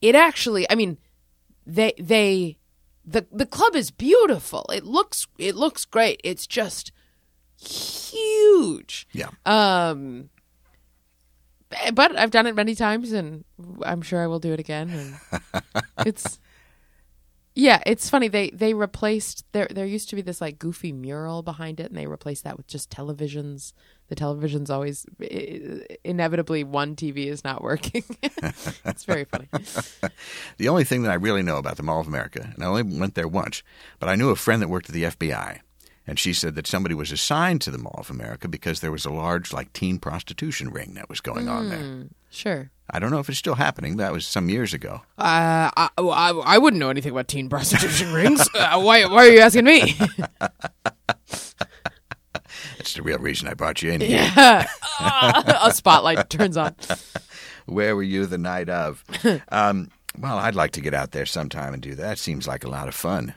it 0.00 0.14
actually, 0.14 0.68
I 0.70 0.74
mean, 0.74 0.96
they 1.66 1.92
they 1.98 2.56
the 3.04 3.26
the 3.30 3.46
club 3.46 3.76
is 3.76 3.90
beautiful. 3.90 4.64
It 4.72 4.84
looks 4.84 5.26
it 5.38 5.56
looks 5.56 5.84
great. 5.84 6.20
It's 6.24 6.46
just 6.46 6.90
huge. 7.58 9.06
yeah. 9.12 9.28
Um, 9.44 10.30
Eh, 11.72 11.90
but 11.92 12.16
I've 12.16 12.30
done 12.30 12.46
it 12.46 12.54
many 12.54 12.74
times, 12.74 13.12
and 13.12 13.44
I'm 13.82 14.02
sure 14.02 14.22
I 14.22 14.26
will 14.26 14.40
do 14.40 14.52
it 14.52 14.60
again. 14.60 14.90
And 14.90 15.42
it's 16.06 16.38
yeah, 17.54 17.82
it's 17.84 18.08
funny. 18.08 18.28
They 18.28 18.50
they 18.50 18.74
replaced 18.74 19.44
there. 19.52 19.68
There 19.70 19.84
used 19.84 20.08
to 20.10 20.16
be 20.16 20.22
this 20.22 20.40
like 20.40 20.58
goofy 20.58 20.92
mural 20.92 21.42
behind 21.42 21.80
it, 21.80 21.86
and 21.86 21.96
they 21.96 22.06
replaced 22.06 22.44
that 22.44 22.56
with 22.56 22.66
just 22.66 22.90
televisions. 22.90 23.72
The 24.08 24.14
television's 24.14 24.70
always 24.70 25.04
inevitably 26.04 26.64
one 26.64 26.96
TV 26.96 27.26
is 27.26 27.44
not 27.44 27.62
working. 27.62 28.04
it's 28.22 29.04
very 29.04 29.24
funny. 29.24 29.48
The 30.58 30.68
only 30.68 30.84
thing 30.84 31.02
that 31.02 31.10
I 31.10 31.14
really 31.14 31.42
know 31.42 31.56
about 31.56 31.76
the 31.76 31.82
Mall 31.82 32.00
of 32.00 32.06
America, 32.06 32.50
and 32.54 32.62
I 32.62 32.66
only 32.66 32.82
went 32.82 33.14
there 33.14 33.28
once, 33.28 33.62
but 33.98 34.08
I 34.08 34.14
knew 34.14 34.28
a 34.30 34.36
friend 34.36 34.60
that 34.60 34.68
worked 34.68 34.88
at 34.90 34.94
the 34.94 35.04
FBI, 35.04 35.60
and 36.10 36.18
she 36.18 36.32
said 36.32 36.56
that 36.56 36.66
somebody 36.66 36.92
was 36.92 37.12
assigned 37.12 37.60
to 37.60 37.70
the 37.70 37.78
Mall 37.78 37.94
of 37.96 38.10
America 38.10 38.48
because 38.48 38.80
there 38.80 38.90
was 38.90 39.04
a 39.04 39.12
large 39.12 39.52
like 39.52 39.72
teen 39.72 40.00
prostitution 40.00 40.72
ring 40.72 40.94
that 40.94 41.08
was 41.08 41.20
going 41.20 41.48
on 41.48 41.68
there. 41.68 42.08
Sure. 42.30 42.68
I 42.90 42.98
don't 42.98 43.12
know 43.12 43.20
if 43.20 43.28
it's 43.28 43.38
still 43.38 43.54
happening. 43.54 43.96
That 43.98 44.12
was 44.12 44.26
some 44.26 44.48
years 44.48 44.74
ago. 44.74 45.02
Uh, 45.16 45.70
I, 45.76 45.88
I, 45.96 46.30
I 46.44 46.58
wouldn't 46.58 46.80
know 46.80 46.90
anything 46.90 47.12
about 47.12 47.28
teen 47.28 47.48
prostitution 47.50 48.12
rings. 48.12 48.40
Uh, 48.52 48.80
why, 48.82 49.04
why 49.04 49.28
are 49.28 49.30
you 49.30 49.38
asking 49.38 49.66
me? 49.66 49.94
That's 51.16 51.54
the 52.96 53.02
real 53.02 53.18
reason 53.18 53.46
I 53.46 53.54
brought 53.54 53.80
you 53.80 53.92
in 53.92 54.00
here. 54.00 54.32
a 55.00 55.70
spotlight 55.72 56.28
turns 56.28 56.56
on. 56.56 56.74
Where 57.66 57.94
were 57.94 58.02
you 58.02 58.26
the 58.26 58.36
night 58.36 58.68
of? 58.68 59.04
um, 59.50 59.92
well, 60.18 60.38
I'd 60.38 60.56
like 60.56 60.72
to 60.72 60.80
get 60.80 60.92
out 60.92 61.12
there 61.12 61.24
sometime 61.24 61.72
and 61.72 61.80
do 61.80 61.94
that. 61.94 62.18
Seems 62.18 62.48
like 62.48 62.64
a 62.64 62.68
lot 62.68 62.88
of 62.88 62.96
fun. 62.96 63.34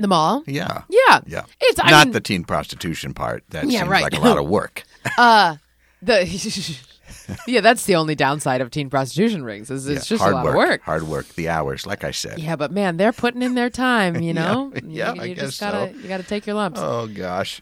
The 0.00 0.08
mall? 0.08 0.42
Yeah. 0.46 0.82
Yeah. 0.88 1.20
Yeah. 1.26 1.44
It's 1.60 1.78
I 1.82 1.90
Not 1.90 2.06
mean, 2.08 2.12
the 2.12 2.20
teen 2.20 2.44
prostitution 2.44 3.14
part. 3.14 3.44
That 3.50 3.66
Yeah, 3.68 3.80
seems 3.80 3.90
right. 3.90 4.02
like 4.02 4.14
a 4.16 4.20
lot 4.20 4.38
of 4.38 4.46
work. 4.58 4.84
uh 5.18 5.56
the 6.02 6.24
Yeah, 7.46 7.60
that's 7.60 7.84
the 7.86 7.94
only 7.96 8.14
downside 8.14 8.60
of 8.60 8.70
teen 8.70 8.90
prostitution 8.90 9.44
rings 9.44 9.70
is 9.70 9.86
it's 9.86 10.10
Yeah, 10.10 10.16
just 10.16 10.20
a 10.20 10.24
hard 10.24 10.34
lot 10.34 10.44
work, 10.46 10.54
of 10.54 10.58
work. 10.58 10.82
Hard 10.82 11.02
work. 11.04 11.28
The 11.34 11.48
hours, 11.48 11.86
like 11.86 12.02
I 12.02 12.10
said. 12.10 12.38
Yeah, 12.40 12.56
but 12.56 12.72
man, 12.72 12.96
they're 12.96 13.12
putting 13.12 13.42
in 13.42 13.54
their 13.54 13.70
time, 13.70 14.20
you 14.20 14.32
know? 14.40 14.72
Yeah, 14.84 15.14
you, 15.14 15.20
I 15.20 15.24
you 15.26 15.34
guess 15.34 15.44
just 15.46 15.60
gotta 15.60 15.92
so. 15.92 15.98
you 15.98 16.08
gotta 16.08 16.22
take 16.24 16.46
your 16.46 16.56
lumps. 16.56 16.80
Oh 16.82 17.06
gosh. 17.06 17.60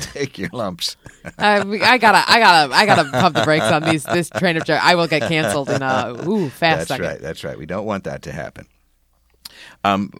Take 0.00 0.38
your 0.38 0.48
lumps. 0.54 0.96
I, 1.38 1.58
I 1.60 1.98
gotta 1.98 2.24
I 2.30 2.38
gotta 2.40 2.74
I 2.74 2.86
gotta 2.86 3.10
pump 3.10 3.34
the 3.36 3.44
brakes 3.44 3.66
on 3.66 3.82
these 3.82 4.02
this 4.04 4.30
train 4.30 4.56
of 4.56 4.64
joke. 4.64 4.82
I 4.82 4.94
will 4.94 5.06
get 5.06 5.22
canceled 5.28 5.68
in 5.68 5.82
a 5.82 6.16
ooh 6.26 6.48
fast 6.48 6.78
That's 6.78 6.88
second. 6.88 7.04
right. 7.06 7.20
That's 7.20 7.44
right. 7.44 7.58
We 7.58 7.66
don't 7.66 7.84
want 7.84 8.04
that 8.04 8.22
to 8.22 8.32
happen. 8.32 8.66
Um, 9.84 10.12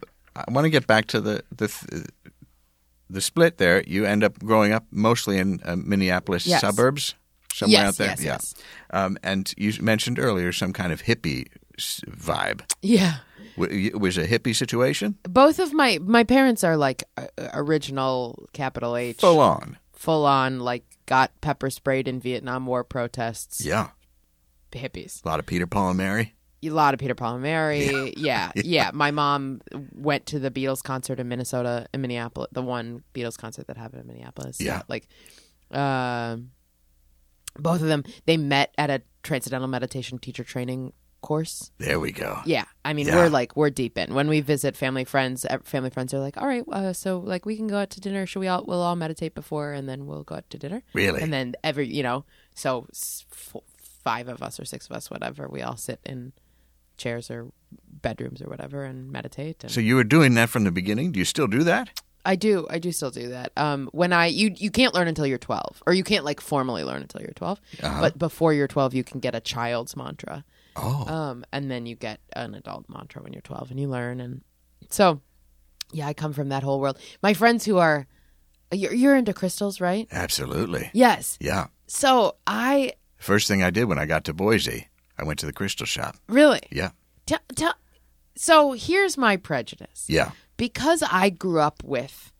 I 0.46 0.51
want 0.53 0.64
to 0.64 0.70
get 0.70 0.87
back 0.87 1.07
to 1.09 1.20
the 1.20 1.42
the 1.57 2.07
the 3.11 3.20
split 3.20 3.59
there. 3.59 3.83
You 3.87 4.05
end 4.05 4.22
up 4.24 4.38
growing 4.40 4.72
up 4.72 4.85
mostly 4.90 5.38
in 5.38 5.61
uh, 5.64 5.77
Minneapolis 5.77 6.46
Yes. 6.46 6.61
suburbs, 6.61 7.14
somewhere 7.53 7.81
Yes, 7.83 7.88
out 7.88 7.96
there. 7.96 8.09
yes, 8.09 8.22
yeah. 8.22 8.33
yes. 8.33 8.55
Um, 8.90 9.18
and 9.22 9.53
you 9.57 9.72
mentioned 9.83 10.18
earlier 10.18 10.53
some 10.53 10.72
kind 10.72 10.92
of 10.92 11.03
hippie 11.03 11.46
vibe. 11.79 12.61
Yeah. 12.83 13.18
It 13.57 13.98
was 13.98 14.16
a 14.16 14.27
hippie 14.29 14.55
situation, 14.55 15.16
Both 15.24 15.59
of 15.59 15.72
my 15.72 15.98
my 16.01 16.22
parents 16.22 16.62
are 16.62 16.77
like 16.77 17.03
original 17.55 18.46
capital 18.53 18.96
H 18.96 19.16
full 19.18 19.40
on. 19.40 19.79
full 19.94 20.24
on 20.27 20.61
like 20.61 20.85
got 21.07 21.33
pepper 21.40 21.68
sprayed 21.70 22.07
in 22.07 22.20
Vietnam 22.20 22.66
War 22.66 22.85
protests 22.85 23.64
Yeah, 23.64 23.88
hippies. 24.70 25.24
a 25.24 25.29
lot 25.29 25.40
of 25.40 25.46
Peter 25.46 25.66
Paul 25.66 25.88
and 25.88 25.98
Mary. 25.98 26.35
A 26.62 26.71
lot 26.71 26.92
of 26.94 26.99
Peter 27.01 27.14
Paul 27.14 27.35
and 27.35 27.42
Mary. 27.42 28.12
Yeah. 28.16 28.51
yeah, 28.57 28.90
My 28.92 29.11
mom 29.12 29.61
went 29.94 30.27
to 30.27 30.38
the 30.38 30.51
Beatles 30.51 30.83
concert 30.83 31.21
in 31.21 31.29
Minnesota, 31.29 31.87
in 31.94 32.01
Minneapolis, 32.01 32.49
the 32.53 32.62
one 32.62 33.05
Beatles 33.14 33.37
concert 33.38 33.66
that 33.68 33.77
happened 33.77 34.03
in 34.03 34.07
Minneapolis. 34.09 34.61
Yeah. 34.61 34.83
like, 34.88 35.07
um, 35.71 36.51
both 37.59 37.81
of 37.83 37.88
them 37.88 38.05
they 38.27 38.37
met 38.37 38.73
at 38.79 38.90
a 38.90 39.03
transcendental 39.23 39.68
meditation 39.68 40.18
teacher 40.18 40.44
training 40.44 40.92
course. 41.21 41.73
There 41.79 41.99
we 41.99 42.12
go. 42.12 42.38
Yeah, 42.47 42.64
I 42.85 42.92
mean 42.92 43.07
Yeah. 43.09 43.16
we're 43.16 43.29
like 43.29 43.57
we're 43.57 43.71
deep 43.71 43.99
in. 43.99 44.14
When 44.14 44.29
we 44.29 44.40
visit 44.40 44.77
family 44.77 45.05
friends, 45.05 45.44
uh, 45.44 45.59
family 45.64 45.90
friends 45.90 46.14
are 46.14 46.21
like, 46.21 46.37
"All 46.37 46.47
right, 46.47 46.62
uh, 46.71 46.92
so 46.92 47.18
like 47.18 47.44
we 47.44 47.57
can 47.57 47.66
go 47.66 47.77
out 47.79 47.90
to 47.90 48.01
dinner. 48.01 48.25
Should 48.27 48.38
we 48.40 48.49
all 48.49 48.64
we'll 48.64 48.81
all 48.81 48.94
meditate 48.97 49.35
before 49.35 49.73
and 49.73 49.88
then 49.88 50.07
we'll 50.07 50.23
go 50.23 50.37
out 50.37 50.49
to 50.51 50.59
dinner." 50.59 50.83
Really? 50.92 51.21
And 51.21 51.33
then 51.33 51.55
every 51.64 51.92
you 51.92 52.03
know, 52.05 52.25
so 52.55 52.87
f- 52.94 53.57
five 54.05 54.29
of 54.29 54.42
us 54.42 54.61
or 54.61 54.64
six 54.64 54.87
of 54.87 54.92
us, 54.97 55.11
whatever, 55.11 55.49
we 55.49 55.61
all 55.62 55.77
sit 55.77 55.99
in 56.07 56.33
chairs 56.99 57.31
or 57.31 57.49
bedrooms 58.03 58.43
or 58.43 58.49
whatever 58.49 58.85
and 58.85 59.11
meditate. 59.11 59.63
And 59.65 59.73
So 59.73 59.81
you 59.81 59.97
were 59.97 60.05
doing 60.05 60.35
that 60.35 60.49
from 60.51 60.65
the 60.65 60.71
beginning. 60.71 61.13
Do 61.13 61.19
you 61.19 61.25
still 61.25 61.47
do 61.47 61.63
that? 61.65 62.01
I 62.25 62.37
do, 62.37 62.67
I 62.69 62.79
do 62.79 62.93
still 62.93 63.11
do 63.11 63.29
that. 63.31 63.53
Um, 63.57 63.89
when 63.93 64.13
I 64.13 64.27
you 64.27 64.53
you 64.55 64.71
can't 64.71 64.93
learn 64.93 65.09
until 65.09 65.27
you're 65.27 65.39
12, 65.39 65.83
or 65.87 65.95
you 65.95 66.05
can't 66.05 66.25
like 66.25 66.41
formally 66.41 66.85
learn 66.85 67.01
until 67.01 67.23
you're 67.23 67.31
12. 67.33 67.61
Uh-huh. 67.83 68.01
But 68.01 68.19
before 68.19 68.53
you're 68.53 68.69
12, 68.69 68.93
you 68.95 69.03
can 69.05 69.21
get 69.21 69.35
a 69.35 69.41
child's 69.41 69.97
mantra. 69.97 70.45
Oh, 70.77 71.07
Um, 71.07 71.45
and 71.53 71.71
then 71.71 71.87
you 71.87 71.97
get 71.97 72.21
an 72.35 72.55
adult 72.55 72.85
mantra 72.89 73.23
when 73.23 73.33
you're 73.33 73.43
12 73.43 73.71
and 73.71 73.81
you 73.81 73.89
learn. 73.89 74.21
And 74.21 74.43
so, 74.91 75.21
yeah, 75.93 76.07
I 76.07 76.13
come 76.13 76.33
from 76.33 76.51
that 76.51 76.63
whole 76.63 76.81
world. 76.81 76.99
My 77.23 77.35
friends 77.35 77.65
who 77.65 77.79
are 77.79 78.07
You're, 78.73 78.93
you're 78.93 79.17
into 79.17 79.33
crystals, 79.33 79.81
right? 79.81 80.07
Absolutely. 80.13 80.91
Yes. 80.93 81.39
Yeah. 81.41 81.69
So 81.87 82.37
I 82.47 82.93
First 83.17 83.49
thing 83.49 83.63
I 83.63 83.71
did 83.71 83.85
when 83.87 83.99
I 83.99 84.05
got 84.07 84.25
to 84.25 84.35
Boise, 84.35 84.89
I 85.19 85.25
went 85.25 85.39
to 85.41 85.47
the 85.47 85.53
crystal 85.53 85.87
shop. 85.87 86.17
really 86.29 86.61
Yeah. 86.71 86.91
tell 87.27 87.41
tell. 87.57 87.75
So 88.37 88.73
here's 88.73 89.17
my 89.19 89.37
prejudice. 89.37 90.05
Yeah. 90.09 90.31
because 90.57 91.03
I 91.03 91.31
grew 91.31 91.61
up 91.61 91.83
with 91.85 92.33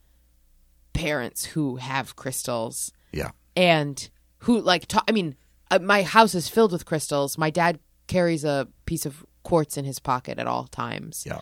parents 0.93 1.45
who 1.45 1.77
have 1.77 2.17
crystals 2.17 2.93
Yeah. 3.13 3.31
and 3.57 4.09
who 4.41 4.61
like 4.61 4.87
ta- 4.87 5.05
I 5.09 5.13
mean, 5.13 5.37
uh, 5.71 5.79
my 5.81 6.03
house 6.03 6.35
is 6.35 6.49
filled 6.49 6.73
with 6.73 6.85
crystals. 6.87 7.39
My 7.39 7.51
dad 7.51 7.79
carries 8.07 8.45
a 8.45 8.67
piece 8.87 9.07
of 9.07 9.25
quartz 9.43 9.77
in 9.77 9.85
his 9.85 9.99
pocket 9.99 10.39
at 10.39 10.47
all 10.47 10.67
times. 10.67 11.25
Yeah. 11.27 11.41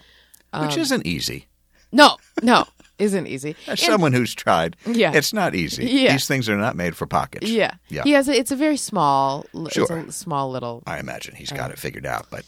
Um, 0.53 0.67
Which 0.67 0.77
isn't 0.77 1.07
easy. 1.07 1.49
No, 1.93 2.17
no, 2.43 2.67
isn't 2.99 3.27
easy. 3.27 3.57
As 3.67 3.69
And- 3.69 3.79
someone 3.81 4.13
who's 4.13 4.35
tried, 4.35 4.77
Yeah. 4.87 5.13
it's 5.15 5.33
not 5.33 5.55
easy. 5.55 5.85
Yeah. 5.87 6.13
These 6.13 6.27
things 6.27 6.49
are 6.49 6.57
not 6.57 6.77
made 6.77 6.97
for 6.97 7.07
pockets. 7.07 7.49
yeah, 7.51 7.73
Yeah. 7.89 8.03
He 8.05 8.13
has. 8.13 8.29
A, 8.29 8.33
it's 8.39 8.51
a 8.51 8.57
very 8.57 8.77
small. 8.77 9.45
Sure. 9.71 9.99
It's 9.99 10.09
a 10.09 10.13
small 10.13 10.51
little. 10.51 10.83
I 10.87 10.99
imagine 10.99 11.35
he's 11.35 11.53
got 11.53 11.71
it 11.71 11.79
figured 11.79 12.07
out, 12.07 12.27
but 12.31 12.45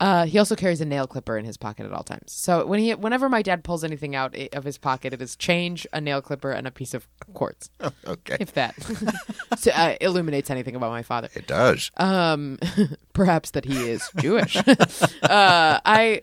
Uh, 0.00 0.26
he 0.26 0.38
also 0.38 0.54
carries 0.54 0.80
a 0.80 0.84
nail 0.84 1.08
clipper 1.08 1.36
in 1.36 1.44
his 1.44 1.56
pocket 1.56 1.84
at 1.84 1.92
all 1.92 2.04
times. 2.04 2.30
So 2.30 2.64
when 2.64 2.78
he, 2.78 2.94
whenever 2.94 3.28
my 3.28 3.42
dad 3.42 3.64
pulls 3.64 3.82
anything 3.82 4.14
out 4.14 4.32
of 4.52 4.62
his 4.62 4.78
pocket, 4.78 5.12
it 5.12 5.20
is 5.20 5.34
change, 5.34 5.88
a 5.92 6.00
nail 6.00 6.22
clipper, 6.22 6.52
and 6.52 6.68
a 6.68 6.70
piece 6.70 6.94
of 6.94 7.08
quartz. 7.34 7.68
okay. 8.06 8.36
If 8.38 8.52
that 8.52 8.76
so, 9.58 9.72
uh, 9.72 9.96
illuminates 10.00 10.50
anything 10.50 10.76
about 10.76 10.92
my 10.92 11.02
father. 11.02 11.28
It 11.34 11.48
does. 11.48 11.90
um 11.96 12.58
perhaps 13.12 13.50
that 13.50 13.64
he 13.64 13.90
is 13.90 14.08
jewish 14.20 14.54
uh 14.56 15.80
i 15.84 16.22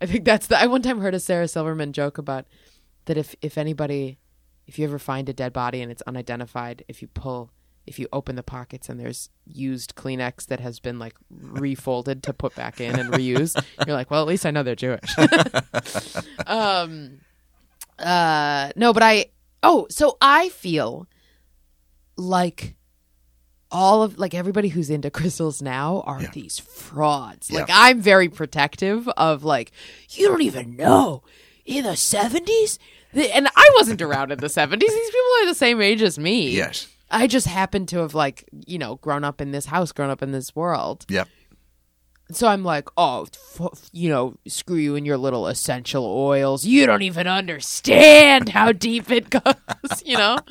i 0.00 0.06
think 0.06 0.24
that's 0.24 0.46
the 0.46 0.58
i 0.58 0.66
one 0.66 0.80
time 0.80 1.00
heard 1.00 1.12
a 1.14 1.20
sarah 1.20 1.46
silverman 1.48 1.92
joke 1.92 2.16
about 2.16 2.46
that 3.06 3.16
if 3.16 3.34
if 3.42 3.56
anybody 3.58 4.18
if 4.66 4.78
you 4.78 4.84
ever 4.86 4.98
find 4.98 5.28
a 5.28 5.32
dead 5.32 5.52
body 5.52 5.82
and 5.82 5.90
it's 5.92 6.02
unidentified 6.02 6.84
if 6.88 7.02
you 7.02 7.08
pull 7.08 7.50
if 7.86 7.98
you 7.98 8.08
open 8.14 8.34
the 8.34 8.42
pockets 8.42 8.88
and 8.88 8.98
there's 8.98 9.28
used 9.46 9.94
kleenex 9.94 10.46
that 10.46 10.58
has 10.60 10.80
been 10.80 10.98
like 10.98 11.14
refolded 11.30 12.22
to 12.22 12.32
put 12.32 12.54
back 12.54 12.80
in 12.80 12.98
and 12.98 13.12
reuse 13.12 13.54
you're 13.86 13.94
like 13.96 14.10
well 14.10 14.22
at 14.22 14.26
least 14.28 14.46
i 14.46 14.50
know 14.50 14.62
they're 14.62 14.74
jewish 14.74 15.14
um 16.46 17.18
uh 17.98 18.70
no 18.76 18.92
but 18.92 19.02
i 19.02 19.26
oh 19.62 19.86
so 19.90 20.16
i 20.20 20.48
feel 20.48 21.06
like 22.16 22.74
all 23.70 24.02
of 24.02 24.18
like 24.18 24.34
everybody 24.34 24.68
who's 24.68 24.88
into 24.88 25.10
crystals 25.10 25.60
now 25.60 26.02
are 26.06 26.22
Yeah. 26.22 26.30
these 26.32 26.60
frauds. 26.60 27.50
Yeah. 27.50 27.60
Like 27.60 27.70
I'm 27.72 28.00
very 28.00 28.28
protective 28.28 29.08
of 29.08 29.42
like 29.42 29.72
you 30.10 30.28
don't 30.28 30.42
even 30.42 30.76
know 30.76 31.24
in 31.64 31.84
the 31.84 31.90
70s 31.90 32.78
and 33.14 33.48
I 33.54 33.70
wasn't 33.76 34.02
around 34.02 34.32
in 34.32 34.38
the 34.38 34.46
70s. 34.46 34.80
These 34.80 34.90
people 34.90 35.32
are 35.42 35.46
the 35.46 35.54
same 35.54 35.80
age 35.80 36.02
as 36.02 36.18
me. 36.18 36.50
Yes. 36.50 36.88
I 37.10 37.26
just 37.26 37.46
happen 37.46 37.86
to 37.86 37.98
have 37.98 38.14
like, 38.14 38.48
you 38.66 38.78
know, 38.78 38.96
grown 38.96 39.24
up 39.24 39.40
in 39.40 39.52
this 39.52 39.66
house, 39.66 39.92
grown 39.92 40.10
up 40.10 40.22
in 40.22 40.32
this 40.32 40.54
world. 40.56 41.04
Yep. 41.08 41.28
So 42.32 42.48
I'm 42.48 42.64
like, 42.64 42.88
"Oh, 42.96 43.26
f- 43.60 43.90
you 43.92 44.08
know, 44.08 44.36
screw 44.46 44.76
you 44.76 44.96
and 44.96 45.06
your 45.06 45.18
little 45.18 45.46
essential 45.46 46.04
oils. 46.06 46.64
You 46.64 46.86
don't 46.86 47.02
even 47.02 47.26
understand 47.26 48.48
how 48.48 48.72
deep 48.72 49.10
it 49.10 49.30
goes, 49.30 50.02
you 50.04 50.16
know?" 50.16 50.38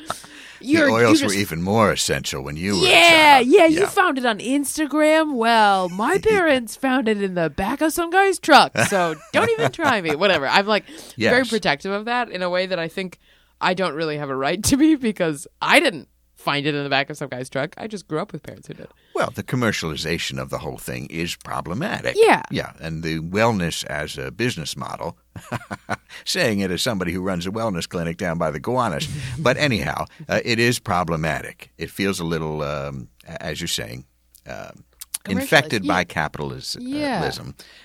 You're, 0.60 0.86
the 0.86 0.92
you 0.92 0.96
oils 0.96 1.20
just 1.20 1.34
were 1.34 1.40
even 1.40 1.62
more 1.62 1.92
essential 1.92 2.42
when 2.42 2.56
you 2.56 2.80
were 2.80 2.86
a 2.86 2.90
yeah, 2.90 3.36
child. 3.36 3.46
yeah, 3.48 3.66
you 3.66 3.86
found 3.86 4.16
it 4.16 4.24
on 4.24 4.38
Instagram. 4.38 5.34
Well, 5.34 5.90
my 5.90 6.16
parents 6.22 6.74
found 6.74 7.06
it 7.06 7.22
in 7.22 7.34
the 7.34 7.50
back 7.50 7.82
of 7.82 7.92
some 7.92 8.08
guy's 8.08 8.38
truck, 8.38 8.76
so 8.88 9.14
don't 9.32 9.50
even 9.50 9.72
try 9.72 10.00
me. 10.00 10.14
Whatever. 10.16 10.46
I'm 10.46 10.66
like 10.66 10.84
very 11.18 11.44
protective 11.44 11.92
of 11.92 12.06
that 12.06 12.30
in 12.30 12.42
a 12.42 12.48
way 12.48 12.64
that 12.64 12.78
I 12.78 12.88
think 12.88 13.18
I 13.60 13.74
don't 13.74 13.94
really 13.94 14.16
have 14.16 14.30
a 14.30 14.36
right 14.36 14.62
to 14.64 14.76
be 14.78 14.94
because 14.94 15.46
I 15.60 15.80
didn't 15.80 16.08
find 16.44 16.66
it 16.66 16.74
in 16.74 16.84
the 16.84 16.90
back 16.90 17.10
of 17.10 17.16
some 17.16 17.28
guy's 17.28 17.48
truck. 17.48 17.74
I 17.78 17.86
just 17.86 18.06
grew 18.06 18.20
up 18.20 18.32
with 18.32 18.42
parents 18.42 18.68
who 18.68 18.74
did. 18.74 18.88
Well, 19.14 19.30
the 19.34 19.42
commercialization 19.42 20.38
of 20.40 20.50
the 20.50 20.58
whole 20.58 20.76
thing 20.78 21.06
is 21.06 21.34
problematic. 21.36 22.14
Yeah. 22.16 22.42
Yeah. 22.50 22.72
And 22.80 23.02
the 23.02 23.20
wellness 23.20 23.84
as 23.86 24.18
a 24.18 24.30
business 24.30 24.76
model, 24.76 25.16
saying 26.24 26.60
it 26.60 26.70
as 26.70 26.82
somebody 26.82 27.12
who 27.12 27.22
runs 27.22 27.46
a 27.46 27.50
wellness 27.50 27.88
clinic 27.88 28.18
down 28.18 28.38
by 28.38 28.50
the 28.50 28.60
Gowanus. 28.60 29.08
but 29.38 29.56
anyhow, 29.56 30.04
uh, 30.28 30.40
it 30.44 30.58
is 30.58 30.78
problematic. 30.78 31.72
It 31.78 31.90
feels 31.90 32.20
a 32.20 32.24
little, 32.24 32.62
um, 32.62 33.08
as 33.26 33.60
you're 33.60 33.68
saying, 33.68 34.04
um 34.46 34.84
infected 35.26 35.82
Commercialized, 35.82 35.88
by 35.88 36.04
capitalism. 36.04 36.82
Yeah. 36.86 37.32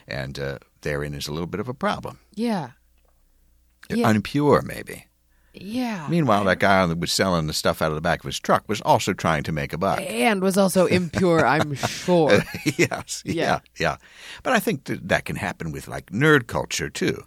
and 0.09 0.37
uh, 0.37 0.57
therein 0.81 1.13
is 1.13 1.27
a 1.29 1.31
little 1.31 1.47
bit 1.47 1.61
of 1.61 1.69
a 1.69 1.73
problem. 1.73 2.19
Yeah. 2.35 2.71
Yeah. 3.89 4.11
Unpure, 4.11 4.61
maybe. 4.63 5.05
Yeah. 5.53 6.07
Meanwhile, 6.09 6.43
that 6.45 6.59
guy 6.59 6.85
that 6.85 6.99
was 6.99 7.11
selling 7.11 7.47
the 7.47 7.53
stuff 7.53 7.81
out 7.81 7.89
of 7.91 7.95
the 7.95 8.01
back 8.01 8.19
of 8.19 8.25
his 8.25 8.39
truck 8.39 8.63
was 8.67 8.81
also 8.81 9.13
trying 9.13 9.43
to 9.43 9.51
make 9.51 9.73
a 9.73 9.77
buck. 9.77 9.99
and 10.01 10.41
was 10.41 10.57
also 10.57 10.85
impure, 10.85 11.45
I'm 11.45 11.73
sure. 11.75 12.31
yes, 12.77 13.23
yeah. 13.25 13.33
Yeah. 13.33 13.59
yeah, 13.79 13.97
But 14.43 14.53
I 14.53 14.59
think 14.59 14.85
that, 14.85 15.07
that 15.09 15.25
can 15.25 15.35
happen 15.37 15.71
with 15.71 15.87
like 15.87 16.07
nerd 16.11 16.47
culture 16.47 16.89
too, 16.89 17.23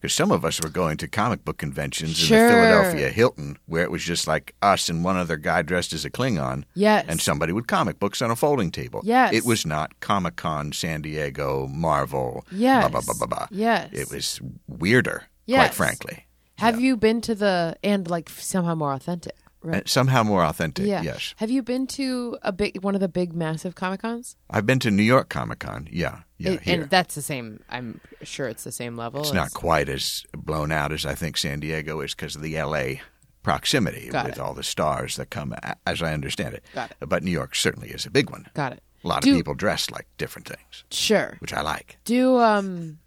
because 0.00 0.12
some 0.14 0.30
of 0.30 0.44
us 0.44 0.60
were 0.62 0.68
going 0.68 0.96
to 0.98 1.08
comic 1.08 1.44
book 1.44 1.56
conventions 1.58 2.22
in 2.30 2.36
the 2.38 2.48
Philadelphia 2.48 3.08
Hilton, 3.10 3.56
where 3.66 3.82
it 3.82 3.90
was 3.90 4.04
just 4.04 4.26
like 4.28 4.54
us 4.62 4.88
and 4.88 5.02
one 5.04 5.16
other 5.16 5.36
guy 5.36 5.62
dressed 5.62 5.92
as 5.92 6.04
a 6.04 6.10
Klingon, 6.10 6.64
Yes. 6.74 7.06
and 7.08 7.20
somebody 7.20 7.52
with 7.52 7.66
comic 7.66 7.98
books 7.98 8.22
on 8.22 8.30
a 8.30 8.36
folding 8.36 8.70
table. 8.70 9.00
Yes. 9.04 9.32
it 9.34 9.44
was 9.44 9.66
not 9.66 9.98
Comic 10.00 10.36
Con, 10.36 10.72
San 10.72 11.02
Diego, 11.02 11.66
Marvel. 11.66 12.44
Yes. 12.52 12.88
blah 12.88 13.00
blah 13.00 13.14
blah 13.14 13.26
blah 13.26 13.38
blah. 13.38 13.46
Yes. 13.50 13.90
it 13.92 14.10
was 14.10 14.40
weirder, 14.68 15.24
yes. 15.46 15.58
quite 15.58 15.74
frankly. 15.74 16.26
Have 16.58 16.80
you 16.80 16.96
been 16.96 17.20
to 17.22 17.34
the 17.34 17.76
and 17.82 18.08
like 18.08 18.28
somehow 18.30 18.74
more 18.74 18.92
authentic? 18.92 19.34
Right. 19.62 19.78
And 19.78 19.88
somehow 19.88 20.22
more 20.24 20.44
authentic. 20.44 20.84
Yeah. 20.86 21.00
Yes, 21.00 21.34
Have 21.38 21.50
you 21.50 21.62
been 21.62 21.86
to 21.86 22.36
a 22.42 22.52
big 22.52 22.82
one 22.84 22.94
of 22.94 23.00
the 23.00 23.08
big 23.08 23.32
massive 23.32 23.74
Comic 23.74 24.02
Cons? 24.02 24.36
I've 24.50 24.66
been 24.66 24.78
to 24.80 24.90
New 24.90 25.02
York 25.02 25.30
Comic 25.30 25.60
Con. 25.60 25.88
Yeah, 25.90 26.18
yeah. 26.36 26.50
It- 26.52 26.60
here. 26.60 26.80
and 26.82 26.90
that's 26.90 27.14
the 27.14 27.22
same. 27.22 27.60
I'm 27.70 27.98
sure 28.22 28.46
it's 28.46 28.64
the 28.64 28.72
same 28.72 28.94
level. 28.96 29.20
It's 29.20 29.30
as- 29.30 29.34
not 29.34 29.54
quite 29.54 29.88
as 29.88 30.24
blown 30.36 30.70
out 30.70 30.92
as 30.92 31.06
I 31.06 31.14
think 31.14 31.38
San 31.38 31.60
Diego 31.60 32.00
is 32.02 32.14
because 32.14 32.36
of 32.36 32.42
the 32.42 32.56
LA 32.58 32.96
proximity 33.42 34.10
Got 34.10 34.26
with 34.26 34.34
it. 34.34 34.38
all 34.40 34.52
the 34.52 34.62
stars 34.62 35.16
that 35.16 35.30
come, 35.30 35.54
as 35.86 36.02
I 36.02 36.12
understand 36.12 36.54
it. 36.54 36.64
Got 36.74 36.90
it. 36.90 37.08
But 37.08 37.22
New 37.22 37.30
York 37.30 37.54
certainly 37.54 37.88
is 37.88 38.04
a 38.04 38.10
big 38.10 38.28
one. 38.30 38.46
Got 38.52 38.74
it. 38.74 38.82
A 39.02 39.08
lot 39.08 39.22
Do- 39.22 39.30
of 39.30 39.36
people 39.38 39.54
dressed 39.54 39.90
like 39.90 40.06
different 40.18 40.46
things, 40.46 40.84
Sure. 40.90 41.36
which 41.40 41.54
I 41.54 41.62
like. 41.62 41.96
Do 42.04 42.38
um. 42.38 42.98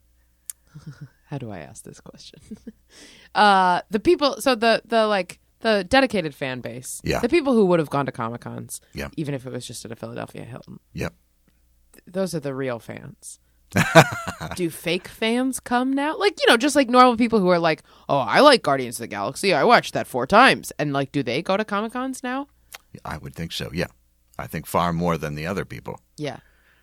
How 1.25 1.38
do 1.38 1.51
I 1.51 1.60
ask 1.60 1.83
this 1.83 1.99
question? 1.99 2.39
uh, 3.38 3.82
the 3.89 4.00
people. 4.00 4.41
So 4.41 4.56
the 4.56 4.82
the 4.86 5.08
like 5.08 5.39
the 5.62 5.84
dedicated 5.84 6.36
fan 6.36 6.62
base. 6.62 7.02
Yeah. 7.04 7.19
The 7.19 7.30
people 7.30 7.54
who 7.54 7.65
would 7.65 7.80
have 7.80 7.89
gone 7.89 8.06
to 8.06 8.12
Comic 8.12 8.41
Cons. 8.41 8.82
Yeah. 8.93 9.10
Even 9.17 9.34
if 9.34 9.45
it 9.45 9.52
was 9.52 9.65
just 9.65 9.86
at 9.86 9.91
a 9.91 9.95
Philadelphia 9.95 10.43
Hilton. 10.43 10.80
Yep. 10.93 11.13
those 12.06 12.36
are 12.36 12.39
the 12.39 12.54
real 12.54 12.80
fans. 12.80 13.39
Do 14.56 14.69
fake 14.69 15.08
fans 15.08 15.60
come 15.60 15.91
now? 15.91 16.15
Like, 16.17 16.39
you 16.39 16.45
know, 16.47 16.58
just 16.58 16.76
like 16.76 16.89
normal 16.89 17.17
people 17.17 17.39
who 17.39 17.50
are 17.50 17.60
like, 17.60 17.84
oh, 18.08 18.19
I 18.19 18.39
like 18.39 18.62
Guardians 18.62 18.97
of 18.97 19.04
the 19.04 19.08
Galaxy. 19.08 19.54
I 19.54 19.63
watched 19.63 19.93
that 19.93 20.08
four 20.08 20.26
times. 20.28 20.71
And 20.80 20.93
like, 20.93 21.12
do 21.12 21.21
they 21.23 21.41
go 21.41 21.58
to 21.58 21.65
Comic 21.65 21.91
Cons 21.93 22.23
now? 22.23 22.47
I 23.04 23.17
would 23.17 23.36
think 23.36 23.52
so. 23.52 23.69
Yeah. 23.73 23.88
I 24.39 24.47
think 24.47 24.67
far 24.67 24.93
more 24.93 25.17
than 25.17 25.36
the 25.36 25.47
other 25.47 25.65
people. 25.65 26.00
Yeah. 26.17 26.38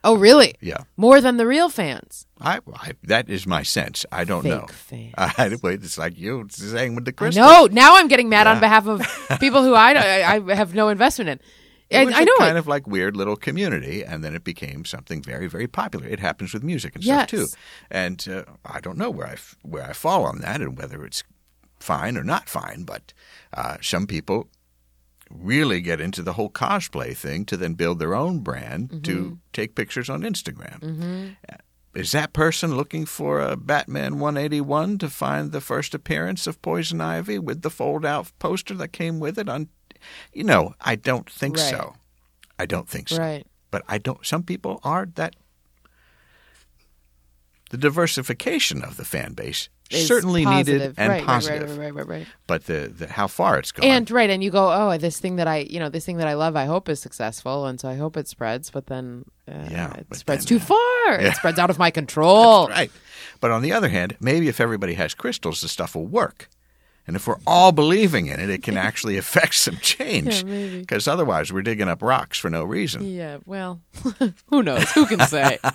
Oh, 0.05 0.17
really? 0.17 0.55
Yeah. 0.61 0.85
More 0.97 1.21
than 1.21 1.39
the 1.39 1.47
real 1.47 1.69
fans. 1.71 2.27
I, 2.41 2.61
I 2.75 2.93
that 3.05 3.29
is 3.31 3.47
my 3.47 3.63
sense. 3.63 4.05
I 4.13 4.25
don't 4.25 4.43
Fake 4.43 4.53
know. 4.53 4.67
fans. 4.69 5.15
I, 5.19 5.57
wait, 5.63 5.83
it's 5.83 5.97
like 5.99 6.19
you 6.19 6.47
saying 6.51 6.95
with 6.95 7.07
the 7.07 7.13
I 7.13 7.19
crystal. 7.19 7.43
know. 7.45 7.67
Now 7.73 7.97
I'm 7.97 8.07
getting 8.09 8.29
mad 8.29 8.47
on 8.47 8.61
behalf 8.61 8.87
of 8.87 9.01
people 9.41 9.63
who 9.63 9.75
I, 9.75 9.95
I, 9.95 10.35
I 10.51 10.55
have 10.55 10.75
no 10.75 10.91
investment 10.91 11.31
in. 11.31 11.41
It 11.91 11.97
I, 11.99 12.05
was 12.05 12.15
I 12.15 12.23
a 12.23 12.25
know. 12.25 12.37
kind 12.39 12.57
it. 12.57 12.61
of 12.61 12.67
like 12.67 12.87
weird 12.87 13.17
little 13.17 13.37
community, 13.37 14.03
and 14.05 14.23
then 14.25 14.35
it 14.35 14.43
became 14.45 14.85
something 14.85 15.23
very, 15.23 15.47
very 15.49 15.67
popular. 15.67 16.07
It 16.07 16.21
happens 16.21 16.53
with 16.55 16.63
music 16.63 16.95
and 16.97 17.05
Yes. 17.05 17.29
stuff 17.29 17.31
too. 17.31 17.47
And 17.91 18.27
uh, 18.29 18.45
I 18.65 18.81
don't 18.81 18.99
know 18.99 19.11
where 19.11 19.27
I 19.27 19.37
where 19.63 19.85
I 19.85 19.93
fall 19.93 20.25
on 20.27 20.41
that, 20.41 20.61
and 20.61 20.77
whether 20.79 21.05
it's 21.05 21.23
fine 21.81 22.17
or 22.17 22.25
not 22.25 22.49
fine. 22.49 22.85
But 22.85 23.13
uh, 23.53 23.77
some 23.81 24.07
people 24.07 24.49
really 25.35 25.81
get 25.81 26.01
into 26.01 26.23
the 26.23 26.35
whole 26.35 26.49
cosplay 26.51 27.17
thing 27.17 27.45
to 27.47 27.57
then 27.57 27.75
build 27.75 27.99
their 27.99 28.15
own 28.15 28.39
brand 28.41 28.89
Mm-hmm. 28.89 29.03
to 29.03 29.39
take 29.53 29.75
pictures 29.75 30.09
on 30.09 30.23
Instagram. 30.23 31.35
Uh, 31.51 31.57
Is 31.95 32.13
that 32.13 32.33
person 32.33 32.77
looking 32.77 33.05
for 33.07 33.41
a 33.41 33.57
Batman 33.57 34.19
181 34.21 34.99
to 34.99 35.09
find 35.11 35.53
the 35.53 35.61
first 35.61 35.95
appearance 35.95 36.47
of 36.47 36.61
Poison 36.63 37.01
Ivy 37.01 37.39
with 37.39 37.63
the 37.63 37.71
fold 37.71 38.05
out 38.05 38.33
poster 38.39 38.75
that 38.75 38.89
came 38.93 39.21
with 39.21 39.39
it 39.39 39.49
on 39.49 39.69
you 40.33 40.45
know, 40.45 40.75
I 40.81 40.97
don't 40.97 41.29
think 41.31 41.57
Right. 41.57 41.71
so. 41.71 41.95
I 42.59 42.67
don't 42.67 42.89
think 42.89 43.09
so. 43.09 43.19
Right. 43.19 43.47
But 43.71 43.83
I 43.89 43.99
don't 43.99 44.25
some 44.27 44.43
people 44.43 44.79
are 44.85 45.07
that 45.15 45.35
the 47.71 47.77
diversification 47.79 48.83
of 48.83 48.97
the 48.97 49.05
fan 49.05 49.33
base 49.33 49.69
certainly 49.91 50.45
positive. 50.45 50.81
needed 50.81 50.95
and 50.99 51.09
right, 51.11 51.25
positive. 51.25 51.71
Right, 51.71 51.79
right, 51.79 51.95
right, 51.95 52.07
right, 52.07 52.19
right. 52.21 52.27
But 52.47 52.67
the, 52.67 52.93
the 52.97 53.07
how 53.07 53.27
far 53.27 53.59
it's 53.59 53.73
gone. 53.73 53.89
And 53.89 54.11
right, 54.11 54.31
and 54.31 54.43
you 54.43 54.51
go, 54.51 54.73
oh, 54.73 54.97
this 54.99 55.21
thing 55.21 55.37
that 55.37 55.47
I, 55.47 55.59
you 55.59 55.79
know, 55.79 55.89
this 55.89 56.05
thing 56.05 56.17
that 56.19 56.27
I 56.29 56.35
love, 56.35 56.57
I 56.57 56.65
hope 56.65 56.89
is 56.89 57.01
successful, 57.01 57.67
and 57.67 57.79
so 57.81 57.89
I 57.89 57.95
hope 57.97 58.17
it 58.17 58.27
spreads. 58.29 58.71
But 58.71 58.87
then, 58.87 59.25
uh, 59.49 59.69
Yeah, 59.71 59.93
it 59.95 60.15
spreads 60.17 60.45
then, 60.45 60.59
too 60.59 60.65
far. 60.65 60.77
yeah. 61.21 61.29
It 61.29 61.37
spreads 61.37 61.59
out 61.59 61.71
of 61.71 61.79
my 61.79 61.91
control. 62.01 62.69
right. 62.69 62.91
But 63.41 63.51
on 63.51 63.63
the 63.63 63.73
other 63.73 63.89
hand, 63.89 64.17
maybe 64.21 64.49
if 64.49 64.61
everybody 64.61 64.95
has 64.95 65.15
crystals, 65.15 65.61
the 65.61 65.69
stuff 65.69 65.95
will 65.95 66.07
work. 66.07 66.49
And 67.07 67.17
if 67.17 67.27
we're 67.27 67.39
all 67.47 67.71
believing 67.71 68.27
in 68.27 68.41
it, 68.41 68.49
it 68.49 68.63
can 68.63 68.79
actually 68.79 69.19
affect 69.19 69.55
some 69.55 69.77
change. 69.77 70.43
Yeah. 70.43 70.79
Because 70.79 71.07
otherwise, 71.07 71.53
we're 71.53 71.63
digging 71.63 71.89
up 71.89 72.03
rocks 72.03 72.39
for 72.39 72.49
no 72.49 72.65
reason. 72.65 73.05
Yeah, 73.05 73.39
well, 73.45 73.81
who 74.47 74.63
knows? 74.63 74.91
Who 74.93 75.07
can 75.07 75.21
say? 75.21 75.59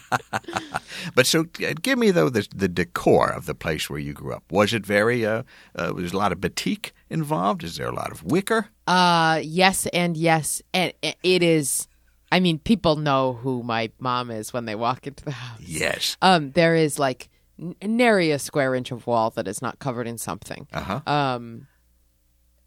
But 1.15 1.27
so, 1.27 1.43
give 1.43 1.97
me 1.97 2.11
though 2.11 2.29
the 2.29 2.47
the 2.53 2.67
decor 2.67 3.29
of 3.31 3.45
the 3.45 3.55
place 3.55 3.89
where 3.89 3.99
you 3.99 4.11
grew 4.11 4.33
up. 4.33 4.43
Was 4.51 4.73
it 4.73 4.85
very? 4.85 5.25
Uh, 5.25 5.43
uh, 5.75 5.93
was 5.95 6.11
a 6.11 6.17
lot 6.17 6.31
of 6.31 6.41
batik 6.41 6.93
involved? 7.09 7.63
Is 7.63 7.77
there 7.77 7.87
a 7.87 7.93
lot 7.93 8.11
of 8.11 8.23
wicker? 8.23 8.67
Uh, 8.85 9.39
yes, 9.41 9.85
and 9.87 10.17
yes, 10.17 10.61
and 10.73 10.91
it 11.01 11.43
is. 11.43 11.87
I 12.31 12.39
mean, 12.39 12.59
people 12.59 12.95
know 12.97 13.33
who 13.33 13.63
my 13.63 13.91
mom 13.99 14.29
is 14.29 14.51
when 14.53 14.65
they 14.65 14.75
walk 14.75 15.07
into 15.07 15.23
the 15.23 15.31
house. 15.31 15.61
Yes. 15.61 16.17
Um, 16.21 16.51
there 16.51 16.75
is 16.75 16.99
like 16.99 17.29
n- 17.59 17.75
nary 17.81 18.31
a 18.31 18.39
square 18.39 18.73
inch 18.75 18.91
of 18.91 19.05
wall 19.07 19.29
that 19.31 19.47
is 19.47 19.61
not 19.61 19.79
covered 19.79 20.07
in 20.07 20.17
something. 20.17 20.67
Uh 20.73 20.81
huh. 20.81 21.01
Um, 21.11 21.67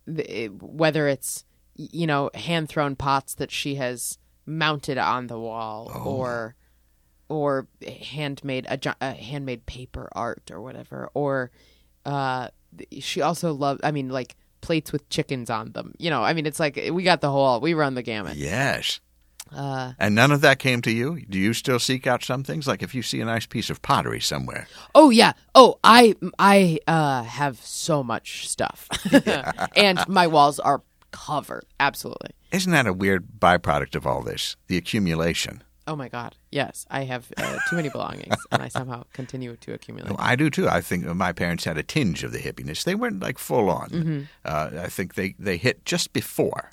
the, 0.07 0.45
it- 0.45 0.63
whether 0.63 1.09
it's 1.09 1.45
you 1.75 2.07
know 2.07 2.31
hand 2.35 2.69
thrown 2.69 2.97
pots 2.97 3.35
that 3.35 3.51
she 3.51 3.77
has 3.77 4.19
mounted 4.45 4.99
on 4.99 5.27
the 5.29 5.39
wall, 5.39 5.91
or 6.05 6.55
or 7.29 7.67
handmade 7.87 8.67
a, 8.69 8.79
a 9.01 9.13
handmade 9.15 9.65
paper 9.67 10.09
art 10.13 10.51
or 10.51 10.61
whatever, 10.61 11.09
or 11.15 11.51
uh, 12.05 12.49
she 13.01 13.21
also 13.23 13.53
loved. 13.53 13.81
I 13.85 13.91
mean, 13.91 14.09
like 14.11 14.37
plates 14.61 14.93
with 14.93 15.09
chickens 15.09 15.49
on 15.51 15.73
them. 15.73 15.95
You 15.99 16.11
know, 16.11 16.23
I 16.23 16.35
mean, 16.35 16.45
it's 16.47 16.61
like 16.61 16.79
we 16.93 17.03
got 17.05 17.21
the 17.21 17.31
whole. 17.31 17.61
We 17.61 17.73
run 17.75 17.95
the 17.95 18.03
gamut. 18.03 18.37
Yes. 18.37 19.01
Uh, 19.55 19.93
And 19.99 20.15
none 20.15 20.33
of 20.33 20.41
that 20.41 20.59
came 20.59 20.81
to 20.83 20.91
you? 20.91 21.21
Do 21.29 21.39
you 21.39 21.53
still 21.55 21.79
seek 21.79 22.07
out 22.07 22.25
some 22.25 22.43
things? 22.45 22.67
Like 22.67 22.83
if 22.83 22.95
you 22.95 23.03
see 23.03 23.21
a 23.21 23.25
nice 23.25 23.47
piece 23.47 23.71
of 23.71 23.81
pottery 23.83 24.21
somewhere. 24.21 24.67
Oh 24.95 25.11
yeah. 25.11 25.33
Oh, 25.55 25.79
I 25.85 26.15
I 26.39 26.79
uh, 26.87 27.23
have 27.25 27.57
so 27.61 28.03
much 28.03 28.49
stuff, 28.49 28.89
and 29.77 29.99
my 30.09 30.27
walls 30.27 30.59
are 30.61 30.83
covered. 31.11 31.65
Absolutely. 31.79 32.31
Isn't 32.51 32.73
that 32.73 32.87
a 32.87 32.93
weird 32.93 33.25
byproduct 33.39 33.95
of 33.95 34.07
all 34.07 34.23
this? 34.23 34.57
The 34.69 34.77
accumulation. 34.77 35.63
Oh 35.87 35.97
my 35.97 36.09
God. 36.09 36.37
Yes, 36.51 36.87
I 36.91 37.05
have 37.05 37.27
uh, 37.37 37.59
too 37.69 37.77
many 37.77 37.89
belongings, 37.89 38.37
and 38.53 38.63
I 38.63 38.69
somehow 38.69 39.05
continue 39.13 39.57
to 39.57 39.73
accumulate. 39.75 40.15
I 40.19 40.37
do 40.37 40.49
too. 40.49 40.69
I 40.69 40.81
think 40.81 41.05
my 41.07 41.33
parents 41.33 41.65
had 41.65 41.77
a 41.77 41.83
tinge 41.83 42.23
of 42.25 42.33
the 42.33 42.39
hippiness. 42.39 42.85
They 42.85 42.95
weren't 42.95 43.21
like 43.21 43.39
full 43.39 43.69
on. 43.69 43.89
Mm-hmm. 43.91 44.21
Uh, 44.45 44.71
I 44.85 44.89
think 44.89 45.15
they, 45.15 45.35
they 45.39 45.57
hit 45.57 45.85
just 45.85 46.13
before, 46.13 46.71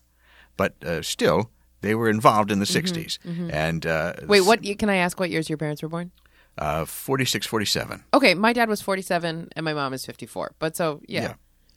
but 0.57 0.75
uh, 0.83 1.01
still 1.01 1.49
they 1.81 1.95
were 1.95 2.09
involved 2.09 2.51
in 2.51 2.59
the 2.59 2.65
60s. 2.65 3.17
And 3.51 3.85
uh, 3.85 4.13
Mm-hmm. 4.13 4.27
Wait, 4.27 4.41
what? 4.41 4.61
Can 4.77 4.89
I 4.89 4.97
ask 4.97 5.19
what 5.19 5.29
years 5.29 5.49
your 5.49 5.57
parents 5.57 5.81
were 5.81 5.89
born? 5.89 6.11
Uh, 6.57 6.83
46, 6.85 7.47
47. 7.47 8.03
Okay, 8.13 8.33
my 8.33 8.51
dad 8.53 8.67
was 8.67 8.81
forty-seven, 8.81 9.49
and 9.55 9.63
my 9.63 9.73
mom 9.73 9.93
is 9.93 10.05
fifty-four. 10.05 10.55
But 10.59 10.75
so 10.75 10.99
yeah. 11.07 11.21
Yeah. 11.21 11.33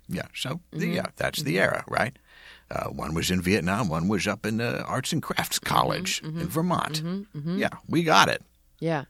Yeah. 0.09 0.27
So, 0.35 0.61
Mm-hmm. 0.75 0.93
yeah, 0.93 1.07
that's 1.17 1.43
the 1.43 1.59
era, 1.61 1.85
right? 1.89 2.17
Uh, 2.71 2.89
one 2.89 3.15
was 3.15 3.31
in 3.31 3.41
Vietnam, 3.43 3.89
one 3.89 4.09
was 4.09 4.27
up 4.27 4.45
in 4.47 4.57
the 4.57 4.83
Arts 4.85 5.13
and 5.13 5.23
Crafts 5.23 5.59
College 5.59 6.23
Mm-hmm. 6.23 6.41
in 6.41 6.49
Vermont. 6.49 7.03
Yeah, 7.47 7.69
we 7.89 8.03
got 8.03 8.29
it. 8.29 8.43
Yeah. 8.81 9.05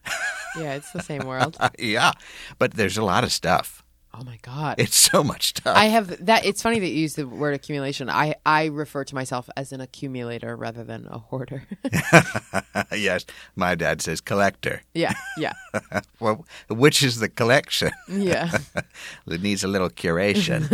Yeah, 0.59 0.75
it's 0.75 0.93
the 0.93 1.01
same 1.03 1.25
world. 1.27 1.57
Uh, 1.59 1.71
yeah, 1.79 2.13
but 2.59 2.75
there's 2.75 2.99
a 2.99 3.05
lot 3.05 3.25
of 3.25 3.33
stuff. 3.33 3.82
Oh 4.15 4.25
my 4.25 4.39
god. 4.43 4.75
It's 4.79 4.97
so 4.97 5.25
much 5.25 5.49
stuff. 5.49 5.75
I 5.77 5.87
have 5.87 6.27
that 6.27 6.45
it's 6.45 6.61
funny 6.63 6.79
that 6.81 6.89
you 6.89 7.01
use 7.01 7.15
the 7.15 7.27
word 7.27 7.55
accumulation. 7.55 8.11
I 8.11 8.35
I 8.45 8.67
refer 8.67 9.05
to 9.05 9.15
myself 9.15 9.49
as 9.57 9.73
an 9.73 9.81
accumulator 9.81 10.55
rather 10.55 10.85
than 10.85 11.07
a 11.11 11.19
hoarder. 11.19 11.63
yes, 12.93 13.25
my 13.57 13.75
dad 13.75 14.03
says 14.03 14.21
collector. 14.21 14.83
yeah. 14.95 15.15
Yeah. 15.39 15.53
Well, 16.21 16.45
which 16.69 17.03
is 17.03 17.19
the 17.19 17.29
collection? 17.29 17.91
Yeah. 18.09 18.51
It 19.27 19.43
needs 19.43 19.65
a 19.65 19.69
little 19.69 19.91
curation. 19.91 20.69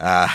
uh, 0.00 0.28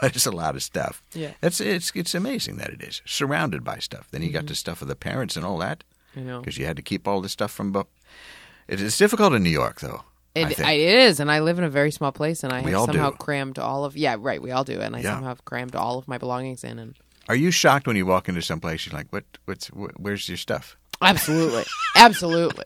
but 0.00 0.16
it's 0.16 0.26
a 0.26 0.30
lot 0.32 0.54
of 0.56 0.62
stuff. 0.62 1.02
Yeah. 1.14 1.32
It's 1.42 1.60
it's 1.60 1.92
it's 1.94 2.14
amazing 2.14 2.56
that 2.58 2.70
it 2.70 2.82
is 2.82 3.00
surrounded 3.06 3.62
by 3.64 3.78
stuff. 3.78 4.08
Then 4.10 4.22
you 4.22 4.30
got 4.32 4.46
the 4.46 4.54
stuff 4.54 4.82
of 4.82 4.88
the 4.88 4.96
parents 4.96 5.36
and 5.36 5.46
all 5.46 5.58
that 5.58 5.84
I 6.16 6.20
know. 6.20 6.40
because 6.40 6.58
you 6.58 6.66
had 6.66 6.76
to 6.76 6.82
keep 6.82 7.06
all 7.08 7.20
the 7.22 7.28
stuff 7.28 7.52
from. 7.52 7.72
bo- 7.72 7.86
It 8.68 8.80
is 8.80 8.98
difficult 8.98 9.32
in 9.34 9.42
New 9.42 9.50
York, 9.62 9.80
though. 9.80 10.02
It. 10.34 10.60
I, 10.60 10.72
it 10.72 10.98
is, 10.98 11.20
and 11.20 11.30
I 11.30 11.40
live 11.40 11.58
in 11.58 11.64
a 11.64 11.68
very 11.70 11.90
small 11.90 12.10
place, 12.12 12.42
and 12.42 12.52
I 12.52 12.62
We 12.62 12.72
have 12.72 12.86
somehow 12.86 13.10
do. 13.10 13.16
crammed 13.18 13.58
all 13.58 13.84
of 13.84 13.96
yeah, 13.96 14.16
right. 14.18 14.40
We 14.40 14.50
all 14.50 14.64
do, 14.64 14.80
and 14.80 14.96
I 14.96 15.00
Yeah. 15.00 15.14
somehow 15.14 15.28
have 15.28 15.44
crammed 15.44 15.76
all 15.76 15.98
of 15.98 16.08
my 16.08 16.16
belongings 16.18 16.64
in, 16.64 16.78
and 16.78 16.96
Are 17.28 17.36
you 17.36 17.50
shocked 17.50 17.86
when 17.86 17.96
you 17.96 18.06
walk 18.06 18.28
into 18.28 18.40
some 18.42 18.58
place? 18.60 18.86
You're 18.86 18.96
like, 18.96 19.08
what? 19.10 19.24
What's? 19.44 19.68
Wh- 19.68 19.92
where's 19.98 20.26
your 20.28 20.38
stuff? 20.38 20.76
absolutely, 21.02 21.64
absolutely. 21.96 22.64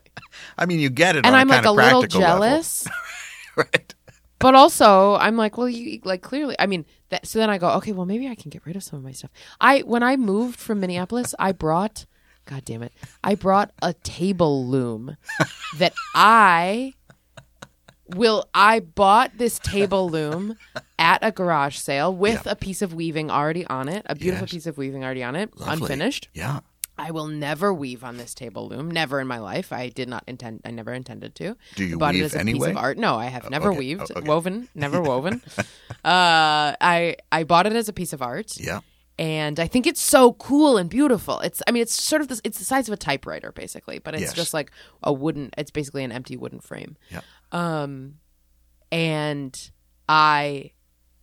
I 0.57 0.65
mean, 0.65 0.79
you 0.79 0.89
get 0.89 1.15
it, 1.15 1.25
And 1.25 1.33
on 1.35 1.41
I'm 1.41 1.47
a 1.49 1.53
like 1.53 1.63
kind 1.63 1.65
a 1.65 1.69
of 1.71 1.75
little 1.75 2.01
practical 2.01 2.21
level, 2.21 2.39
jealous, 2.45 2.87
right? 3.57 3.95
but 4.39 4.55
also 4.55 5.15
I'm 5.15 5.35
like, 5.35 5.57
well, 5.57 5.67
you 5.69 5.99
like 6.05 6.21
clearly. 6.21 6.55
I 6.59 6.67
mean, 6.67 6.85
that, 7.09 7.25
so 7.27 7.39
then 7.39 7.49
I 7.49 7.57
go, 7.57 7.69
okay, 7.77 7.91
well, 7.91 8.05
maybe 8.05 8.27
I 8.29 8.35
can 8.35 8.49
get 8.49 8.65
rid 8.65 8.75
of 8.75 8.83
some 8.83 8.97
of 8.97 9.03
my 9.03 9.11
stuff. 9.11 9.31
I 9.59 9.79
when 9.81 10.03
I 10.03 10.15
moved 10.15 10.59
from 10.59 10.79
Minneapolis, 10.79 11.33
I 11.39 11.51
brought, 11.51 12.05
god 12.45 12.63
damn 12.65 12.83
it, 12.83 12.93
I 13.23 13.35
brought 13.35 13.71
a 13.81 13.93
table 13.93 14.65
loom 14.67 15.17
that 15.79 15.93
I 16.15 16.93
will. 18.15 18.45
I 18.53 18.79
bought 18.79 19.37
this 19.37 19.59
table 19.59 20.09
loom 20.09 20.55
at 20.99 21.19
a 21.21 21.31
garage 21.31 21.77
sale 21.77 22.13
with 22.13 22.45
a 22.45 22.55
piece 22.55 22.81
of 22.81 22.93
weaving 22.93 23.29
already 23.31 23.65
on 23.67 23.89
it, 23.89 24.03
a 24.07 24.15
beautiful 24.15 24.45
Yes. 24.45 24.51
piece 24.51 24.67
of 24.67 24.77
weaving 24.77 25.03
already 25.03 25.23
on 25.23 25.35
it, 25.35 25.57
Lovely. 25.57 25.73
unfinished. 25.83 26.29
Yeah. 26.33 26.59
I 26.99 27.11
will 27.11 27.27
never 27.27 27.71
weave 27.71 28.03
on 28.03 28.17
this 28.17 28.33
table 28.33 28.67
loom. 28.67 28.89
Never 28.89 29.19
in 29.19 29.27
my 29.27 29.37
life. 29.37 29.71
I 29.71 29.89
did 29.89 30.09
not 30.09 30.23
intend. 30.27 30.61
I 30.65 30.71
never 30.71 30.91
intended 30.93 31.35
to. 31.35 31.55
Do 31.75 31.83
you 31.85 31.99
I 32.01 32.11
weave 32.11 32.21
it 32.23 32.25
as 32.25 32.35
a 32.35 32.39
anyway? 32.39 32.69
piece 32.69 32.71
of 32.71 32.77
art. 32.77 32.97
No, 32.97 33.15
I 33.17 33.25
have 33.27 33.49
never 33.51 33.69
okay. 33.69 33.77
weaved, 33.77 34.01
Oh, 34.09 34.17
okay. 34.19 34.27
woven, 34.27 34.67
never 34.73 34.99
woven. 34.99 35.43
uh, 35.57 36.73
I 36.81 37.17
I 37.31 37.43
bought 37.43 37.67
it 37.67 37.73
as 37.73 37.87
a 37.87 37.93
piece 37.93 38.13
of 38.13 38.23
art, 38.23 38.57
Yeah. 38.59 38.79
And 39.19 39.59
I 39.59 39.67
think 39.67 39.87
it's 39.87 40.01
so 40.01 40.33
cool 40.33 40.77
and 40.77 40.89
beautiful. 40.89 41.39
It's. 41.39 41.61
I 41.67 41.71
mean, 41.71 41.81
it's 41.81 41.93
sort 42.01 42.21
of 42.21 42.27
this. 42.27 42.41
It's 42.43 42.59
the 42.59 42.65
size 42.65 42.87
of 42.87 42.93
a 42.93 42.97
typewriter, 42.97 43.51
basically, 43.51 43.99
but 43.99 44.13
it's 44.13 44.21
Yes. 44.21 44.33
just 44.33 44.53
like 44.53 44.71
a 45.03 45.11
wooden. 45.11 45.49
It's 45.57 45.71
basically 45.71 46.03
an 46.03 46.11
empty 46.11 46.37
wooden 46.37 46.59
frame. 46.59 46.97
Yeah. 47.09 47.21
Um, 47.51 48.15
and 48.91 49.71
I 50.07 50.71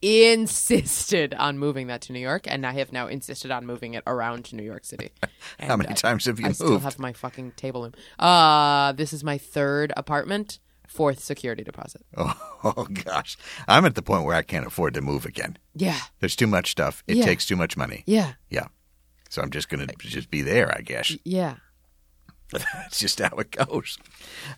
insisted 0.02 1.32
on 1.34 1.58
moving 1.58 1.86
that 1.86 2.00
to 2.02 2.12
New 2.12 2.18
York, 2.20 2.44
and 2.46 2.66
I 2.66 2.72
have 2.72 2.92
now 2.92 3.06
insisted 3.06 3.50
on 3.50 3.64
moving 3.66 3.94
it 3.94 4.02
around 4.06 4.44
to 4.46 4.56
New 4.56 4.62
York 4.62 4.84
City. 4.84 5.10
How 5.60 5.74
And 5.74 5.78
many 5.78 5.90
I- 5.90 5.94
times 5.94 6.24
have 6.26 6.38
you 6.40 6.46
I 6.46 6.48
moved? 6.48 6.56
still 6.56 6.78
have 6.80 6.98
my 6.98 7.12
fucking 7.12 7.52
table 7.52 7.82
loom. 7.82 7.92
Uh, 8.18 8.92
this 8.92 9.12
is 9.12 9.22
my 9.24 9.38
third 9.38 9.92
apartment, 9.96 10.58
fourth 10.94 11.20
security 11.22 11.62
deposit. 11.64 12.02
Oh, 12.66 12.86
gosh, 13.04 13.36
I'm 13.68 13.84
at 13.84 13.94
the 13.94 14.00
point 14.00 14.24
where 14.24 14.34
I 14.34 14.40
can't 14.42 14.66
afford 14.66 14.94
to 14.94 15.02
move 15.02 15.26
again. 15.26 15.58
Yeah, 15.74 15.98
There's 16.20 16.34
too 16.36 16.46
much 16.46 16.70
stuff. 16.70 17.02
It 17.06 17.16
Yeah. 17.18 17.24
takes 17.26 17.44
too 17.44 17.56
much 17.56 17.76
money. 17.76 18.04
yeah, 18.06 18.32
Yeah. 18.48 18.68
So 19.28 19.42
I'm 19.42 19.50
just 19.50 19.68
gonna 19.68 19.86
just 19.98 20.30
be 20.30 20.40
there, 20.42 20.72
I 20.74 20.80
guess. 20.80 21.14
yeah. 21.24 21.56
That's 22.52 23.00
just 23.00 23.18
how 23.20 23.36
it 23.36 23.50
goes. 23.50 23.98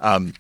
Um, 0.01 0.35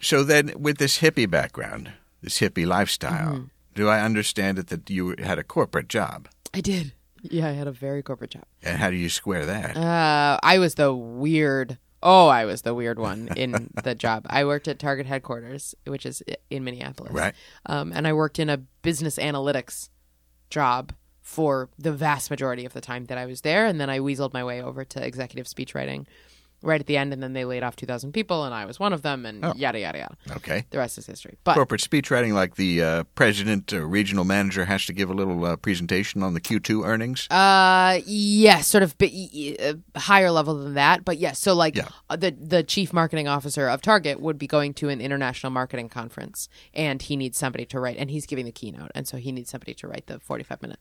so 0.00 0.22
then, 0.24 0.52
with 0.56 0.78
this 0.78 1.00
hippie 1.00 1.28
background, 1.28 1.92
this 2.22 2.38
hippie 2.40 2.66
lifestyle, 2.66 3.32
Mm-hmm. 3.34 3.44
do 3.74 3.88
I 3.88 4.00
understand 4.00 4.58
it 4.58 4.68
that 4.68 4.88
you 4.88 5.14
had 5.18 5.38
a 5.38 5.44
corporate 5.44 5.88
job? 5.88 6.28
I 6.54 6.60
did. 6.62 6.92
Yeah, 7.22 7.48
I 7.48 7.52
had 7.52 7.66
a 7.66 7.72
very 7.72 8.02
corporate 8.02 8.30
job. 8.30 8.44
And 8.62 8.78
how 8.78 8.90
do 8.90 8.96
you 8.96 9.08
square 9.10 9.44
that? 9.44 9.76
Uh, 9.76 10.38
I 10.42 10.58
was 10.58 10.76
the 10.76 10.94
weird. 10.94 11.78
Oh, 12.02 12.28
I 12.28 12.44
was 12.44 12.62
the 12.62 12.74
weird 12.74 12.98
one 12.98 13.28
in 13.36 13.70
the 13.82 13.94
job. 13.94 14.26
I 14.28 14.44
worked 14.44 14.68
at 14.68 14.78
Target 14.78 15.06
headquarters, 15.06 15.74
which 15.86 16.06
is 16.06 16.22
in 16.50 16.64
Minneapolis. 16.64 17.12
Right. 17.12 17.34
Um, 17.66 17.92
and 17.94 18.06
I 18.06 18.12
worked 18.12 18.38
in 18.38 18.48
a 18.48 18.58
business 18.82 19.18
analytics 19.18 19.88
job 20.50 20.92
for 21.20 21.68
the 21.78 21.92
vast 21.92 22.30
majority 22.30 22.64
of 22.64 22.72
the 22.72 22.80
time 22.80 23.04
that 23.06 23.18
I 23.18 23.26
was 23.26 23.42
there. 23.42 23.66
And 23.66 23.80
then 23.80 23.90
I 23.90 23.98
weaseled 23.98 24.32
my 24.32 24.42
way 24.44 24.62
over 24.62 24.84
to 24.84 25.04
executive 25.04 25.46
speech 25.46 25.74
writing 25.74 26.06
right 26.62 26.80
at 26.80 26.86
the 26.86 26.96
end. 26.96 27.12
And 27.12 27.22
then 27.22 27.32
they 27.32 27.44
laid 27.44 27.62
off 27.62 27.76
2,000 27.76 28.12
people, 28.12 28.44
and 28.44 28.54
I 28.54 28.64
was 28.64 28.80
one 28.80 28.92
of 28.92 29.02
them, 29.02 29.24
and 29.26 29.44
Oh. 29.44 29.52
yada, 29.56 29.78
yada, 29.78 29.98
yada. 29.98 30.16
okay. 30.36 30.64
The 30.70 30.78
rest 30.78 30.98
is 30.98 31.06
history. 31.06 31.38
But 31.44 31.54
Corporate 31.54 31.80
speech 31.80 32.10
writing, 32.10 32.34
like 32.34 32.56
the 32.56 32.82
uh, 32.82 33.04
president 33.14 33.72
or 33.72 33.86
regional 33.86 34.24
manager 34.24 34.64
has 34.64 34.84
to 34.86 34.92
give 34.92 35.10
a 35.10 35.14
little 35.14 35.44
uh, 35.44 35.56
presentation 35.56 36.22
on 36.22 36.34
the 36.34 36.40
Q2 36.40 36.84
earnings. 36.84 37.26
Uh, 37.30 38.00
yes, 38.06 38.66
sort 38.66 38.82
of 38.82 38.96
bi- 38.98 39.56
uh, 39.60 39.74
higher 39.98 40.30
level 40.30 40.54
than 40.54 40.74
that, 40.74 41.04
but 41.04 41.18
yes. 41.18 41.38
So, 41.38 41.54
like, 41.54 41.76
Yeah. 41.76 41.88
uh, 42.10 42.16
the 42.16 42.30
the 42.32 42.62
chief 42.62 42.92
marketing 42.92 43.28
officer 43.28 43.68
of 43.68 43.80
Target 43.82 44.20
would 44.20 44.38
be 44.38 44.46
going 44.46 44.74
to 44.74 44.88
an 44.88 45.00
international 45.00 45.50
marketing 45.52 45.88
conference, 45.88 46.48
and 46.74 47.00
he 47.02 47.16
needs 47.16 47.38
somebody 47.38 47.64
to 47.66 47.78
write, 47.80 47.96
and 47.98 48.10
he's 48.10 48.26
giving 48.26 48.44
the 48.44 48.52
keynote, 48.52 48.90
and 48.94 49.06
so 49.06 49.16
he 49.16 49.32
needs 49.32 49.50
somebody 49.50 49.74
to 49.74 49.86
write 49.88 50.06
the 50.06 50.18
forty 50.20 50.44
five 50.44 50.60
minute 50.62 50.78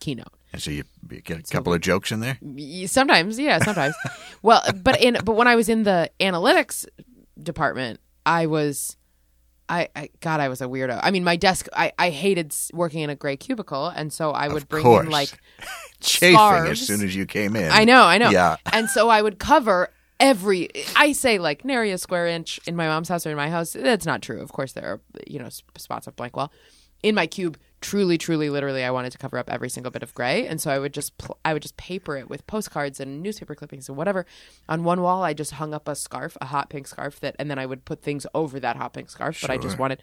keynote. 0.00 0.32
and 0.52 0.60
so 0.60 0.70
you, 0.70 0.84
you 1.10 1.20
get 1.20 1.38
a 1.38 1.42
couple 1.42 1.72
of 1.72 1.80
jokes 1.80 2.10
in 2.10 2.20
there. 2.20 2.38
Sometimes, 2.86 3.38
yeah, 3.38 3.58
sometimes. 3.58 3.94
well, 4.42 4.62
but 4.82 5.00
in 5.00 5.18
but 5.24 5.36
when 5.36 5.46
I 5.46 5.56
was 5.56 5.68
in 5.68 5.84
the 5.84 6.10
analytics 6.20 6.86
department, 7.42 8.00
I 8.26 8.46
was. 8.46 8.96
I, 9.68 9.88
I 9.94 10.08
God, 10.20 10.40
I 10.40 10.48
was 10.48 10.60
a 10.60 10.64
weirdo. 10.64 10.98
I 11.00 11.12
mean, 11.12 11.22
my 11.22 11.36
desk. 11.36 11.68
I, 11.72 11.92
I 11.96 12.10
hated 12.10 12.52
working 12.72 13.02
in 13.02 13.10
a 13.10 13.14
gray 13.14 13.36
cubicle, 13.36 13.86
and 13.86 14.12
so 14.12 14.32
I 14.32 14.48
would 14.48 14.68
bring 14.68 14.82
course. 14.82 15.06
in 15.06 15.12
like 15.12 15.30
Chafing 16.00 16.34
Scarves. 16.34 16.70
as 16.70 16.86
soon 16.88 17.04
as 17.04 17.14
you 17.14 17.24
came 17.24 17.54
in. 17.54 17.70
I 17.70 17.84
know, 17.84 18.02
I 18.02 18.18
know. 18.18 18.30
Yeah. 18.30 18.56
And 18.72 18.90
so 18.90 19.08
I 19.08 19.22
would 19.22 19.38
cover 19.38 19.92
every. 20.18 20.70
I 20.96 21.12
say 21.12 21.38
like 21.38 21.64
nary 21.64 21.92
a 21.92 21.98
square 21.98 22.26
inch 22.26 22.58
in 22.66 22.74
my 22.74 22.88
mom's 22.88 23.08
house 23.08 23.24
or 23.26 23.30
in 23.30 23.36
my 23.36 23.48
house. 23.48 23.72
That's 23.72 24.06
not 24.06 24.22
true. 24.22 24.40
Of 24.40 24.52
course, 24.52 24.72
there 24.72 24.86
are 24.86 25.00
you 25.28 25.38
know 25.38 25.48
spots 25.76 26.08
of 26.08 26.16
blank 26.16 26.36
wall, 26.36 26.52
in 27.02 27.14
my 27.14 27.26
cube 27.26 27.56
truly 27.80 28.18
truly 28.18 28.50
literally 28.50 28.84
i 28.84 28.90
wanted 28.90 29.10
to 29.10 29.16
cover 29.16 29.38
up 29.38 29.48
every 29.48 29.70
single 29.70 29.90
bit 29.90 30.02
of 30.02 30.12
gray. 30.14 30.46
And 30.46 30.60
so 30.60 30.70
i 30.70 30.78
would 30.78 30.92
just 30.92 31.16
pl- 31.18 31.38
i 31.44 31.52
would 31.52 31.62
just 31.62 31.76
paper 31.76 32.16
it 32.16 32.28
with 32.28 32.46
postcards 32.46 33.00
and 33.00 33.22
newspaper 33.22 33.54
clippings 33.54 33.88
and 33.88 33.96
whatever. 33.96 34.26
On 34.68 34.84
one 34.84 35.00
wall 35.00 35.22
i 35.22 35.32
just 35.32 35.52
hung 35.52 35.72
up 35.72 35.88
a 35.88 35.94
scarf 35.94 36.36
a 36.40 36.46
hot 36.46 36.68
pink 36.68 36.86
scarf 36.86 37.18
that 37.20 37.36
and 37.38 37.50
then 37.50 37.58
i 37.58 37.66
would 37.66 37.84
put 37.84 38.02
things 38.02 38.26
over 38.34 38.60
that 38.60 38.76
hot 38.76 38.92
pink 38.92 39.08
scarf 39.10 39.40
but 39.40 39.50
i 39.50 39.56
just 39.56 39.78
wanted 39.78 40.02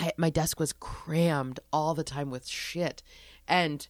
I, 0.00 0.12
my 0.16 0.30
desk 0.30 0.58
was 0.58 0.72
crammed 0.72 1.60
all 1.72 1.94
the 1.94 2.02
time 2.02 2.30
with 2.30 2.46
shit. 2.46 3.02
And 3.46 3.86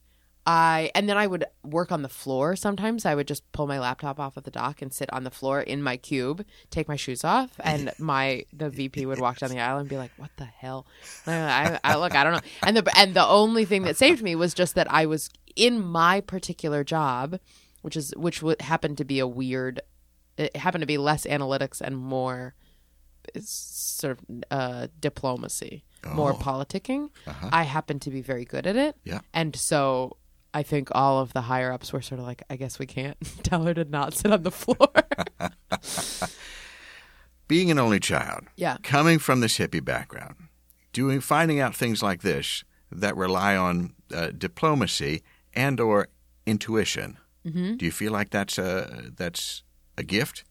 i 0.51 0.91
and 0.97 1.09
then 1.09 1.17
i 1.17 1.27
would 1.27 1.45
work 1.63 1.93
on 1.93 2.03
the 2.03 2.09
floor 2.09 2.57
sometimes 2.57 3.07
i 3.07 3.15
would 3.15 3.29
just 3.29 3.51
pull 3.53 3.69
my 3.69 3.79
laptop 3.79 4.19
off 4.19 4.37
of 4.37 4.43
the 4.43 4.51
dock 4.51 4.83
and 4.83 4.93
sit 4.93 5.13
on 5.13 5.23
the 5.23 5.31
floor 5.31 5.61
in 5.61 5.81
my 5.81 5.97
cube 5.97 6.45
take 6.71 6.89
my 6.89 6.97
shoes 6.97 7.23
off 7.23 7.53
and 7.61 7.93
my 7.99 8.45
the 8.53 8.69
vp 8.69 9.07
would 9.07 9.21
walk 9.21 9.39
down 9.39 9.51
the 9.51 9.61
aisle 9.61 9.79
and 9.79 9.89
be 9.89 9.97
like 9.97 10.11
what 10.17 10.31
the 10.39 10.45
hell 10.45 10.87
I, 11.27 11.79
I, 11.85 11.93
I 11.93 11.97
look 11.97 12.15
i 12.15 12.25
don't 12.25 12.33
know 12.33 12.41
and 12.65 12.77
the 12.77 12.99
and 12.99 13.15
the 13.15 13.27
only 13.27 13.65
thing 13.65 13.83
that 13.83 13.97
saved 13.97 14.23
me 14.23 14.35
was 14.35 14.53
just 14.53 14.75
that 14.75 14.91
i 14.91 15.07
was 15.07 15.31
in 15.55 15.81
my 15.81 16.21
particular 16.21 16.83
job 16.83 17.39
which 17.83 17.97
is 17.97 18.13
which 18.17 18.43
would 18.43 18.61
happen 18.61 18.97
to 18.97 19.05
be 19.05 19.21
a 19.21 19.27
weird 19.27 19.81
it 20.37 20.57
happened 20.57 20.83
to 20.83 20.87
be 20.87 20.99
less 20.99 21.27
analytics 21.27 21.81
and 21.81 21.97
more 21.97 22.55
sort 23.39 24.19
of 24.19 24.45
uh, 24.51 24.87
diplomacy, 24.99 25.85
more 26.15 26.33
politicking. 26.35 27.11
I 27.53 27.63
happen 27.65 27.99
to 28.01 28.11
be 28.11 28.23
very 28.23 28.45
good 28.45 28.67
at 28.67 28.77
it. 28.77 28.97
Yeah. 29.05 29.21
And 29.35 29.55
so 29.55 30.17
I 30.53 30.63
think 30.63 30.89
all 30.93 31.21
of 31.21 31.33
the 31.33 31.43
higher 31.43 31.73
ups 31.73 31.93
were 31.93 32.03
sort 32.03 32.21
of 32.21 32.27
like, 32.27 32.43
I 32.51 32.57
guess 32.57 32.79
we 32.79 32.87
can't 32.87 33.17
tell 33.43 33.65
her 33.65 33.75
to 33.75 33.85
not 33.85 34.15
sit 34.15 34.33
on 34.33 34.43
the 34.43 34.51
floor. 34.51 34.89
Being 37.49 37.71
an 37.71 37.79
only 37.79 37.99
child, 37.99 38.45
Yeah. 38.57 38.77
coming 38.83 39.19
from 39.19 39.41
this 39.41 39.59
hippie 39.59 39.85
background, 39.85 40.37
doing 40.93 41.21
finding 41.21 41.59
out 41.59 41.75
things 41.75 42.01
like 42.03 42.23
this 42.23 42.63
that 42.93 43.17
rely 43.17 43.57
on 43.57 43.95
uh, 44.15 44.29
diplomacy 44.37 45.23
and 45.53 45.81
or 45.81 46.09
intuition. 46.47 47.19
Mm-hmm. 47.45 47.77
Do 47.77 47.85
you 47.87 47.91
feel 47.93 48.13
like 48.13 48.31
that's 48.31 48.57
a 48.59 49.11
that's 49.17 49.63
a 49.99 50.05
gift? 50.05 50.45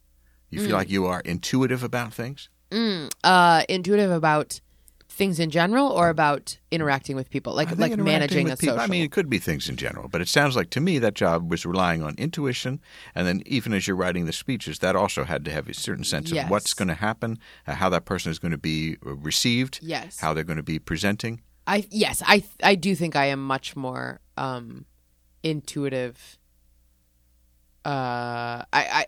You 0.49 0.59
Mm. 0.61 0.65
feel 0.65 0.75
like 0.75 0.89
you 0.89 1.05
are 1.05 1.21
intuitive 1.21 1.83
about 1.83 2.13
things? 2.13 2.49
uh, 3.23 3.63
intuitive 3.69 4.11
about 4.11 4.59
things 5.11 5.39
in 5.39 5.49
general 5.49 5.87
or 5.87 6.07
about 6.09 6.57
interacting 6.71 7.15
with 7.15 7.29
people, 7.29 7.53
like 7.53 7.75
like 7.77 7.97
managing 7.97 8.49
a 8.49 8.55
people- 8.55 8.75
social. 8.75 8.79
I 8.79 8.87
mean, 8.87 9.03
it 9.03 9.11
could 9.11 9.29
be 9.29 9.39
things 9.39 9.67
in 9.67 9.75
general, 9.75 10.07
but 10.07 10.21
it 10.21 10.27
sounds 10.29 10.55
like 10.55 10.69
to 10.69 10.79
me 10.79 10.99
that 10.99 11.13
job 11.15 11.49
was 11.49 11.65
relying 11.65 12.01
on 12.03 12.15
intuition, 12.17 12.79
and 13.15 13.27
then 13.27 13.41
even 13.45 13.73
as 13.73 13.87
you're 13.87 13.97
writing 13.97 14.25
the 14.25 14.33
speeches, 14.33 14.79
that 14.79 14.95
also 14.95 15.23
had 15.25 15.43
to 15.45 15.51
have 15.51 15.67
a 15.67 15.73
certain 15.73 16.03
sense 16.05 16.31
Yes. 16.31 16.45
of 16.45 16.51
what's 16.51 16.73
going 16.73 16.87
to 16.89 16.93
happen, 16.95 17.39
uh, 17.67 17.73
how 17.75 17.89
that 17.89 18.05
person 18.05 18.31
is 18.31 18.39
going 18.39 18.51
to 18.51 18.57
be 18.57 18.97
uh, 19.05 19.15
received, 19.15 19.79
Yes. 19.81 20.19
how 20.19 20.33
they're 20.33 20.43
going 20.45 20.57
to 20.57 20.63
be 20.63 20.79
presenting. 20.79 21.41
I 21.67 21.85
yes, 21.91 22.23
I 22.25 22.43
I 22.63 22.75
do 22.75 22.95
think 22.95 23.15
I 23.15 23.25
am 23.25 23.45
much 23.45 23.75
more 23.75 24.21
um 24.37 24.85
intuitive. 25.43 26.37
Uh, 27.85 28.63
I 28.71 28.83
I 29.01 29.05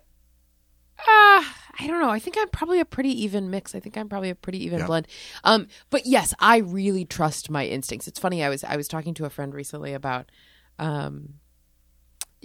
uh, 1.08 1.44
I 1.80 1.88
don't 1.88 2.02
know. 2.02 2.10
I 2.10 2.20
think 2.20 2.36
I'm 2.40 2.50
probably 2.50 2.80
a 2.80 2.86
pretty 2.86 3.24
even 3.24 3.50
mix. 3.50 3.74
I 3.74 3.80
think 3.80 3.98
I'm 3.98 4.10
probably 4.10 4.30
a 4.30 4.36
pretty 4.36 4.64
even 4.66 4.80
Yeah. 4.80 4.86
blend. 4.88 5.08
Um, 5.44 5.68
but 5.90 6.06
yes, 6.06 6.34
I 6.40 6.58
really 6.58 7.06
trust 7.06 7.50
my 7.50 7.66
instincts. 7.66 8.08
It's 8.08 8.20
funny. 8.20 8.44
I 8.44 8.50
was 8.50 8.64
I 8.64 8.76
was 8.76 8.88
talking 8.88 9.14
to 9.16 9.26
a 9.26 9.30
friend 9.30 9.54
recently 9.54 9.94
about 9.94 10.30
um, 10.80 11.36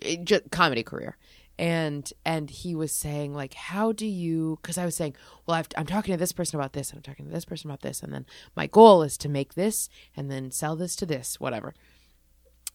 it- 0.00 0.24
ju- 0.24 0.40
comedy 0.50 0.82
career. 0.82 1.16
And 1.58 2.12
and 2.24 2.50
he 2.50 2.74
was 2.74 2.92
saying 2.92 3.32
like, 3.34 3.54
how 3.54 3.90
do 3.92 4.06
you? 4.06 4.58
Because 4.60 4.76
I 4.76 4.84
was 4.84 4.94
saying, 4.94 5.16
well, 5.46 5.56
I've, 5.56 5.68
I'm 5.76 5.86
talking 5.86 6.12
to 6.12 6.18
this 6.18 6.32
person 6.32 6.60
about 6.60 6.74
this, 6.74 6.90
and 6.90 6.98
I'm 6.98 7.02
talking 7.02 7.24
to 7.24 7.30
this 7.32 7.46
person 7.46 7.70
about 7.70 7.80
this, 7.80 8.02
and 8.02 8.12
then 8.12 8.26
my 8.54 8.66
goal 8.66 9.02
is 9.02 9.16
to 9.18 9.28
make 9.30 9.54
this, 9.54 9.88
and 10.14 10.30
then 10.30 10.50
sell 10.50 10.76
this 10.76 10.94
to 10.96 11.06
this, 11.06 11.40
whatever. 11.40 11.72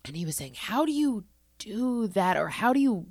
And 0.03 0.15
he 0.15 0.25
was 0.25 0.35
saying, 0.35 0.55
how 0.57 0.83
do 0.83 0.91
you 0.91 1.25
do 1.59 2.07
that, 2.07 2.37
or 2.37 2.47
how 2.49 2.73
do 2.73 2.79
you, 2.79 3.05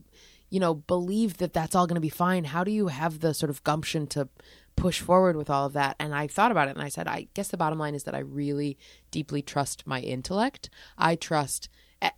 you 0.51 0.61
know, 0.61 0.75
believe 0.75 1.39
that 1.39 1.53
that's 1.53 1.75
all 1.75 1.87
going 1.87 1.95
to 1.95 2.01
be 2.01 2.09
fine? 2.09 2.45
How 2.45 2.65
do 2.65 2.71
you 2.71 2.89
have 2.89 3.21
the 3.21 3.33
sort 3.33 3.51
of 3.51 3.65
gumption 3.65 4.07
to 4.09 4.29
push 4.77 5.01
forward 5.01 5.37
with 5.37 5.49
all 5.49 5.67
of 5.67 5.73
that? 5.73 5.97
And 5.99 6.15
I 6.15 6.27
thought 6.27 6.51
about 6.51 6.69
it, 6.69 6.77
and 6.77 6.85
I 6.85 6.89
said, 6.89 7.09
I 7.09 7.29
guess 7.35 7.49
the 7.49 7.57
bottom 7.57 7.79
line 7.79 7.95
is 7.95 8.05
that 8.05 8.15
I 8.15 8.21
really 8.21 8.77
deeply 9.11 9.41
trust 9.41 9.87
my 9.87 10.01
intellect. 10.01 10.69
I 10.99 11.15
trust 11.17 11.69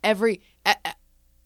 every. 0.03 0.41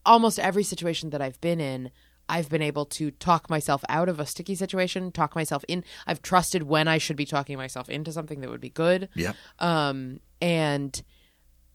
almost 0.08 0.40
every 0.40 0.64
situation 0.64 1.10
that 1.10 1.22
I've 1.22 1.40
been 1.42 1.60
in, 1.60 1.92
I've 2.30 2.50
been 2.50 2.62
able 2.62 2.86
to 2.86 3.12
talk 3.12 3.50
myself 3.50 3.84
out 3.90 4.08
of 4.10 4.20
a 4.20 4.26
sticky 4.26 4.56
situation, 4.56 5.12
talk 5.12 5.36
myself 5.36 5.66
in. 5.68 5.84
I've 6.08 6.22
trusted 6.22 6.64
when 6.64 6.88
I 6.88 6.98
should 6.98 7.18
be 7.18 7.26
talking 7.26 7.58
myself 7.58 7.90
into 7.90 8.12
something 8.14 8.40
that 8.42 8.50
would 8.50 8.62
be 8.62 8.70
good. 8.70 9.10
Yeah. 9.16 9.34
Um, 9.60 10.22
and 10.42 11.02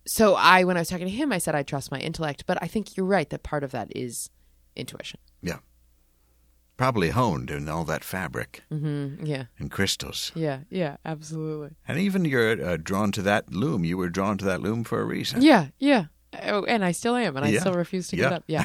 so 0.06 0.34
I, 0.34 0.64
when 0.64 0.78
I 0.78 0.80
was 0.80 0.88
talking 0.88 1.06
to 1.06 1.12
him, 1.12 1.30
I 1.30 1.38
said 1.38 1.54
I 1.54 1.62
trust 1.62 1.90
my 1.90 1.98
intellect, 1.98 2.44
but 2.46 2.58
I 2.62 2.68
think 2.68 2.96
you're 2.96 3.06
right 3.06 3.28
that 3.30 3.42
part 3.42 3.64
of 3.64 3.70
that 3.72 3.94
is 3.94 4.30
intuition. 4.76 5.20
Yeah. 5.42 5.58
Probably 6.76 7.10
honed 7.10 7.50
in 7.50 7.68
all 7.68 7.84
that 7.84 8.02
fabric 8.02 8.62
Mm, 8.70 9.24
yeah, 9.26 9.44
and 9.58 9.70
crystals. 9.70 10.32
yeah, 10.34 10.60
yeah, 10.70 10.96
absolutely. 11.04 11.76
And 11.86 11.98
even 11.98 12.24
you're 12.24 12.60
uh, 12.64 12.76
drawn 12.82 13.12
to 13.12 13.22
that 13.22 13.52
loom. 13.52 13.84
You 13.84 13.96
were 13.98 14.08
drawn 14.08 14.36
to 14.38 14.44
that 14.46 14.60
loom 14.62 14.82
for 14.82 15.00
a 15.00 15.04
reason. 15.04 15.42
Yeah, 15.42 15.68
yeah. 15.78 16.06
Oh, 16.44 16.64
and 16.64 16.84
I 16.84 16.92
still 16.92 17.14
am, 17.14 17.36
and 17.36 17.44
I 17.44 17.50
Yeah. 17.50 17.60
still 17.60 17.74
refuse 17.74 18.08
to 18.08 18.16
Yeah. 18.16 18.22
get 18.30 18.32
up. 18.32 18.44
Yeah, 18.48 18.64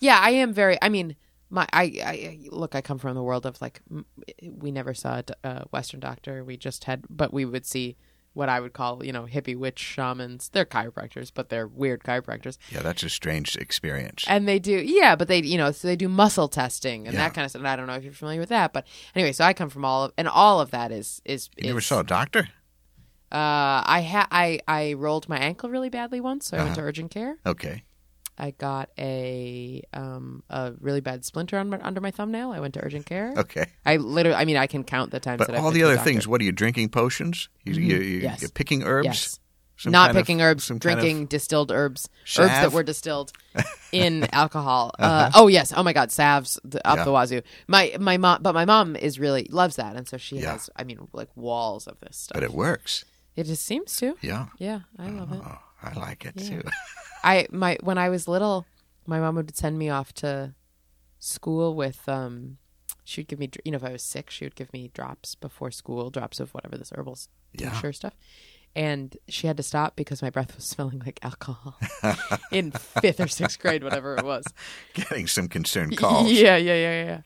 yeah. 0.00 0.18
I 0.22 0.30
am 0.30 0.54
very. 0.54 0.78
I 0.80 0.88
mean, 0.88 1.16
my. 1.50 1.66
I, 1.72 1.82
I 1.82 2.38
look. 2.50 2.74
I 2.74 2.80
come 2.80 2.98
from 2.98 3.14
the 3.14 3.22
world 3.22 3.44
of 3.44 3.60
like. 3.60 3.82
We 4.42 4.70
never 4.70 4.94
saw 4.94 5.20
a 5.20 5.48
a 5.48 5.64
Western 5.70 6.00
doctor. 6.00 6.44
We 6.44 6.56
just 6.56 6.84
had, 6.84 7.04
but 7.10 7.32
we 7.34 7.44
would 7.44 7.66
see 7.66 7.96
what 8.32 8.48
I 8.48 8.60
would 8.60 8.72
call, 8.72 9.04
you 9.04 9.12
know, 9.12 9.24
hippie 9.26 9.56
witch 9.56 9.78
shamans. 9.78 10.48
They're 10.50 10.64
chiropractors, 10.64 11.32
but 11.34 11.48
they're 11.48 11.66
weird 11.66 12.04
chiropractors, 12.04 12.58
Yeah, 12.70 12.80
that's 12.82 13.02
a 13.02 13.08
strange 13.08 13.56
experience. 13.56 14.24
and 14.28 14.46
they 14.46 14.58
do. 14.58 14.72
Yeah, 14.84 15.16
but 15.16 15.26
they, 15.28 15.42
you 15.42 15.58
know, 15.58 15.72
so 15.72 15.88
they 15.88 15.96
do 15.96 16.08
muscle 16.08 16.46
testing 16.48 17.06
and 17.08 17.14
Yeah. 17.14 17.24
that 17.24 17.34
kind 17.34 17.44
of 17.44 17.50
stuff. 17.50 17.60
And 17.60 17.68
I 17.68 17.74
don't 17.76 17.86
know 17.88 17.94
if 17.94 18.04
you're 18.04 18.12
familiar 18.12 18.40
with 18.40 18.48
that, 18.50 18.72
but 18.72 18.86
anyway, 19.14 19.32
so 19.32 19.44
I 19.44 19.52
come 19.52 19.68
from 19.68 19.84
all 19.84 20.04
of, 20.04 20.12
and 20.16 20.28
all 20.28 20.60
of 20.60 20.70
that 20.70 20.92
is 20.92 21.20
is. 21.24 21.50
you 21.56 21.66
never 21.66 21.80
is- 21.80 21.86
saw 21.86 22.00
a 22.00 22.04
doctor? 22.04 22.48
Uh, 23.32 23.82
I 23.86 24.00
had 24.06 24.26
I 24.32 24.58
I 24.66 24.94
rolled 24.94 25.28
my 25.28 25.38
ankle 25.38 25.70
really 25.70 25.88
badly 25.88 26.20
once, 26.20 26.46
so 26.46 26.56
I 26.56 26.60
went 26.60 26.72
Uh-huh. 26.72 26.80
to 26.82 26.86
urgent 26.88 27.10
care. 27.12 27.36
Okay. 27.46 27.84
I 28.42 28.52
got 28.52 28.88
a 28.98 29.82
um 29.92 30.42
a 30.48 30.72
really 30.80 31.00
bad 31.02 31.24
splinter 31.26 31.58
on 31.58 31.68
my, 31.68 31.78
under 31.82 32.00
my 32.00 32.10
thumbnail. 32.10 32.52
I 32.52 32.60
went 32.60 32.72
to 32.74 32.80
urgent 32.84 33.04
care. 33.06 33.34
Okay. 33.36 33.66
I 33.84 33.98
literally, 33.98 34.36
I 34.36 34.44
mean, 34.46 34.56
I 34.56 34.66
can 34.66 34.82
count 34.82 35.10
the 35.10 35.20
times 35.20 35.38
But 35.38 35.48
that 35.48 35.56
I've 35.56 35.62
all 35.64 35.70
been 35.70 35.80
the 35.80 35.84
other 35.84 35.96
doctor. 35.96 36.10
things, 36.10 36.26
what 36.26 36.40
are 36.40 36.44
you 36.44 36.52
drinking 36.52 36.88
potions? 36.88 37.48
You, 37.64 37.74
you, 37.74 37.96
you, 37.98 38.18
Yes. 38.20 38.40
you're 38.40 38.50
picking 38.50 38.82
herbs? 38.82 39.04
Yes. 39.06 39.38
Some 39.76 39.92
Not 39.92 40.08
kind 40.08 40.18
of- 40.18 40.22
picking 40.24 40.40
herbs, 40.42 40.64
some 40.64 40.78
kind 40.78 40.98
of- 40.98 41.04
drinking 41.04 41.26
distilled 41.26 41.70
herbs, 41.70 42.08
herbs 42.38 42.48
that 42.50 42.72
were 42.72 42.82
distilled 42.82 43.32
in 43.92 44.26
alcohol. 44.32 44.92
uh 44.98 45.30
oh 45.34 45.48
yes, 45.48 45.72
oh 45.76 45.82
my 45.82 45.92
god, 45.92 46.10
salves 46.10 46.58
the, 46.64 46.86
up 46.86 46.96
Yeah. 46.98 47.04
the 47.04 47.12
wazoo. 47.12 47.42
My 47.68 47.94
my 48.00 48.16
mom, 48.18 48.42
but 48.42 48.54
my 48.54 48.64
mom 48.66 48.94
is 48.96 49.18
really 49.18 49.46
loves 49.50 49.76
that, 49.76 49.96
and 49.96 50.06
so 50.08 50.16
she 50.18 50.36
Yeah. 50.38 50.52
has. 50.52 50.68
I 50.76 50.84
mean, 50.84 51.08
like 51.12 51.28
walls 51.36 51.86
of 51.86 51.98
this 52.00 52.16
stuff. 52.16 52.34
but 52.34 52.42
it 52.42 52.52
works. 52.52 53.04
it 53.36 53.44
just 53.44 53.64
seems 53.64 53.96
to. 53.96 54.16
Yeah. 54.22 54.46
Yeah, 54.58 54.80
I 54.98 55.08
love 55.10 55.32
it. 55.32 55.40
Oh, 55.42 55.58
I 55.82 55.98
like 55.98 56.24
it 56.26 56.34
Yeah. 56.36 56.48
too. 56.60 56.62
I 57.24 57.46
my 57.50 57.76
when 57.82 57.98
I 57.98 58.08
was 58.08 58.26
little, 58.28 58.66
my 59.06 59.20
mom 59.20 59.34
would 59.36 59.56
send 59.56 59.78
me 59.78 59.88
off 59.88 60.12
to 60.14 60.54
school 61.18 61.74
with 61.74 62.08
um 62.08 62.56
she 63.04 63.20
would 63.20 63.28
give 63.28 63.38
me 63.38 63.50
you 63.64 63.72
know 63.72 63.76
if 63.76 63.84
I 63.84 63.92
was 63.92 64.02
sick, 64.02 64.30
she 64.30 64.44
would 64.44 64.54
give 64.54 64.72
me 64.72 64.90
drops 64.94 65.34
before 65.34 65.70
school, 65.70 66.10
drops 66.10 66.40
of 66.40 66.52
whatever 66.54 66.76
this 66.78 66.92
herbal 66.94 67.18
Yeah. 67.52 67.70
tincture 67.70 67.92
stuff. 67.92 68.14
And 68.76 69.16
she 69.28 69.48
had 69.48 69.56
to 69.56 69.64
stop 69.64 69.96
because 69.96 70.22
my 70.22 70.30
breath 70.30 70.54
was 70.54 70.64
smelling 70.74 71.02
like 71.04 71.18
alcohol 71.22 71.76
in 72.52 72.70
fifth 72.70 73.18
or 73.20 73.26
sixth 73.28 73.58
grade, 73.58 73.82
whatever 73.82 74.16
it 74.16 74.24
was. 74.24 74.44
Getting 74.94 75.26
some 75.26 75.48
concerned 75.48 75.96
calls. 75.96 76.30
Yeah, 76.30 76.56
yeah, 76.56 76.74
yeah, 76.74 77.04
yeah. 77.04 77.20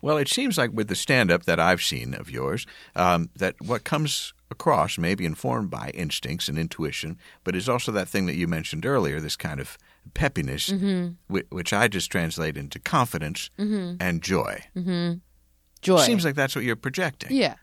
Well, 0.00 0.16
it 0.16 0.28
seems 0.28 0.56
like 0.56 0.70
with 0.72 0.88
the 0.88 0.94
stand 0.94 1.30
up 1.30 1.44
that 1.44 1.60
I've 1.60 1.82
seen 1.82 2.14
of 2.14 2.30
yours, 2.30 2.66
um, 2.96 3.28
that 3.36 3.54
what 3.60 3.84
comes 3.84 4.32
across 4.50 4.98
may 4.98 5.14
be 5.14 5.24
informed 5.26 5.70
by 5.70 5.90
instincts 5.94 6.48
and 6.48 6.58
intuition, 6.58 7.18
but 7.44 7.54
is 7.54 7.68
also 7.68 7.92
that 7.92 8.08
thing 8.08 8.26
that 8.26 8.36
you 8.36 8.46
mentioned 8.48 8.86
earlier, 8.86 9.20
this 9.20 9.36
kind 9.36 9.60
of 9.60 9.76
peppiness, 10.14 10.72
Mm-hmm. 10.72 11.12
whi- 11.28 11.44
which 11.50 11.72
I 11.72 11.88
just 11.88 12.10
translate 12.10 12.56
into 12.56 12.78
confidence 12.78 13.50
and 13.58 14.22
joy. 14.22 14.62
Joy. 15.80 15.98
Seems 16.00 16.24
like 16.24 16.34
that's 16.34 16.54
what 16.56 16.64
you're 16.64 16.76
projecting. 16.76 17.32
yeah. 17.36 17.54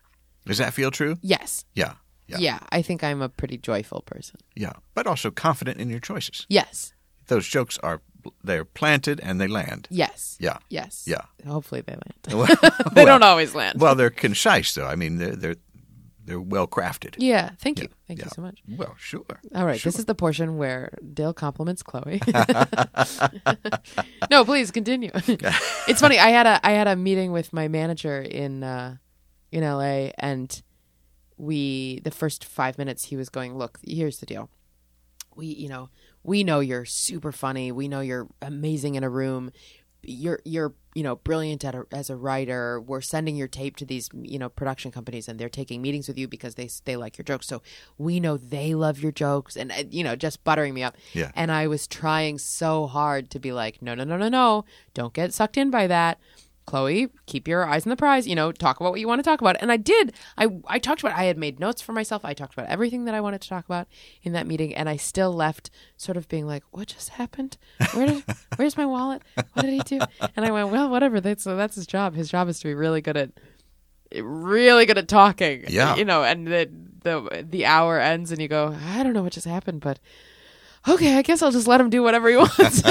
Does 0.45 0.59
that 0.59 0.73
feel 0.73 0.91
true? 0.91 1.17
Yes. 1.21 1.65
Yeah. 1.73 1.93
Yeah. 2.27 2.38
Yeah. 2.38 2.59
I 2.71 2.83
think 2.83 3.03
I'm 3.03 3.21
a 3.21 3.29
pretty 3.29 3.57
joyful 3.57 4.01
person. 4.01 4.39
Yeah. 4.55 4.73
But 4.93 5.07
also 5.07 5.31
confident 5.31 5.79
in 5.79 5.89
your 5.89 5.99
choices. 5.99 6.45
Yes. 6.49 6.93
Those 7.27 7.47
jokes 7.47 7.79
are 7.81 8.01
they're 8.43 8.63
planted 8.65 9.19
and 9.21 9.41
they 9.41 9.47
land. 9.47 9.88
Yes. 9.89 10.38
Yeah. 10.39 10.57
Yes. 10.69 11.05
Yeah. 11.07 11.21
Hopefully 11.47 11.81
they 11.81 11.93
land. 11.93 12.47
Well, 12.47 12.71
they 12.93 13.05
don't 13.05 13.23
always 13.23 13.55
land. 13.55 13.79
well, 13.81 13.95
they're 13.95 14.11
concise 14.11 14.73
though. 14.75 14.86
I 14.88 14.95
mean, 14.95 15.17
they're 15.17 15.36
they're 15.36 15.55
they're 16.26 16.41
well 16.41 16.67
crafted. 16.67 17.15
yeah. 17.19 17.51
Thank 17.59 17.80
you. 17.82 17.89
Thank 18.07 18.19
Yeah. 18.19 18.26
you 18.26 18.32
so 18.36 18.41
much. 18.41 18.61
Well, 18.67 18.95
sure. 18.97 19.26
All 19.53 19.65
right, 19.65 19.80
Sure. 19.80 19.91
this 19.91 19.99
is 19.99 20.05
the 20.05 20.15
portion 20.15 20.57
where 20.57 20.97
Dale 21.13 21.34
compliments 21.34 21.84
Chloe. 21.84 22.19
no, 24.32 24.45
please 24.45 24.71
continue. 24.71 25.11
it's 25.13 26.01
funny. 26.01 26.19
I 26.19 26.30
had 26.30 26.47
a 26.47 26.65
I 26.65 26.71
had 26.71 26.88
a 26.88 26.95
meeting 26.95 27.32
with 27.32 27.53
my 27.53 27.67
manager 27.67 28.21
in 28.21 28.63
uh, 28.63 28.97
in 29.51 29.63
LA, 29.63 30.09
and 30.17 30.61
we 31.38 31.99
the 32.03 32.11
first 32.11 32.45
five 32.45 32.78
minutes 32.78 33.05
he 33.05 33.15
was 33.15 33.30
going, 33.30 33.57
look, 33.57 33.80
here's 33.86 34.19
the 34.19 34.26
deal. 34.26 34.49
We, 35.36 35.47
you 35.47 35.67
know, 35.67 35.89
we 36.23 36.43
know 36.43 36.61
you're 36.61 36.86
super 36.86 37.32
funny. 37.34 37.71
We 37.71 37.88
know 37.88 37.99
you're 37.99 38.28
amazing 38.41 38.95
in 38.95 39.03
a 39.03 39.09
room. 39.09 39.51
You're 40.08 40.39
you're 40.45 40.74
you 40.93 41.03
know 41.03 41.18
brilliant 41.18 41.66
at 41.66 41.76
a, 41.76 41.86
as 41.91 42.10
a 42.10 42.16
writer. 42.16 42.80
We're 42.80 43.01
sending 43.01 43.36
your 43.36 43.47
tape 43.47 43.76
to 43.78 43.86
these 43.86 44.10
you 44.14 44.39
know 44.39 44.49
production 44.49 44.91
companies, 44.91 45.28
and 45.28 45.39
they're 45.39 45.49
taking 45.49 45.82
meetings 45.82 46.08
with 46.08 46.18
you 46.18 46.28
because 46.28 46.56
they 46.56 46.70
they 46.86 46.95
like 46.95 47.18
your 47.18 47.24
jokes. 47.24 47.47
So 47.47 47.62
we 47.97 48.20
know 48.20 48.38
they 48.38 48.74
love 48.74 48.99
your 48.99 49.12
jokes, 49.12 49.56
and 49.56 49.74
you 49.91 50.03
know 50.03 50.16
just 50.16 50.43
buttering 50.43 50.74
me 50.74 50.84
up. 50.84 50.95
Yeah. 51.14 51.32
And 51.36 51.51
I 51.51 51.68
was 51.68 51.88
trying 51.88 52.38
so 52.38 52.88
hard 52.88 53.30
to 53.32 53.39
be 53.39 53.51
like, 53.51 53.82
no, 53.82 53.95
no, 53.95 54.03
no, 54.03 54.18
no, 54.18 54.30
no, 54.30 54.66
don't 54.93 55.14
get 55.14 55.34
sucked 55.34 55.58
in 55.58 55.70
by 55.70 55.88
that. 55.88 56.20
Chloe, 56.66 57.09
keep 57.26 57.47
your 57.47 57.66
eyes 57.66 57.86
on 57.86 57.89
the 57.89 57.95
prize. 57.95 58.28
You 58.28 58.36
know, 58.36 58.51
talk 58.51 58.80
about 58.80 58.91
what 58.91 58.99
you 58.99 59.07
want 59.07 59.20
to 59.20 59.24
talk 59.24 59.41
about. 59.41 59.55
And 59.61 59.72
I 59.72 59.78
did. 59.78 60.13
I 60.38 60.47
I 60.68 60.80
talked 60.80 61.01
about. 61.01 61.18
I 61.18 61.26
had 61.26 61.38
made 61.38 61.59
notes 61.59 61.82
for 61.82 61.93
myself. 61.93 62.26
I 62.26 62.34
talked 62.34 62.53
about 62.53 62.68
everything 62.70 63.05
that 63.05 63.13
I 63.16 63.22
wanted 63.22 63.41
to 63.41 63.49
talk 63.49 63.66
about 63.66 63.88
in 64.24 64.34
that 64.34 64.47
meeting, 64.47 64.74
and 64.76 64.89
I 64.89 64.95
still 64.97 65.32
left 65.34 65.70
sort 65.97 66.18
of 66.18 66.28
being 66.28 66.47
like, 66.47 66.63
"What 66.72 66.88
just 66.88 67.09
happened? 67.09 67.57
Where 67.93 68.07
did? 68.07 68.24
where's 68.55 68.78
my 68.78 68.86
wallet? 68.86 69.22
What 69.53 69.61
did 69.63 69.74
he 69.74 69.80
do?" 69.80 69.99
And 70.36 70.45
I 70.45 70.51
went, 70.51 70.70
"Well, 70.72 70.89
whatever. 70.89 71.22
That's 71.22 71.43
so 71.43 71.55
that's 71.55 71.76
his 71.76 71.88
job. 71.88 72.16
His 72.16 72.30
job 72.30 72.49
is 72.49 72.59
to 72.59 72.66
be 72.68 72.74
really 72.74 73.01
good 73.01 73.18
at." 73.18 73.32
really 74.16 74.86
good 74.86 74.97
at 74.99 75.07
talking 75.07 75.66
Yeah. 75.68 75.95
you 75.95 76.05
know 76.05 76.24
and 76.24 76.47
the 76.47 76.70
the 77.03 77.45
the 77.49 77.66
hour 77.66 77.99
ends 77.99 78.32
and 78.32 78.39
you 78.39 78.47
go 78.47 78.74
i 78.93 79.03
don't 79.03 79.13
know 79.13 79.24
what 79.24 79.34
just 79.34 79.47
happened 79.47 79.82
but 79.82 79.99
okay 80.88 81.18
i 81.18 81.22
guess 81.22 81.41
i'll 81.41 81.51
just 81.51 81.68
let 81.68 81.82
him 81.82 81.89
do 81.89 82.01
whatever 82.03 82.30
he 82.30 82.36
wants 82.38 82.82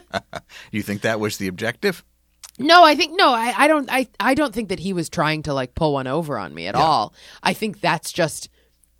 You 0.70 0.82
think 0.82 1.02
that 1.02 1.20
was 1.20 1.36
the 1.36 1.48
objective? 1.48 2.04
No, 2.62 2.84
I 2.84 2.94
think 2.94 3.12
no, 3.16 3.30
I, 3.32 3.52
I 3.56 3.68
don't 3.68 3.88
I, 3.90 4.08
I 4.20 4.34
don't 4.34 4.54
think 4.54 4.68
that 4.70 4.78
he 4.80 4.92
was 4.92 5.08
trying 5.08 5.42
to 5.44 5.54
like 5.54 5.74
pull 5.74 5.92
one 5.94 6.06
over 6.06 6.38
on 6.38 6.54
me 6.54 6.66
at 6.66 6.74
all. 6.74 7.14
I 7.42 7.52
think 7.54 7.80
that's 7.80 8.12
just 8.12 8.48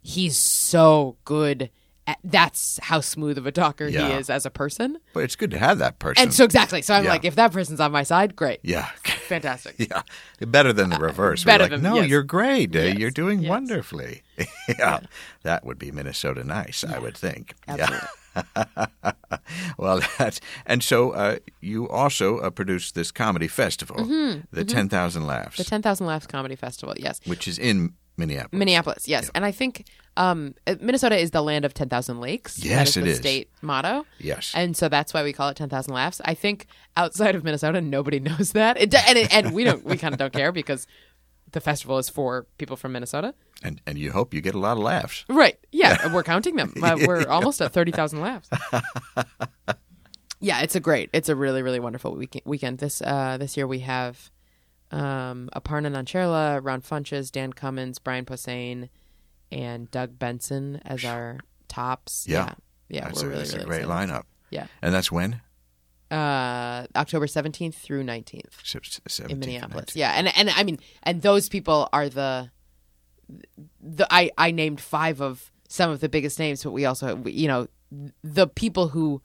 he's 0.03 0.37
so 0.37 1.17
good 1.25 1.71
at, 2.07 2.19
that's 2.25 2.81
how 2.83 3.01
smooth 3.01 3.39
of 3.39 3.47
a 3.47 3.53
talker 3.53 3.87
Yeah. 3.87 4.09
he 4.09 4.15
is 4.15 4.29
as 4.29 4.45
a 4.45 4.51
person. 4.51 4.99
But 5.15 5.23
it's 5.23 5.37
good 5.37 5.53
to 5.53 5.59
have 5.59 5.79
that 5.79 6.01
person. 6.01 6.25
And 6.25 6.35
so 6.35 6.43
exactly. 6.45 6.83
So 6.83 6.95
I'm 6.95 7.05
Yeah. 7.05 7.11
like 7.11 7.25
if 7.25 7.37
that 7.37 7.53
person's 7.53 7.79
on 7.79 7.93
my 7.93 8.03
side, 8.03 8.35
great. 8.35 8.59
yeah. 8.65 8.87
Fantastic. 9.29 9.77
Yeah, 9.79 10.03
better 10.41 10.73
than 10.73 10.91
the 10.91 10.99
reverse. 10.99 11.45
better 11.45 11.65
like, 11.65 11.71
than- 11.71 11.83
no, 11.83 11.95
yes. 11.95 12.09
you're 12.09 12.25
great. 12.25 12.75
Uh, 12.75 12.81
Yes, 12.81 12.99
You're 12.99 13.11
doing 13.13 13.41
yes. 13.41 13.49
wonderfully. 13.51 14.23
yeah, 14.69 14.99
that 15.43 15.65
would 15.65 15.79
be 15.79 15.91
Minnesota 15.93 16.43
nice, 16.45 16.83
I 16.85 16.99
would 16.99 17.17
think. 17.17 17.55
Absolutely. 17.69 17.97
Yeah. 17.97 18.07
well, 19.79 20.01
that's 20.19 20.41
and 20.67 20.83
so 20.83 21.11
uh, 21.13 21.39
you 21.61 21.89
also 21.89 22.39
uh, 22.39 22.51
produced 22.51 22.95
this 22.95 23.11
comedy 23.11 23.49
festival, 23.49 24.05
the 24.53 24.65
Ten 24.65 24.89
Thousand 24.89 25.27
Laughs, 25.27 25.57
Mm-hmm. 25.57 25.63
The 25.63 25.71
10,000 25.71 26.07
Laughs 26.07 26.27
Comedy 26.27 26.57
Festival. 26.57 26.95
Yes. 26.99 27.21
which 27.27 27.47
is 27.49 27.59
in 27.59 27.95
Minneapolis. 28.17 28.59
Minneapolis, 28.59 29.09
yes. 29.09 29.31
And 29.35 29.45
I 29.45 29.51
think 29.51 29.87
um, 30.17 30.55
uh, 30.67 30.77
Minnesota 30.81 31.17
is 31.17 31.31
the 31.31 31.43
land 31.43 31.65
of 31.65 31.73
10,000 31.75 32.21
lakes. 32.21 32.59
Yes, 32.63 32.71
that 32.77 32.89
is 32.89 32.97
it 32.97 33.01
the 33.05 33.11
is. 33.11 33.17
state 33.19 33.51
motto. 33.63 34.05
Yes. 34.19 34.53
And 34.55 34.77
so 34.77 34.89
that's 34.89 35.15
why 35.15 35.23
we 35.23 35.33
call 35.33 35.49
it 35.49 35.57
10,000 35.57 35.93
laughs. 35.93 36.21
I 36.25 36.35
think 36.35 36.67
outside 36.97 37.35
of 37.35 37.45
Minnesota, 37.45 37.81
nobody 37.81 38.21
knows 38.29 38.53
that. 38.53 38.81
It, 38.81 38.95
and, 38.95 39.19
it, 39.19 39.35
and 39.35 39.53
we 39.55 39.65
don't, 39.65 39.85
we 39.85 39.97
kind 39.97 40.15
of 40.15 40.19
don't 40.19 40.33
care 40.33 40.53
because 40.53 40.87
the 41.53 41.61
festival 41.61 41.99
is 41.99 42.09
for 42.09 42.47
people 42.59 42.77
from 42.77 42.93
Minnesota. 42.93 43.35
And 43.65 43.81
and 43.87 43.99
you 43.99 44.13
hope 44.13 44.35
you 44.35 44.41
get 44.41 44.55
a 44.55 44.59
lot 44.59 44.73
of 44.77 44.83
laughs. 44.83 45.25
Right. 45.29 45.59
Yeah. 45.71 46.13
we're 46.15 46.23
counting 46.23 46.57
them. 46.57 46.73
Uh, 46.83 46.99
we're 47.07 47.27
almost 47.29 47.61
at 47.61 47.73
30,000 47.73 48.21
laughs. 48.21 48.49
yeah. 50.41 50.61
It's 50.63 50.75
a 50.75 50.81
great, 50.81 51.11
it's 51.13 51.29
a 51.29 51.37
really, 51.37 51.63
really 51.63 51.81
wonderful 51.81 52.15
weekend. 52.15 52.43
weekend. 52.45 52.79
This, 52.79 53.01
uh, 53.03 53.37
this 53.39 53.57
year 53.57 53.67
we 53.67 53.81
have, 53.81 54.31
um, 54.91 55.49
Aparna 55.57 55.89
Nancherla, 55.91 56.61
Ron 56.63 56.83
Funches, 56.83 57.31
Dan 57.31 57.53
Cummins, 57.53 57.99
Brian 57.99 58.25
Posehn, 58.25 58.89
and 59.51 59.91
Doug 59.91 60.19
Benson 60.19 60.81
as 60.85 61.05
our 61.05 61.39
tops. 61.69 62.27
Yeah. 62.29 62.47
Yeah. 62.47 62.55
Yeah. 62.89 63.05
that's 63.07 63.23
we're 63.23 63.29
a, 63.29 63.31
really, 63.31 63.39
that's 63.43 63.53
really 63.55 63.65
a 63.65 63.67
great 63.69 63.81
excited. 63.83 64.11
lineup. 64.15 64.23
Yeah. 64.51 64.67
And 64.83 64.93
that's 64.95 65.11
when 65.11 65.41
Uh, 66.11 66.87
October 66.95 67.27
17th 67.27 67.75
through 67.75 68.05
19th. 68.05 68.51
17th 68.65 69.31
in 69.31 69.39
Minneapolis. 69.39 69.87
19th. 69.87 69.97
Yeah, 69.97 70.13
and 70.13 70.37
and 70.37 70.51
I 70.51 70.63
mean, 70.63 70.79
and 71.03 71.23
those 71.23 71.49
people 71.49 71.89
are 71.91 72.11
the 72.11 72.51
the 73.81 74.07
I 74.11 74.31
I 74.39 74.51
named 74.51 74.81
five 74.81 75.21
of 75.21 75.51
some 75.69 75.91
of 75.91 76.01
the 76.01 76.09
biggest 76.09 76.39
names, 76.39 76.63
but 76.63 76.73
we 76.73 76.85
also 76.85 77.23
you 77.25 77.49
know 77.49 77.69
the 78.23 78.47
people 78.47 78.89
who 78.89 79.23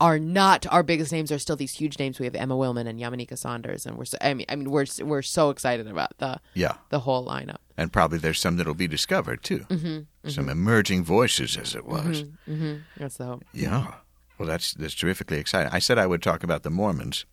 are 0.00 0.18
not 0.18 0.66
our 0.70 0.82
biggest 0.82 1.12
names 1.12 1.30
are 1.30 1.38
still 1.38 1.56
these 1.56 1.72
huge 1.74 1.98
names. 1.98 2.18
We 2.18 2.24
have 2.24 2.34
Emma 2.34 2.54
Willmann 2.56 2.86
and 2.88 2.98
Yamaneika 2.98 3.36
Saunders, 3.36 3.84
and 3.84 3.98
we're 3.98 4.06
so, 4.06 4.16
I 4.20 4.34
mean 4.34 4.46
I 4.48 4.56
mean 4.56 4.70
we're 4.70 4.86
we're 5.02 5.22
so 5.22 5.50
excited 5.50 5.86
about 5.86 6.16
the 6.18 6.40
Yeah. 6.54 6.74
the 6.88 7.00
whole 7.00 7.26
lineup. 7.26 7.58
And 7.76 7.92
probably 7.92 8.18
there's 8.18 8.40
some 8.40 8.56
that'll 8.56 8.74
be 8.74 8.88
discovered 8.88 9.42
too. 9.42 9.60
Mm-hmm, 9.70 9.86
mm-hmm. 9.86 10.28
Some 10.28 10.48
emerging 10.48 11.04
voices, 11.04 11.56
as 11.56 11.74
it 11.74 11.86
was. 11.86 12.24
Mm-hmm, 12.24 12.52
mm-hmm. 12.52 12.74
That's 12.98 13.16
the 13.16 13.24
hope. 13.24 13.44
Yeah. 13.52 13.94
Well, 14.38 14.48
that's 14.48 14.72
that's 14.74 14.94
terrifically 14.94 15.38
exciting. 15.38 15.70
I 15.72 15.78
said 15.80 15.98
I 15.98 16.06
would 16.06 16.22
talk 16.22 16.42
about 16.42 16.62
the 16.62 16.70
Mormons. 16.70 17.26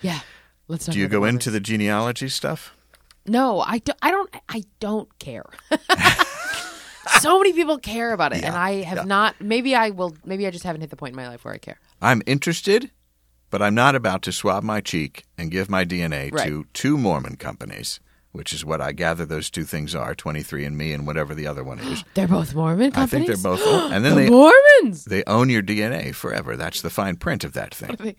Yeah, 0.00 0.20
let's. 0.68 0.86
Talk 0.86 0.94
Do 0.94 0.98
you 0.98 1.08
go 1.08 1.24
into 1.24 1.50
the 1.50 1.60
genealogy 1.60 2.28
stuff? 2.28 2.75
No, 3.28 3.60
I 3.60 3.78
don't. 3.78 3.98
I 4.02 4.10
don't. 4.10 4.34
I 4.48 4.62
don't 4.80 5.18
care. 5.18 5.44
so 7.20 7.38
many 7.38 7.52
people 7.52 7.78
care 7.78 8.12
about 8.12 8.32
it, 8.32 8.42
and 8.44 8.54
I 8.54 8.82
have 8.82 8.98
yeah. 8.98 9.04
not. 9.04 9.40
Maybe 9.40 9.74
I 9.74 9.90
will. 9.90 10.14
Maybe 10.24 10.46
I 10.46 10.50
just 10.50 10.64
haven't 10.64 10.80
hit 10.82 10.90
the 10.90 10.96
point 10.96 11.12
in 11.12 11.16
my 11.16 11.28
life 11.28 11.44
where 11.44 11.54
I 11.54 11.58
care. 11.58 11.78
I'm 12.00 12.22
interested, 12.26 12.90
but 13.50 13.62
I'm 13.62 13.74
not 13.74 13.94
about 13.94 14.22
to 14.22 14.32
swab 14.32 14.62
my 14.62 14.80
cheek 14.80 15.24
and 15.38 15.50
give 15.50 15.70
my 15.70 15.84
DNA 15.84 16.32
Right. 16.32 16.46
to 16.48 16.66
two 16.72 16.96
Mormon 16.98 17.36
companies, 17.36 18.00
which 18.32 18.52
is 18.52 18.64
what 18.64 18.80
I 18.80 18.92
gather 18.92 19.24
those 19.24 19.50
two 19.50 19.64
things 19.64 19.94
are 19.94 20.14
23andMe 20.14 20.94
and 20.94 21.06
whatever 21.06 21.34
the 21.34 21.46
other 21.46 21.64
one 21.64 21.78
is. 21.78 22.04
They're 22.14 22.28
both 22.28 22.54
Mormon 22.54 22.90
companies. 22.92 23.30
I 23.30 23.34
think 23.34 23.42
they're 23.42 23.56
both. 23.56 23.92
And 23.92 24.04
then 24.04 24.14
the 24.16 24.22
they 24.24 24.30
Mormons. 24.30 25.04
they 25.06 25.24
own 25.24 25.48
your 25.48 25.62
DNA 25.62 26.14
forever. 26.14 26.56
That's 26.56 26.82
the 26.82 26.90
fine 26.90 27.16
print 27.16 27.44
of 27.44 27.52
that 27.54 27.74
thing. 27.74 27.96
They- 27.98 28.16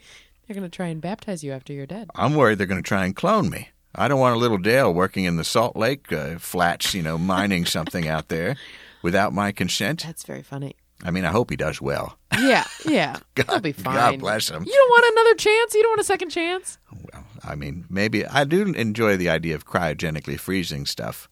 They're 0.47 0.55
going 0.55 0.69
to 0.69 0.75
try 0.75 0.87
and 0.87 1.01
baptize 1.01 1.43
you 1.43 1.51
after 1.51 1.73
you're 1.73 1.85
dead. 1.85 2.09
I'm 2.15 2.33
worried 2.33 2.57
they're 2.57 2.67
going 2.67 2.81
to 2.81 2.87
try 2.87 3.03
and 3.05 3.13
clone 3.15 3.49
me. 3.49 3.69
I 3.97 4.07
don't 4.07 4.19
want 4.19 4.35
a 4.35 4.39
little 4.39 4.57
Dale 4.57 4.93
working 4.93 5.25
in 5.25 5.37
the 5.37 5.43
Salt 5.43 5.75
Lake 5.75 6.11
uh, 6.13 6.37
flats, 6.37 6.93
you 6.93 7.01
know, 7.01 7.17
mining 7.17 7.65
something 7.77 8.07
out 8.07 8.27
there 8.27 8.55
without 9.01 9.33
my 9.33 9.51
consent. 9.51 10.03
That's 10.05 10.23
very 10.23 10.43
funny. 10.43 10.75
I 11.03 11.11
mean, 11.11 11.25
I 11.25 11.29
hope 11.31 11.49
he 11.51 11.55
does 11.55 11.79
well. 11.81 12.17
Yeah, 12.39 12.63
yeah. 12.85 13.17
He'll 13.35 13.45
God- 13.45 13.63
be 13.63 13.71
God 13.73 14.19
bless 14.19 14.49
him. 14.49 14.63
You 14.63 14.71
don't 14.73 14.89
want 14.89 15.13
another 15.13 15.35
chance. 15.35 15.73
You 15.75 15.83
don't 15.83 15.91
want 15.91 16.01
a 16.01 16.05
second 16.05 16.29
chance. 16.29 16.77
Well, 16.91 17.23
I 17.43 17.55
mean, 17.55 17.85
maybe 17.89 18.25
I 18.25 18.43
do 18.45 18.63
enjoy 18.73 19.15
the 19.17 19.29
idea 19.29 19.55
of 19.55 19.65
cryogenically 19.65 20.39
freezing 20.39 20.85
stuff. 20.85 21.29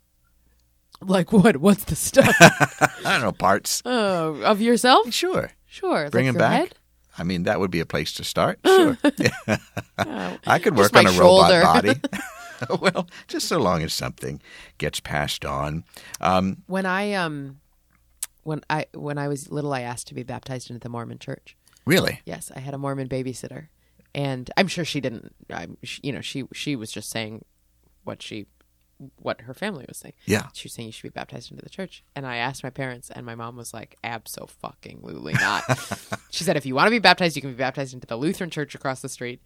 Like 1.02 1.32
what? 1.34 1.58
What's 1.58 1.84
the 1.86 1.96
stuff 1.96 2.34
I 2.42 2.90
don't 3.14 3.22
know 3.22 3.32
parts. 3.32 3.82
oh, 3.86 4.42
of 4.44 4.62
yourself? 4.62 5.12
Sure, 5.14 5.52
Sure. 5.68 6.10
bring 6.10 6.26
like 6.28 6.36
him 6.36 6.40
back. 6.40 6.60
head? 6.60 6.76
I 7.18 7.24
mean, 7.24 7.44
that 7.44 7.60
would 7.60 7.72
be 7.72 7.80
a 7.80 7.86
place 7.86 8.14
to 8.14 8.24
start. 8.24 8.60
Sure, 8.66 8.98
Oh, 9.04 10.38
I 10.46 10.60
could 10.60 10.76
work 10.78 10.96
on 10.96 11.08
a 11.08 11.12
robot 11.12 11.64
body. 11.64 12.00
well, 12.80 13.08
just 13.28 13.48
so 13.48 13.60
long 13.60 13.84
as 13.84 13.94
something 13.94 14.42
gets 14.78 15.00
passed 15.00 15.46
on. 15.46 15.84
Um, 16.22 16.64
when 16.68 16.86
I 16.86 17.14
um, 17.14 17.60
when 18.44 18.62
I 18.70 18.86
when 18.94 19.18
I 19.18 19.28
was 19.28 19.52
little, 19.52 19.74
I 19.74 19.82
asked 19.82 20.08
to 20.08 20.14
be 20.14 20.24
baptized 20.24 20.70
into 20.70 20.80
the 20.80 20.90
Mormon 20.90 21.20
Church. 21.20 21.56
really, 21.86 22.22
Yes, 22.26 22.52
I 22.56 22.60
had 22.60 22.74
a 22.74 22.78
Mormon 22.78 23.10
babysitter, 23.10 23.68
and 24.14 24.50
I'm 24.58 24.68
sure 24.68 24.86
she 24.86 25.02
didn't. 25.02 25.34
I'm, 25.50 25.78
you 26.02 26.12
know, 26.12 26.22
she 26.22 26.44
she 26.54 26.76
was 26.76 26.92
just 26.92 27.10
saying 27.10 27.44
what 28.04 28.22
she 28.22 28.46
what 29.18 29.42
her 29.42 29.54
family 29.54 29.84
was 29.88 29.98
saying. 29.98 30.14
Yeah. 30.26 30.48
she 30.54 30.66
was 30.68 30.74
saying 30.74 30.88
you 30.88 30.92
should 30.94 31.04
be 31.04 31.10
baptized 31.10 31.52
into 31.52 31.62
the 31.64 31.70
church, 31.70 32.04
and 32.16 32.26
I 32.26 32.38
asked 32.38 32.64
my 32.64 32.70
parents, 32.70 33.10
and 33.10 33.26
my 33.26 33.36
mom 33.36 33.58
was 33.58 33.74
like, 33.74 33.98
"Abso 34.04 34.50
fucking 34.50 35.00
lutely 35.04 35.34
not." 35.34 35.64
she 36.32 36.44
said, 36.46 36.56
"If 36.56 36.66
you 36.66 36.76
want 36.76 36.88
to 36.88 36.92
be 36.92 37.00
baptized, 37.00 37.36
you 37.36 37.42
can 37.42 37.52
be 37.52 37.58
baptized 37.58 37.94
into 37.94 38.08
the 38.08 38.16
Lutheran 38.16 38.50
church 38.50 38.74
across 38.74 39.02
the 39.02 39.10
street." 39.10 39.42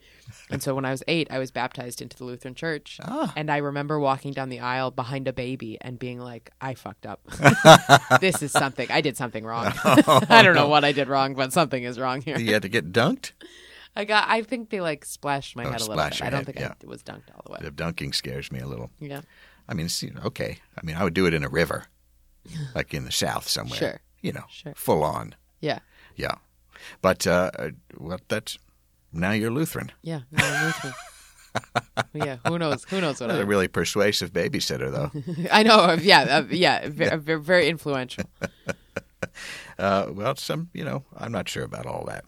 And 0.52 0.62
so 0.62 0.76
when 0.76 0.86
I 0.86 0.92
was 0.92 1.02
eight, 1.08 1.28
I 1.32 1.40
was 1.40 1.50
baptized 1.52 2.02
into 2.02 2.16
the 2.16 2.26
Lutheran 2.26 2.54
church, 2.54 3.00
Ah. 3.04 3.34
and 3.36 3.50
I 3.52 3.58
remember 3.58 4.00
walking 4.00 4.34
down 4.34 4.50
the 4.50 4.60
aisle 4.60 4.92
behind 4.92 5.28
a 5.28 5.34
baby 5.34 5.78
and 5.82 5.98
being 5.98 6.20
like, 6.20 6.52
"I 6.62 6.76
fucked 6.76 7.06
up. 7.08 7.22
this 8.22 8.42
is 8.44 8.52
something. 8.52 8.90
I 8.92 9.02
did 9.02 9.18
something 9.18 9.44
wrong. 9.44 9.72
I 9.84 10.42
don't 10.44 10.56
know 10.56 10.68
what 10.68 10.84
I 10.86 10.92
did 10.92 11.08
wrong, 11.08 11.34
but 11.34 11.54
something 11.54 11.84
is 11.84 12.00
wrong 12.00 12.22
here." 12.22 12.38
you 12.38 12.54
had 12.54 12.62
to 12.62 12.70
get 12.70 12.92
dunked. 12.92 13.32
I 13.96 14.06
got. 14.06 14.28
I 14.30 14.42
think 14.44 14.70
they 14.70 14.82
like 14.82 15.04
splashed 15.06 15.56
my 15.56 15.64
Oh, 15.66 15.72
head 15.72 15.82
a 15.82 15.86
little 15.86 15.96
bit. 16.04 16.22
I 16.22 16.30
don't 16.30 16.38
head, 16.38 16.46
think 16.46 16.60
yeah. 16.60 16.74
I 16.84 16.88
was 16.88 17.04
dunked 17.04 17.30
all 17.36 17.42
the 17.46 17.52
way. 17.54 17.60
The 17.62 17.72
dunking 17.72 18.14
scares 18.14 18.52
me 18.52 18.60
a 18.60 18.68
little. 18.68 18.92
Yeah. 19.00 19.22
I 19.68 19.74
mean, 19.74 19.86
it's, 19.88 20.02
you 20.02 20.12
know, 20.12 20.22
okay. 20.26 20.60
I 20.78 20.86
mean, 20.86 20.96
I 20.96 21.04
would 21.04 21.14
do 21.14 21.26
it 21.26 21.34
in 21.34 21.44
a 21.44 21.50
river, 21.50 21.86
like 22.76 22.94
in 22.94 23.06
the 23.06 23.12
south 23.12 23.48
somewhere. 23.48 23.78
Sure. 23.78 24.02
You 24.22 24.34
know, 24.34 24.44
Sure. 24.50 24.74
full 24.76 25.04
on. 25.04 25.36
Yeah. 25.60 25.80
Yeah. 26.16 26.36
But 27.02 27.28
uh, 27.28 27.52
uh, 27.60 27.70
well, 27.98 28.20
that's 28.30 28.58
now 29.12 29.32
you're 29.32 29.52
Lutheran. 29.52 29.92
Yeah. 30.02 30.22
No, 30.32 30.44
I'm 30.46 30.66
with 30.68 30.94
yeah. 32.14 32.38
Who 32.48 32.58
knows? 32.60 32.84
Who 32.86 33.02
knows 33.02 33.20
what 33.20 33.28
That's 33.28 33.40
a 33.42 33.46
really 33.46 33.68
persuasive 33.68 34.32
babysitter, 34.32 34.92
though. 34.92 35.48
I 35.52 35.64
know. 35.64 35.76
uh, 35.80 35.98
Yeah. 36.02 36.22
Uh, 36.22 36.44
yeah. 36.52 36.88
Very, 36.90 37.18
very, 37.18 37.40
very 37.42 37.68
influential. 37.70 38.26
uh, 39.78 40.08
well, 40.12 40.36
some, 40.36 40.70
you 40.74 40.84
know, 40.84 41.04
I'm 41.18 41.32
not 41.32 41.50
sure 41.50 41.64
about 41.64 41.86
all 41.86 42.06
that. 42.06 42.26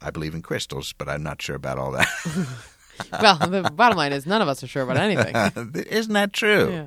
I 0.00 0.10
believe 0.10 0.34
in 0.34 0.42
crystals, 0.42 0.92
but 0.96 1.08
I'm 1.08 1.22
not 1.22 1.42
sure 1.42 1.56
about 1.56 1.78
all 1.78 1.92
that. 1.92 2.08
well, 3.20 3.36
the 3.38 3.70
bottom 3.74 3.96
line 3.98 4.12
is 4.12 4.26
none 4.26 4.42
of 4.42 4.48
us 4.48 4.62
are 4.62 4.66
sure 4.68 4.82
about 4.82 4.96
anything. 4.96 5.34
Isn't 5.86 6.14
that 6.14 6.32
true? 6.32 6.70
Yeah. 6.70 6.86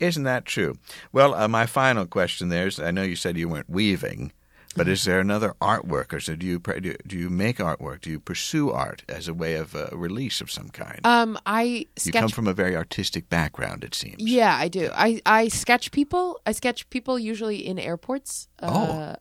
Isn't 0.00 0.24
that 0.24 0.44
true? 0.44 0.76
Well, 1.12 1.34
uh, 1.34 1.48
my 1.48 1.66
final 1.66 2.06
question 2.06 2.48
there 2.48 2.66
is 2.68 2.78
I 2.78 2.90
know 2.92 3.02
you 3.02 3.16
said 3.16 3.36
you 3.36 3.48
weren't 3.48 3.68
weaving, 3.68 4.32
but 4.76 4.86
is 4.86 5.02
there 5.04 5.18
another 5.18 5.54
artwork, 5.60 6.12
or 6.12 6.20
so 6.20 6.36
do 6.36 6.46
you 6.46 6.60
do 6.60 6.94
do 7.04 7.16
you 7.18 7.28
make 7.30 7.58
artwork? 7.58 8.02
Do 8.02 8.10
you 8.10 8.20
pursue 8.20 8.70
art 8.70 9.02
as 9.08 9.26
a 9.26 9.34
way 9.34 9.54
of 9.54 9.74
uh, 9.74 9.88
release 9.92 10.40
of 10.40 10.52
some 10.52 10.68
kind? 10.68 11.00
Um, 11.04 11.36
I 11.46 11.86
you 12.04 12.12
come 12.12 12.28
from 12.28 12.46
a 12.46 12.52
very 12.54 12.76
artistic 12.76 13.28
background, 13.28 13.82
it 13.82 13.94
seems. 13.96 14.16
yeah, 14.18 14.56
I 14.56 14.68
do. 14.68 14.88
I 14.94 15.20
I 15.26 15.48
sketch 15.48 15.90
people. 15.90 16.40
I 16.46 16.52
sketch 16.52 16.88
people 16.90 17.18
usually 17.18 17.66
in 17.66 17.78
airports. 17.80 18.46
Uh, 18.62 18.68
Oh. 18.70 19.16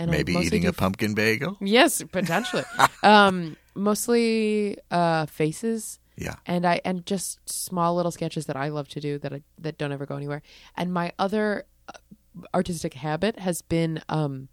And 0.00 0.10
Maybe 0.10 0.34
eating 0.34 0.66
a 0.66 0.72
pumpkin 0.72 1.14
bagel. 1.14 1.56
Yes, 1.60 2.02
potentially. 2.10 2.64
um, 3.02 3.56
mostly 3.74 4.76
uh, 4.90 5.26
faces, 5.26 5.98
Yeah. 6.16 6.34
and 6.46 6.66
I 6.66 6.80
and 6.84 7.04
just 7.06 7.38
small 7.48 7.94
little 7.96 8.12
sketches 8.12 8.46
that 8.46 8.56
I 8.56 8.68
love 8.68 8.88
to 8.88 9.00
do 9.00 9.18
that 9.18 9.32
I, 9.32 9.42
that 9.58 9.78
don't 9.78 9.92
ever 9.92 10.06
go 10.06 10.16
anywhere. 10.16 10.42
And 10.76 10.92
my 10.92 11.12
other 11.18 11.64
uh, 11.88 11.92
artistic 12.54 12.94
habit 12.94 13.38
has 13.38 13.62
been 13.62 14.02
um, 14.08 14.48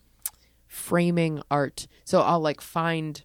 framing 0.68 1.42
art. 1.50 1.88
So 2.04 2.22
I'll 2.22 2.40
like 2.42 2.62
find 2.62 3.24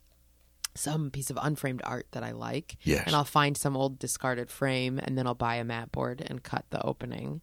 some 0.74 1.10
piece 1.10 1.28
of 1.30 1.38
unframed 1.42 1.82
art 1.84 2.06
that 2.12 2.22
I 2.22 2.32
like, 2.32 2.76
Yes. 2.82 3.02
and 3.06 3.14
I'll 3.14 3.24
find 3.24 3.56
some 3.58 3.76
old 3.76 3.98
discarded 3.98 4.50
frame, 4.50 4.98
and 5.02 5.18
then 5.18 5.26
I'll 5.26 5.34
buy 5.34 5.56
a 5.56 5.64
mat 5.64 5.92
board 5.92 6.22
and 6.26 6.42
cut 6.42 6.64
the 6.70 6.80
opening 6.84 7.42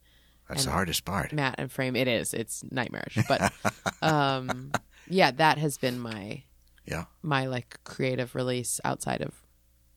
That's 0.50 0.66
the 0.66 0.72
hardest 0.72 1.06
part. 1.06 1.32
mat 1.32 1.56
and 1.58 1.72
frame. 1.72 1.96
It 1.96 2.08
is. 2.08 2.34
It's 2.34 2.64
nightmarish, 2.72 3.18
but 3.28 3.54
um, 4.02 4.72
yeah, 5.08 5.32
that 5.32 5.58
has 5.60 5.78
been 5.78 6.00
my 6.00 6.44
Yeah. 6.86 7.06
my 7.22 7.46
like 7.48 7.80
creative 7.84 8.34
release 8.36 8.82
outside 8.84 9.22
of 9.22 9.34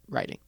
writing. 0.08 0.38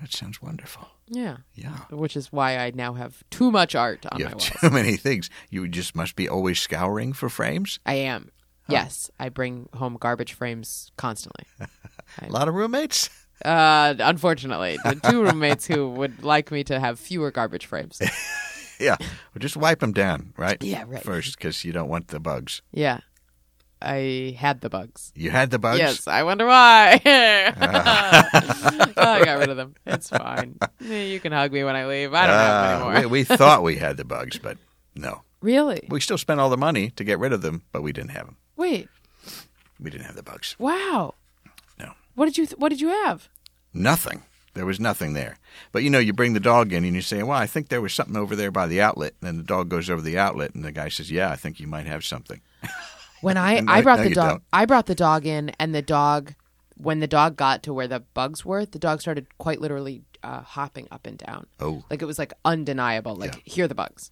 That 0.00 0.12
sounds 0.12 0.40
wonderful. 0.40 0.86
Yeah. 1.08 1.38
Yeah. 1.54 1.76
Which 1.90 2.16
is 2.16 2.30
why 2.32 2.56
I 2.58 2.70
now 2.72 2.94
have 2.94 3.24
too 3.30 3.50
much 3.50 3.74
art 3.74 4.06
on 4.06 4.18
You 4.20 4.24
my 4.26 4.28
have 4.30 4.38
walls. 4.38 4.50
too 4.60 4.70
many 4.80 4.96
things. 4.96 5.28
You 5.50 5.66
just 5.68 5.96
must 5.96 6.14
be 6.14 6.28
always 6.28 6.60
scouring 6.60 7.12
for 7.12 7.28
frames. 7.28 7.80
I 7.84 7.94
am. 7.94 8.30
Yes, 8.68 9.10
I 9.18 9.30
bring 9.30 9.68
home 9.74 9.96
garbage 9.98 10.32
frames 10.34 10.92
constantly. 10.96 11.44
A 12.22 12.28
lot 12.28 12.46
of 12.46 12.54
roommates. 12.54 13.10
Uh, 13.44 13.94
unfortunately, 13.98 14.78
the 14.84 14.94
two 14.94 15.24
roommates 15.24 15.66
who 15.66 15.88
would 15.90 16.22
like 16.22 16.52
me 16.52 16.62
to 16.64 16.78
have 16.78 17.00
fewer 17.00 17.32
garbage 17.32 17.66
frames. 17.66 18.00
Yeah. 18.88 18.96
Well, 18.98 19.38
just 19.40 19.56
wipe 19.56 19.80
them 19.80 19.92
down, 19.92 20.32
right? 20.36 20.62
Yeah, 20.62 20.84
right. 20.86 21.02
First, 21.02 21.36
because 21.38 21.64
you 21.64 21.72
don't 21.72 21.88
want 21.88 22.08
the 22.08 22.20
bugs. 22.20 22.62
Yeah, 22.72 23.00
I 23.82 24.34
had 24.38 24.60
the 24.62 24.70
bugs. 24.70 25.12
You 25.14 25.30
had 25.30 25.50
the 25.50 25.58
bugs. 25.58 25.78
Yes, 25.78 26.06
I 26.08 26.22
wonder 26.22 26.46
why. 26.46 27.00
I 27.04 27.52
got 29.24 29.38
rid 29.38 29.50
of 29.50 29.56
them. 29.56 29.74
It's 29.86 30.08
fine. 30.10 30.58
You 30.80 31.20
can 31.20 31.32
hug 31.32 31.52
me 31.52 31.64
when 31.64 31.76
I 31.76 31.86
leave. 31.86 32.12
I 32.14 32.26
don't 32.26 32.36
have 32.36 32.50
Uh, 32.50 32.62
them 32.78 32.82
anymore. 32.96 33.10
we, 33.10 33.20
we 33.20 33.24
thought 33.24 33.62
we 33.62 33.76
had 33.76 33.96
the 33.96 34.04
bugs, 34.04 34.38
but 34.38 34.58
no. 34.94 35.22
really? 35.40 35.86
We 35.88 36.00
still 36.00 36.18
spent 36.18 36.40
all 36.40 36.50
the 36.50 36.56
money 36.56 36.90
to 36.90 37.04
get 37.04 37.18
rid 37.18 37.32
of 37.32 37.42
them, 37.42 37.62
but 37.72 37.82
we 37.82 37.92
didn't 37.92 38.10
have 38.10 38.26
them. 38.26 38.36
Wait. 38.56 38.88
We 39.78 39.90
didn't 39.90 40.06
have 40.06 40.16
the 40.16 40.22
bugs. 40.22 40.56
Wow. 40.58 41.14
No. 41.78 41.92
What 42.14 42.26
did 42.26 42.38
you 42.38 42.46
th- 42.46 42.58
What 42.58 42.68
did 42.70 42.80
you 42.80 42.88
have? 42.88 43.28
Nothing. 43.72 44.22
There 44.54 44.66
was 44.66 44.80
nothing 44.80 45.12
there. 45.12 45.38
But 45.72 45.82
you 45.82 45.90
know, 45.90 45.98
you 45.98 46.12
bring 46.12 46.32
the 46.32 46.40
dog 46.40 46.72
in 46.72 46.84
and 46.84 46.94
you 46.94 47.02
say, 47.02 47.22
Well, 47.22 47.38
I 47.38 47.46
think 47.46 47.68
there 47.68 47.80
was 47.80 47.92
something 47.92 48.16
over 48.16 48.34
there 48.34 48.50
by 48.50 48.66
the 48.66 48.80
outlet. 48.80 49.14
And 49.20 49.28
then 49.28 49.36
the 49.36 49.44
dog 49.44 49.68
goes 49.68 49.88
over 49.88 50.02
the 50.02 50.18
outlet 50.18 50.54
and 50.54 50.64
the 50.64 50.72
guy 50.72 50.88
says, 50.88 51.10
Yeah, 51.10 51.30
I 51.30 51.36
think 51.36 51.60
you 51.60 51.66
might 51.66 51.86
have 51.86 52.04
something. 52.04 52.40
When 53.20 53.36
I 53.36 53.60
No, 53.60 53.72
I 53.72 53.82
brought 53.82 53.98
no, 53.98 54.04
the 54.08 54.14
dog 54.14 54.28
don't. 54.30 54.42
I 54.52 54.64
brought 54.64 54.86
the 54.86 54.94
dog 54.94 55.26
in 55.26 55.50
and 55.60 55.74
the 55.74 55.82
dog 55.82 56.34
when 56.76 57.00
the 57.00 57.06
dog 57.06 57.36
got 57.36 57.62
to 57.64 57.74
where 57.74 57.86
the 57.86 58.00
bugs 58.00 58.44
were, 58.46 58.64
the 58.64 58.78
dog 58.78 59.02
started 59.02 59.26
quite 59.36 59.60
literally 59.60 60.02
uh, 60.22 60.40
hopping 60.40 60.88
up 60.90 61.06
and 61.06 61.18
down. 61.18 61.46
Oh, 61.60 61.84
Like 61.90 62.00
it 62.00 62.06
was 62.06 62.18
like 62.18 62.32
undeniable. 62.46 63.14
Like 63.16 63.42
here 63.46 63.66
are 63.66 63.68
the 63.68 63.74
bugs. 63.74 64.10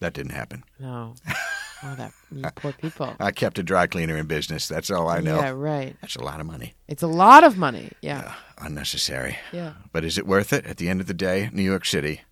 that 0.00 0.12
didn't 0.12 0.32
happen. 0.32 0.64
No. 0.78 1.14
Oh, 1.86 1.94
that 1.96 2.12
you 2.32 2.42
poor 2.56 2.72
people. 2.72 3.14
I 3.20 3.30
kept 3.30 3.58
a 3.58 3.62
dry 3.62 3.86
cleaner 3.86 4.16
in 4.16 4.26
business. 4.26 4.66
That's 4.68 4.90
all 4.90 5.08
I 5.08 5.20
know. 5.20 5.38
Yeah, 5.38 5.50
right. 5.50 5.96
That's 6.00 6.16
a 6.16 6.22
lot 6.22 6.40
of 6.40 6.46
money. 6.46 6.74
It's 6.88 7.02
a 7.02 7.06
lot 7.06 7.44
of 7.44 7.58
money. 7.58 7.92
Yeah. 8.00 8.34
Unnecessary. 8.58 9.36
Yeah. 9.52 9.74
But 9.92 10.04
is 10.04 10.16
it 10.16 10.26
worth 10.26 10.52
it 10.52 10.64
at 10.64 10.78
the 10.78 10.88
end 10.88 11.00
of 11.02 11.06
the 11.06 11.14
day? 11.14 11.50
New 11.52 11.62
York 11.62 11.84
City. 11.84 12.22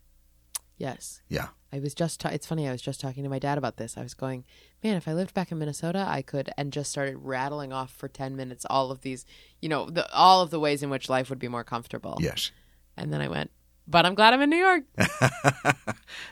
Yes. 0.78 1.20
Yeah. 1.28 1.48
I 1.70 1.80
was 1.80 1.94
just. 1.94 2.20
Ta- 2.20 2.30
it's 2.30 2.46
funny. 2.46 2.66
I 2.68 2.72
was 2.72 2.82
just 2.82 3.00
talking 3.00 3.22
to 3.24 3.28
my 3.28 3.38
dad 3.38 3.58
about 3.58 3.76
this. 3.76 3.96
I 3.96 4.02
was 4.02 4.14
going, 4.14 4.44
man, 4.82 4.96
if 4.96 5.06
I 5.06 5.12
lived 5.12 5.34
back 5.34 5.52
in 5.52 5.58
Minnesota, 5.58 6.04
I 6.08 6.22
could, 6.22 6.50
and 6.56 6.72
just 6.72 6.90
started 6.90 7.16
rattling 7.18 7.72
off 7.72 7.92
for 7.92 8.08
ten 8.08 8.36
minutes 8.36 8.66
all 8.68 8.90
of 8.90 9.02
these, 9.02 9.24
you 9.60 9.68
know, 9.68 9.88
the, 9.88 10.10
all 10.12 10.42
of 10.42 10.50
the 10.50 10.60
ways 10.60 10.82
in 10.82 10.90
which 10.90 11.08
life 11.08 11.30
would 11.30 11.38
be 11.38 11.48
more 11.48 11.64
comfortable. 11.64 12.18
Yes. 12.20 12.50
And 12.96 13.12
then 13.12 13.20
I 13.20 13.28
went, 13.28 13.50
but 13.86 14.06
I'm 14.06 14.14
glad 14.14 14.34
I'm 14.34 14.40
in 14.42 14.50
New 14.50 14.56
York. 14.56 14.84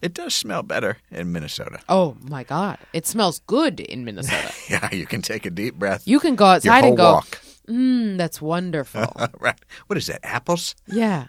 It 0.03 0.15
does 0.15 0.35
smell 0.35 0.63
better 0.63 0.99
in 1.11 1.33
Minnesota. 1.33 1.81
oh 1.89 2.17
my 2.21 2.45
God, 2.45 2.79
it 2.93 3.07
smells 3.07 3.41
good 3.47 3.81
in 3.81 4.05
Minnesota. 4.05 4.53
Yeah, 4.71 4.89
you 4.95 5.07
can 5.07 5.21
take 5.23 5.47
a 5.47 5.51
deep 5.51 5.75
breath. 5.75 6.03
You 6.07 6.21
can 6.21 6.37
go 6.37 6.45
outside 6.47 6.85
and 6.85 6.97
go, 6.97 7.13
walk. 7.15 7.41
mm, 7.69 8.17
that's 8.17 8.41
wonderful. 8.41 9.13
right. 9.41 9.59
What 9.89 9.97
is 9.97 10.07
that? 10.07 10.21
Apples? 10.25 10.75
yeah. 10.87 11.27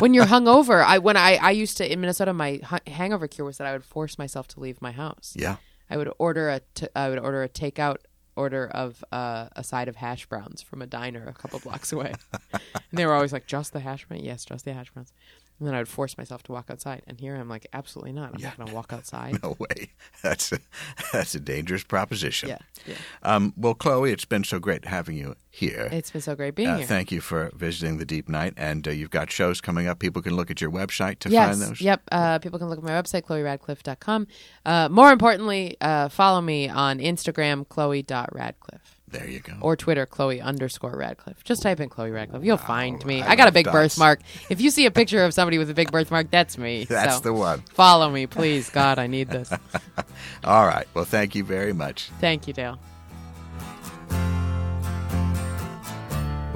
When 0.00 0.12
you're 0.14 0.26
hungover, 0.26 0.84
I 0.84 0.98
when 0.98 1.16
I 1.16 1.36
I 1.36 1.52
used 1.52 1.76
to 1.78 1.90
in 1.90 2.00
Minnesota, 2.00 2.32
my 2.34 2.60
hangover 2.86 3.28
cure 3.28 3.46
was 3.46 3.56
that 3.58 3.66
I 3.66 3.72
would 3.72 3.84
force 3.84 4.18
myself 4.18 4.46
to 4.48 4.60
leave 4.60 4.82
my 4.82 4.92
house. 4.92 5.32
Yeah. 5.36 5.56
I 5.88 5.96
would 5.96 6.10
order 6.18 6.50
a 6.50 6.60
t- 6.74 6.88
I 6.94 7.08
would 7.08 7.18
order 7.18 7.42
a 7.42 7.48
takeout 7.48 7.98
order 8.36 8.66
of 8.68 9.04
uh, 9.12 9.48
a 9.56 9.64
side 9.64 9.88
of 9.88 9.96
hash 9.96 10.26
browns 10.26 10.62
from 10.62 10.82
a 10.82 10.86
diner 10.86 11.26
a 11.26 11.32
couple 11.32 11.58
blocks 11.60 11.92
away, 11.92 12.12
and 12.52 12.62
they 12.92 13.06
were 13.06 13.14
always 13.14 13.32
like, 13.32 13.46
"Just 13.46 13.72
the 13.72 13.80
hash 13.80 14.04
browns? 14.06 14.22
Yes, 14.22 14.44
just 14.44 14.64
the 14.64 14.72
hash 14.72 14.90
browns." 14.90 15.12
And 15.58 15.66
then 15.66 15.74
I 15.74 15.78
would 15.78 15.88
force 15.88 16.18
myself 16.18 16.42
to 16.44 16.52
walk 16.52 16.66
outside, 16.70 17.02
and 17.06 17.18
here 17.18 17.34
I'm 17.34 17.48
like, 17.48 17.66
"Absolutely 17.72 18.12
not! 18.12 18.34
I'm 18.34 18.42
not 18.42 18.56
going 18.58 18.68
to 18.68 18.74
walk 18.74 18.92
outside." 18.92 19.42
No 19.42 19.56
way. 19.58 19.90
That's 20.22 20.52
a, 20.52 20.58
that's 21.12 21.34
a 21.34 21.40
dangerous 21.40 21.82
proposition. 21.84 22.48
Yeah, 22.50 22.58
yeah. 22.86 22.94
Um, 23.22 23.54
well, 23.56 23.74
Chloe, 23.74 24.12
it's 24.12 24.24
been 24.24 24.44
so 24.44 24.58
great 24.58 24.84
having 24.84 25.16
you 25.16 25.34
here. 25.50 25.88
It's 25.92 26.10
been 26.10 26.20
so 26.20 26.34
great 26.34 26.54
being 26.56 26.68
Uh, 26.68 26.78
here. 26.78 26.86
thank 26.86 27.10
you 27.12 27.20
for 27.20 27.50
visiting 27.54 27.98
the 27.98 28.04
Deep 28.04 28.28
Night, 28.28 28.52
and 28.56 28.86
uh, 28.86 28.90
you've 28.90 29.10
got 29.10 29.30
shows 29.30 29.60
coming 29.60 29.86
up. 29.86 29.98
People 29.98 30.20
can 30.20 30.34
look 30.36 30.50
at 30.50 30.60
your 30.60 30.70
website 30.70 31.20
to 31.20 31.30
yes. 31.30 31.48
find 31.58 31.70
those. 31.70 31.80
Yep. 31.80 32.02
Uh, 32.12 32.38
people 32.40 32.58
can 32.58 32.68
look 32.68 32.78
at 32.78 32.84
my 32.84 32.90
website, 32.90 33.22
chloeradcliffe.com. 33.22 34.26
Uh, 34.66 34.88
more 34.90 35.10
importantly, 35.12 35.76
uh, 35.80 36.08
follow 36.08 36.40
me 36.40 36.68
on 36.68 36.98
Instagram, 36.98 37.66
chloe.radcliffe. 37.68 38.95
There 39.08 39.28
you 39.28 39.38
go. 39.40 39.54
Or 39.60 39.76
Twitter, 39.76 40.04
Chloe 40.04 40.40
underscore 40.40 40.96
Radcliffe. 40.96 41.44
Just 41.44 41.62
type 41.62 41.78
in 41.78 41.88
Chloe 41.88 42.10
Radcliffe. 42.10 42.42
You'll 42.44 42.56
find 42.56 43.04
me. 43.06 43.22
I, 43.22 43.36
got 43.36 43.48
a 43.48 43.52
big 43.52 43.66
dots. 43.66 43.74
birthmark. 43.74 44.20
If 44.50 44.60
you 44.60 44.70
see 44.70 44.84
a 44.86 44.90
picture 44.90 45.22
of 45.24 45.32
somebody 45.32 45.58
with 45.58 45.70
a 45.70 45.74
big 45.74 45.92
birthmark, 45.92 46.30
that's 46.30 46.58
me. 46.58 46.84
That's 46.88 47.16
So 47.16 47.20
the 47.22 47.32
one. 47.32 47.60
Follow 47.72 48.10
me, 48.10 48.26
please. 48.26 48.68
God, 48.68 48.98
I 48.98 49.06
need 49.06 49.28
this. 49.28 49.52
All 50.44 50.66
right. 50.66 50.86
Well, 50.94 51.04
thank 51.04 51.34
you 51.36 51.44
very 51.44 51.72
much. 51.72 52.10
Thank 52.20 52.48
you, 52.48 52.52
Dale. 52.52 52.78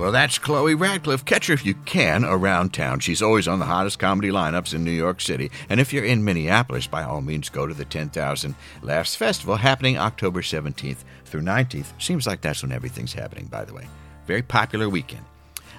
Well, 0.01 0.13
that's 0.13 0.39
Chloe 0.39 0.75
Radcliffe. 0.75 1.27
Catch 1.27 1.49
her 1.49 1.53
if 1.53 1.67
you 1.67 1.75
can 1.75 2.25
around 2.25 2.73
town. 2.73 3.01
She's 3.01 3.21
always 3.21 3.47
on 3.47 3.59
the 3.59 3.67
hottest 3.67 3.99
comedy 3.99 4.31
lineups 4.31 4.73
in 4.73 4.83
New 4.83 4.91
York 4.91 5.21
City. 5.21 5.51
And 5.69 5.79
if 5.79 5.93
you're 5.93 6.07
in 6.07 6.25
Minneapolis, 6.25 6.87
by 6.87 7.03
all 7.03 7.21
means, 7.21 7.51
go 7.51 7.67
to 7.67 7.75
the 7.75 7.85
10,000 7.85 8.55
Laughs 8.81 9.15
Festival 9.15 9.57
happening 9.57 9.99
October 9.99 10.41
17th 10.41 11.05
through 11.31 11.43
19th. 11.43 12.01
Seems 12.01 12.27
like 12.27 12.41
that's 12.41 12.63
when 12.63 12.73
everything's 12.73 13.13
happening, 13.13 13.47
by 13.47 13.65
the 13.65 13.73
way. 13.73 13.87
Very 14.27 14.43
popular 14.43 14.89
weekend. 14.89 15.25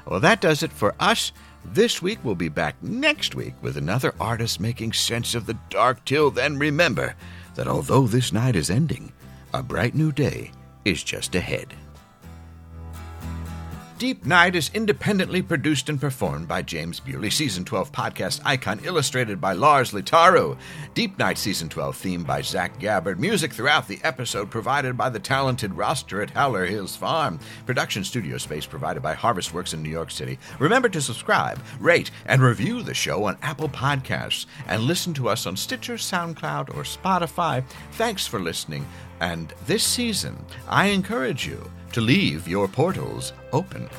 Well, 0.06 0.20
that 0.22 0.42
does 0.42 0.64
it 0.64 0.72
for 0.72 0.96
us. 1.00 1.32
This 1.64 2.02
week, 2.02 2.20
we'll 2.24 2.36
be 2.36 2.50
back 2.50 2.82
next 2.82 3.36
week 3.36 3.54
with 3.62 3.78
another 3.78 4.16
artist 4.20 4.60
making 4.60 4.94
sense 4.94 5.36
of 5.36 5.46
the 5.46 5.58
dark. 5.70 6.04
Till 6.06 6.32
then, 6.32 6.58
remember 6.58 7.16
that 7.56 7.68
although 7.68 8.08
this 8.08 8.34
night 8.34 8.56
is 8.56 8.72
ending, 8.72 9.12
a 9.54 9.62
bright 9.62 9.94
new 9.94 10.12
day 10.12 10.52
is 10.86 11.04
just 11.04 11.36
ahead. 11.36 11.76
Deep 14.02 14.26
Night 14.26 14.56
is 14.56 14.72
independently 14.74 15.44
produced 15.44 15.88
and 15.88 16.02
performed 16.02 16.48
by 16.48 16.64
James 16.64 17.00
Bewley, 17.00 17.30
Season 17.30 17.64
12 17.64 17.92
podcast 17.92 18.42
icon 18.44 18.80
illustrated 18.84 19.40
by 19.40 19.54
Lars 19.54 19.92
Litaru. 19.92 20.58
Deep 20.96 21.20
Night 21.20 21.38
Season 21.38 21.70
12 21.70 21.96
theme 21.96 22.24
by 22.24 22.42
Zach 22.42 22.80
Gabbard. 22.80 23.20
Music 23.20 23.54
throughout 23.54 23.88
the 23.88 24.00
episode 24.04 24.50
provided 24.50 24.98
by 24.98 25.08
the 25.08 25.20
talented 25.20 25.76
roster 25.76 26.20
at 26.20 26.32
Howler 26.32 26.66
Hills 26.66 26.96
Farm. 26.96 27.40
Production 27.68 28.04
studio 28.04 28.40
space 28.40 28.66
provided 28.66 29.04
by 29.04 29.14
Harvestworks 29.14 29.76
in 29.76 29.84
New 29.84 29.90
York 29.92 30.10
City. 30.10 30.40
Remember 30.58 30.90
to 30.90 31.00
subscribe, 31.00 31.62
rate, 31.80 32.10
and 32.26 32.42
review 32.42 32.82
the 32.82 32.96
show 32.96 33.26
on 33.26 33.38
Apple 33.44 33.70
Podcasts 33.70 34.48
and 34.66 34.82
listen 34.82 35.14
to 35.14 35.30
us 35.30 35.46
on 35.46 35.56
Stitcher, 35.56 35.98
SoundCloud, 35.98 36.76
or 36.76 36.82
Spotify. 36.82 37.64
Thanks 37.92 38.26
for 38.26 38.40
listening. 38.40 38.84
And 39.20 39.54
this 39.68 39.84
season, 39.84 40.44
I 40.68 40.88
encourage 40.88 41.46
you 41.46 41.70
to 41.92 42.02
leave 42.02 42.48
your 42.48 42.68
portals 42.68 43.34
open. 43.52 43.90